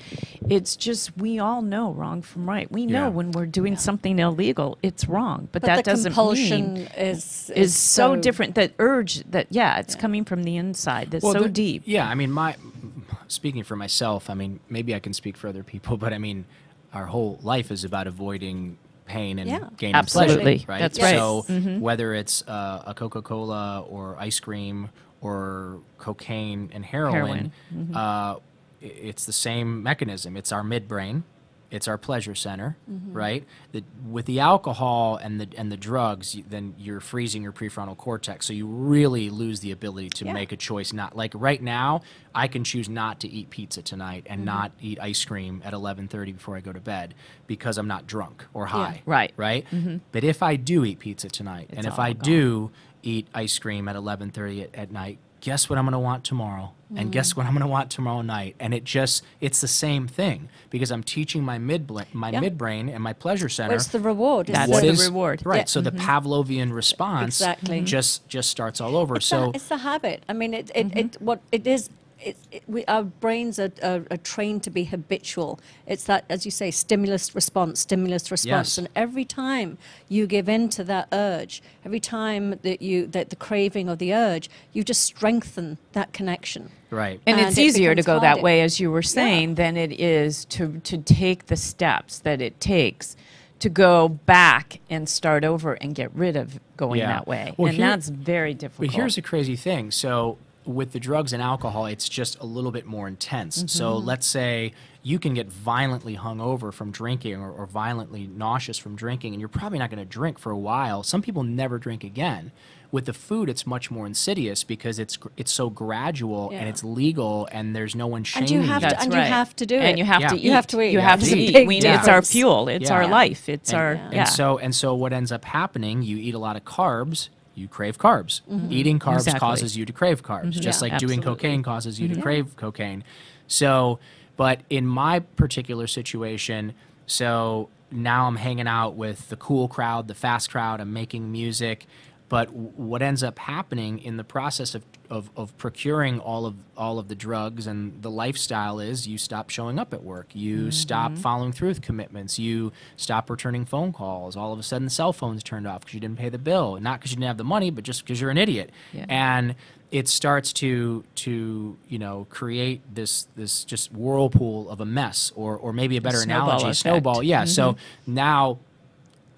it's 0.50 0.76
just 0.76 1.16
we 1.18 1.40
all 1.40 1.62
know 1.62 1.92
wrong 1.92 2.22
from 2.22 2.48
right. 2.50 2.72
We 2.72 2.86
know 2.86 3.04
Yeah. 3.06 3.08
when 3.10 3.32
we're 3.32 3.46
doing 3.46 3.76
something 3.78 4.20
illegal, 4.20 4.78
it's 4.84 5.08
wrong, 5.08 5.50
but, 5.52 5.62
but 5.62 5.68
that 5.68 5.76
the 5.78 5.84
doesn't 5.92 6.12
compulsion 6.14 6.74
mean 6.76 6.88
is 6.98 7.50
is 7.56 7.76
so, 7.76 8.16
different. 8.16 8.56
That 8.56 8.74
urge 8.80 9.24
that 9.32 9.48
yeah, 9.50 9.80
it's 9.80 9.96
coming 9.96 10.26
from 10.26 10.44
the 10.44 10.58
inside. 10.58 11.12
That's 11.12 11.24
so 11.24 11.34
the- 11.44 11.50
deep. 11.50 11.84
Yeah, 11.86 12.08
I 12.08 12.16
mean, 12.16 12.32
my 12.32 12.56
speaking 13.28 13.64
for 13.64 13.76
myself, 13.76 14.30
I 14.30 14.34
mean, 14.34 14.60
maybe 14.70 14.94
I 14.96 15.00
can 15.00 15.14
speak 15.14 15.38
for 15.38 15.48
other 15.48 15.64
people, 15.64 15.98
but 15.98 16.14
I 16.14 16.18
mean, 16.18 16.46
our 16.94 17.06
whole 17.06 17.40
life 17.44 17.72
is 17.72 17.84
about 17.84 18.08
avoiding 18.08 18.78
pain 19.06 19.40
and 19.40 19.50
Yeah. 19.50 19.70
gaining 19.78 19.96
Absolutely. 19.96 20.60
pleasure, 20.60 20.66
right? 20.68 20.80
That's 20.80 21.00
right. 21.00 21.16
So 21.16 21.44
Mhm. 21.48 21.80
whether 21.80 22.14
it's 22.14 22.44
uh, 22.48 22.84
a 22.86 22.94
Coca-Cola 22.94 23.82
or 23.90 24.18
ice 24.20 24.40
cream 24.40 24.90
or 25.22 25.80
cocaine 25.98 26.70
and 26.74 26.86
heroin, 26.86 27.14
Heroin. 27.14 27.52
Mm-hmm. 27.74 27.96
uh, 27.96 28.36
it's 28.80 29.26
the 29.26 29.34
same 29.34 29.82
mechanism. 29.82 30.38
It's 30.38 30.52
our 30.52 30.62
midbrain. 30.64 31.24
It's 31.70 31.90
our 31.90 31.98
pleasure 31.98 32.34
center, 32.36 32.78
Mm-hmm. 32.90 33.12
right? 33.12 33.44
The, 33.74 33.84
with 34.10 34.26
the 34.26 34.40
alcohol 34.40 35.18
and 35.18 35.42
the 35.42 35.50
and 35.58 35.70
the 35.70 35.76
drugs, 35.76 36.34
you, 36.34 36.46
then 36.48 36.74
you're 36.78 37.02
freezing 37.02 37.44
your 37.44 37.52
prefrontal 37.52 37.98
cortex, 37.98 38.46
so 38.46 38.54
you 38.54 38.66
really 38.68 39.30
lose 39.30 39.60
the 39.60 39.72
ability 39.74 40.10
to 40.12 40.26
Yeah. 40.26 40.32
make 40.34 40.54
a 40.54 40.56
choice. 40.56 40.94
Not 40.94 41.18
like 41.18 41.34
right 41.36 41.62
now, 41.62 42.04
I 42.34 42.48
can 42.48 42.64
choose 42.64 42.88
not 42.88 43.20
to 43.20 43.28
eat 43.28 43.50
pizza 43.50 43.82
tonight 43.82 44.28
and 44.30 44.46
not 44.46 44.72
eat 44.80 44.98
ice 45.02 45.26
cream 45.26 45.62
at 45.66 45.74
11:30 45.74 46.32
before 46.38 46.56
I 46.56 46.62
go 46.62 46.72
to 46.72 46.80
bed 46.80 47.14
because 47.48 47.78
I'm 47.78 47.88
not 47.88 48.08
drunk 48.08 48.46
or 48.54 48.68
high. 48.68 49.02
Right. 49.06 49.34
Right. 49.36 49.66
But 50.14 50.24
if 50.24 50.42
I 50.42 50.56
do 50.56 50.86
eat 50.86 51.00
pizza 51.00 51.28
tonight, 51.28 51.72
and 51.74 51.86
if 51.86 52.00
I 52.00 52.14
gone. 52.14 52.22
do 52.24 52.72
eat 53.08 53.28
ice 53.34 53.58
cream 53.60 53.88
at 53.88 53.96
11:30 53.96 54.64
at, 54.64 54.76
at 54.76 54.92
night, 54.92 55.18
guess 55.42 55.70
what 55.70 55.78
I'm 55.80 55.86
going 55.86 55.94
to 55.94 56.00
want 56.00 56.24
tomorrow? 56.24 56.74
And 56.96 57.12
guess 57.12 57.36
what 57.36 57.46
I'm 57.46 57.52
going 57.52 57.62
to 57.64 57.68
want 57.68 57.92
tomorrow 57.92 58.22
night? 58.22 58.56
And 58.62 58.74
it 58.74 58.86
just 58.86 59.24
it's 59.42 59.60
the 59.60 59.68
same 59.68 60.08
thing 60.08 60.48
because 60.70 60.90
I'm 60.90 61.04
teaching 61.04 61.44
my 61.44 61.58
midbrain, 61.58 62.06
my 62.14 62.30
Yeah. 62.32 62.40
midbrain 62.42 62.94
and 62.94 63.04
my 63.04 63.12
pleasure 63.14 63.50
center. 63.50 63.76
It's 63.76 63.88
the 63.88 64.00
reward. 64.00 64.48
That's 64.48 64.72
what 64.72 64.82
the, 64.82 64.88
the 64.88 64.94
is- 64.94 65.06
reward. 65.08 65.42
Right. 65.46 65.58
Yeah. 65.60 65.66
So 65.66 65.82
the 65.82 65.92
Pavlovian 65.92 66.72
response 66.74 67.42
Exactly. 67.42 67.82
Just 67.82 68.28
just 68.30 68.50
starts 68.50 68.80
all 68.80 68.96
over. 68.96 69.16
It's, 69.18 69.26
so 69.26 69.52
the, 69.52 69.58
it's 69.58 69.70
a 69.72 69.78
habit. 69.78 70.24
I 70.30 70.34
mean, 70.34 70.54
it, 70.54 70.72
it, 70.74 70.88
Mm-hmm. 70.88 70.98
it 71.00 71.18
what 71.22 71.42
it 71.52 71.68
is. 71.68 71.90
It, 72.28 72.38
it, 72.52 72.64
we, 72.68 72.84
our 72.86 73.04
brains 73.04 73.58
are, 73.60 73.72
are, 73.82 74.04
are 74.12 74.18
trained 74.18 74.62
to 74.64 74.70
be 74.70 74.84
habitual. 74.86 75.60
It's 75.86 76.04
that, 76.06 76.26
as 76.30 76.44
you 76.46 76.52
say, 76.52 76.72
stimulus 76.72 77.34
response, 77.36 77.80
stimulus 77.80 78.30
response, 78.32 78.70
Yes. 78.70 78.78
and 78.78 78.90
every 78.96 79.26
time 79.26 79.78
you 80.10 80.28
give 80.28 80.50
in 80.50 80.70
to 80.70 80.84
that 80.86 81.08
urge, 81.12 81.62
every 81.86 82.00
time 82.00 82.60
that 82.64 82.82
you 82.82 83.08
that 83.08 83.30
the 83.30 83.36
craving 83.36 83.90
or 83.90 83.96
the 83.96 84.14
urge, 84.14 84.50
you 84.74 84.84
just 84.84 85.04
strengthen 85.04 85.78
that 85.94 86.12
connection. 86.14 86.70
right. 86.90 87.20
And, 87.26 87.40
And 87.40 87.48
it's 87.48 87.58
it 87.58 87.62
easier 87.62 87.96
to 87.96 88.02
becomes 88.02 88.18
go 88.18 88.22
that 88.22 88.42
way, 88.42 88.62
as 88.62 88.80
you 88.80 88.92
were 88.92 89.02
saying, 89.20 89.56
than 89.56 89.78
it 89.78 89.98
is 90.00 90.46
to 90.56 90.80
to 90.84 90.98
take 90.98 91.46
the 91.48 91.56
steps 91.56 92.20
that 92.20 92.42
it 92.42 92.60
takes 92.60 93.16
to 93.60 93.70
go 93.70 94.08
back 94.08 94.80
and 94.90 95.10
start 95.10 95.44
over 95.44 95.74
and 95.74 95.96
get 95.96 96.14
rid 96.14 96.36
of 96.36 96.60
going 96.76 97.00
Yeah. 97.00 97.08
that 97.08 97.28
way. 97.28 97.54
Well, 97.58 97.70
and 97.70 97.78
here- 97.78 97.88
that's 97.88 98.10
very 98.10 98.54
difficult. 98.54 98.90
But 98.90 98.96
here's 98.96 99.16
the 99.16 99.22
crazy 99.24 99.56
thing. 99.56 99.90
So 99.92 100.38
with 100.68 100.92
the 100.92 101.00
drugs 101.00 101.34
and 101.34 101.42
alcohol, 101.42 101.86
it's 101.86 102.08
just 102.10 102.38
a 102.40 102.46
little 102.46 102.72
bit 102.72 102.86
more 102.86 103.08
intense. 103.08 103.64
So 103.72 103.96
Mm-hmm. 103.96 104.08
let's 104.08 104.28
say 104.28 104.74
you 105.02 105.18
can 105.20 105.34
get 105.34 105.48
violently 105.48 106.18
hungover 106.18 106.74
from 106.74 106.92
drinking 106.92 107.36
or, 107.38 107.50
or 107.52 107.66
violently 107.66 108.28
nauseous 108.28 108.78
from 108.78 108.96
drinking, 108.96 109.34
and 109.34 109.40
you're 109.40 109.48
probably 109.50 109.80
not 109.80 109.90
going 109.90 110.00
to 110.00 110.06
drink 110.06 110.38
for 110.38 110.52
a 110.52 110.58
while. 110.58 111.02
Some 111.04 111.22
people 111.22 111.44
never 111.44 111.78
drink 111.80 112.04
again. 112.04 112.52
With 112.90 113.06
the 113.06 113.14
food, 113.14 113.50
it's 113.50 113.68
much 113.68 113.92
more 113.92 114.06
insidious 114.06 114.64
because 114.64 114.98
it's 114.98 115.18
it's 115.36 115.52
so 115.52 115.70
gradual 115.70 116.52
and 116.52 116.70
it's 116.70 116.86
legal, 116.86 117.48
and 117.52 117.76
there's 117.76 117.96
no 117.96 118.08
one 118.08 118.24
And 118.36 118.50
you 118.50 118.62
have 118.62 118.82
you. 118.82 118.90
to, 118.90 119.00
and 119.02 119.14
right. 119.14 119.26
you 119.28 119.30
have 119.34 119.56
to 119.58 119.66
do 119.66 119.76
it. 119.76 119.82
and 119.82 120.00
you 120.00 120.06
have 120.06 120.22
Yeah. 120.22 120.28
to 120.30 120.36
eat. 120.38 120.42
You 120.44 120.52
have 120.52 120.68
to 120.68 120.82
eat. 120.82 120.92
You 120.92 121.00
Yeah. 121.00 121.10
have 121.10 121.20
It's 121.20 121.30
to 121.30 121.36
a 121.36 121.40
eat. 121.40 121.54
big 121.54 121.68
We, 121.68 121.78
it's 121.80 122.08
our 122.08 122.22
fuel. 122.22 122.70
It's 122.70 122.90
our 122.90 123.04
Yeah. 123.04 123.10
life. 123.12 123.50
It's 123.50 123.72
and, 123.72 123.82
our 123.82 123.92
and 123.92 124.14
yeah. 124.14 124.24
so 124.24 124.58
and 124.58 124.74
so 124.74 124.96
what 124.96 125.12
ends 125.12 125.34
up 125.34 125.44
happening 125.44 126.02
you 126.02 126.16
eat 126.18 126.34
a 126.34 126.40
lot 126.40 126.56
of 126.56 126.64
carbs 126.64 127.28
you 127.58 127.68
crave 127.68 127.98
carbs. 127.98 128.42
Mm-hmm. 128.50 128.72
eating 128.72 129.00
carbs 129.00 129.16
Exactly. 129.20 129.40
causes 129.40 129.76
you 129.78 129.86
to 129.86 129.94
crave 129.94 130.22
carbs 130.24 130.52
just 130.52 130.82
Yeah, 130.82 130.90
like 130.90 131.00
doing 131.00 131.22
cocaine 131.22 131.64
causes 131.64 132.00
you 132.00 132.08
to 132.10 132.22
crave 132.22 132.56
cocaine. 132.56 133.04
So 133.48 134.00
but 134.36 134.62
in 134.70 134.86
my 134.86 135.20
particular 135.20 135.88
situation 135.88 136.74
so 137.08 137.70
now 137.90 138.28
i'm 138.28 138.36
hanging 138.36 138.68
out 138.68 138.96
with 138.96 139.30
the 139.30 139.36
cool 139.38 139.68
crowd 139.68 140.08
the 140.08 140.14
fast 140.14 140.52
crowd 140.52 140.80
i'm 140.82 140.92
making 140.94 141.32
music 141.32 141.88
but 142.30 142.48
w- 142.48 142.72
what 142.76 143.02
ends 143.02 143.24
up 143.24 143.40
happening 143.40 144.00
in 144.00 144.18
the 144.18 144.24
process 144.24 144.76
of, 144.76 144.84
of, 145.10 145.30
of 145.36 145.58
procuring 145.58 146.20
all 146.20 146.46
of 146.46 146.56
all 146.76 147.00
of 147.00 147.08
the 147.08 147.16
drugs 147.16 147.68
and 147.68 148.02
the 148.02 148.12
lifestyle 148.12 148.80
is 148.80 149.08
you 149.08 149.18
stop 149.18 149.50
showing 149.50 149.80
up 149.80 149.94
at 149.94 150.04
work. 150.04 150.28
You 150.34 150.70
stop 150.72 151.12
mm-hmm. 151.12 151.22
following 151.22 151.52
through 151.52 151.70
with 151.70 151.82
commitments. 151.82 152.38
You 152.38 152.72
stop 152.98 153.30
returning 153.30 153.66
phone 153.66 153.94
calls. 153.94 154.36
All 154.36 154.54
of 154.54 154.60
a 154.60 154.64
sudden 154.64 154.86
the 154.86 154.92
cell 154.92 155.14
phone's 155.14 155.44
turned 155.44 155.68
off 155.68 155.82
because 155.82 155.94
you 155.94 156.00
didn't 156.00 156.18
pay 156.20 156.30
the 156.30 156.38
bill. 156.38 156.78
Not 156.80 157.00
because 157.00 157.12
you 157.12 157.16
didn't 157.16 157.28
have 157.28 157.38
the 157.38 157.44
money 157.44 157.72
but 157.72 157.84
just 157.84 158.04
because 158.04 158.20
you're 158.20 158.32
an 158.32 158.38
idiot. 158.38 158.72
Yeah. 158.92 159.06
and 159.10 159.56
it 159.90 160.08
starts 160.10 160.52
to 160.52 161.06
to 161.16 161.78
you 161.88 161.98
know 161.98 162.28
create 162.30 162.82
this 162.94 163.28
this 163.36 163.64
just 163.64 163.92
whirlpool 163.94 164.70
of 164.70 164.82
a 164.82 164.86
mess 164.86 165.32
or 165.36 165.56
or 165.56 165.72
maybe 165.72 165.96
a 165.96 166.02
better 166.02 166.18
snowball 166.18 166.44
analogy 166.44 166.66
effect. 166.66 166.78
snowball. 166.80 167.24
Yeah 167.24 167.46
so 167.46 167.74
mm-hmm. 167.74 168.14
now 168.14 168.60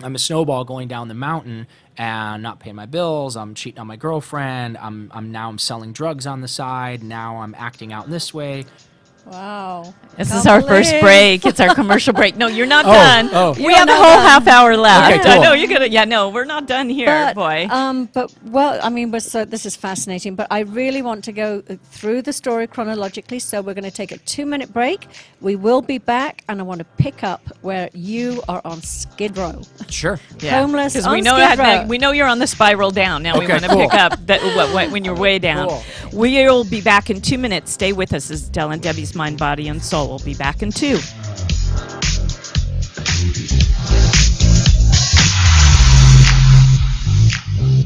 I'm 0.02 0.16
a 0.16 0.20
snowball 0.20 0.64
going 0.64 0.88
down 0.88 1.10
the 1.10 1.14
mountain 1.14 1.68
and 1.98 2.42
not 2.42 2.60
paying 2.60 2.76
my 2.76 2.86
bills. 2.86 3.36
I'm 3.36 3.54
cheating 3.54 3.80
on 3.80 3.88
my 3.88 3.98
girlfriend. 3.98 4.78
I'm, 4.78 5.12
I'm 5.14 5.32
now 5.32 5.50
I'm 5.50 5.58
selling 5.58 5.92
drugs 5.92 6.26
on 6.26 6.40
the 6.40 6.48
side. 6.48 7.04
Now 7.04 7.38
I'm 7.38 7.54
acting 7.56 7.92
out 7.92 8.06
in 8.06 8.12
this 8.12 8.34
way. 8.34 8.66
Wow. 9.30 9.94
This 10.18 10.30
Can't 10.30 10.40
is 10.42 10.48
our 10.48 10.62
first 10.62 10.90
believe- 10.90 11.02
break. 11.04 11.46
It's 11.46 11.60
our 11.60 11.74
commercial 11.74 12.14
break. 12.14 12.36
No, 12.36 12.48
you're 12.48 12.66
not 12.66 12.86
Oh, 12.86 12.92
done. 12.94 13.30
oh. 13.32 13.52
We 13.54 13.74
have 13.74 13.88
a 13.88 13.94
whole 13.96 14.04
done. 14.04 14.26
half 14.28 14.48
hour 14.48 14.76
left. 14.76 15.20
Okay, 15.22 15.30
I 15.30 15.38
know 15.38 15.54
you're 15.54 15.70
gonna. 15.70 15.86
Yeah, 15.86 16.06
no, 16.06 16.30
we're 16.30 16.46
not 16.46 16.66
done 16.68 16.90
here, 16.90 17.06
But, 17.08 17.36
boy. 17.36 17.68
Um, 17.70 18.10
but 18.14 18.34
well, 18.46 18.80
I 18.84 18.90
mean, 18.90 19.18
so 19.20 19.46
this 19.46 19.66
is 19.66 19.76
fascinating. 19.76 20.36
But 20.36 20.48
I 20.52 20.62
really 20.62 21.02
want 21.02 21.24
to 21.26 21.32
go 21.32 21.64
uh, 21.70 21.76
through 21.92 22.24
the 22.24 22.34
story 22.34 22.68
chronologically. 22.68 23.40
So 23.40 23.62
we're 23.62 23.74
going 23.76 23.84
to 23.86 23.92
take 23.92 24.12
a 24.12 24.18
two-minute 24.18 24.74
break. 24.74 25.08
We 25.42 25.56
will 25.56 25.82
be 25.82 26.00
back, 26.00 26.44
and 26.50 26.60
I 26.60 26.64
want 26.64 26.80
to 26.80 26.86
pick 26.98 27.24
up 27.24 27.42
where 27.62 27.90
you 27.94 28.42
are 28.50 28.62
on 28.66 28.82
Skid 28.82 29.38
Row. 29.38 29.62
Sure. 29.90 30.20
homeless 30.42 30.94
because 30.94 31.06
on 31.08 31.14
we 31.14 31.22
know 31.22 31.38
Skid 31.38 31.60
Row. 31.60 31.86
we 31.88 31.98
know 31.98 32.12
you're 32.12 32.28
on 32.28 32.40
the 32.40 32.48
spiral 32.48 32.92
down. 32.92 33.24
Now 33.24 33.40
we 33.40 33.48
want 33.48 33.64
to 33.64 33.70
cool. 33.70 33.90
pick 33.90 33.94
up 33.94 34.14
that 34.26 34.42
what, 34.56 34.74
what, 34.74 34.92
when 34.92 35.06
you're 35.06 35.16
way 35.16 35.40
down. 35.40 35.70
Cool. 35.70 35.84
We'll 36.14 36.64
be 36.66 36.82
back 36.82 37.10
in 37.10 37.22
two 37.22 37.38
minutes. 37.38 37.72
Stay 37.72 37.94
with 37.94 38.14
us. 38.14 38.28
This 38.28 38.42
is 38.42 38.50
Del 38.50 38.72
and 38.72 38.82
Debi's 38.82 39.16
Mind, 39.20 39.38
Body, 39.38 39.68
and 39.68 39.84
Soul. 39.84 40.08
We'll 40.08 40.20
be 40.20 40.34
back 40.34 40.64
in 40.64 40.72
two. 40.72 40.98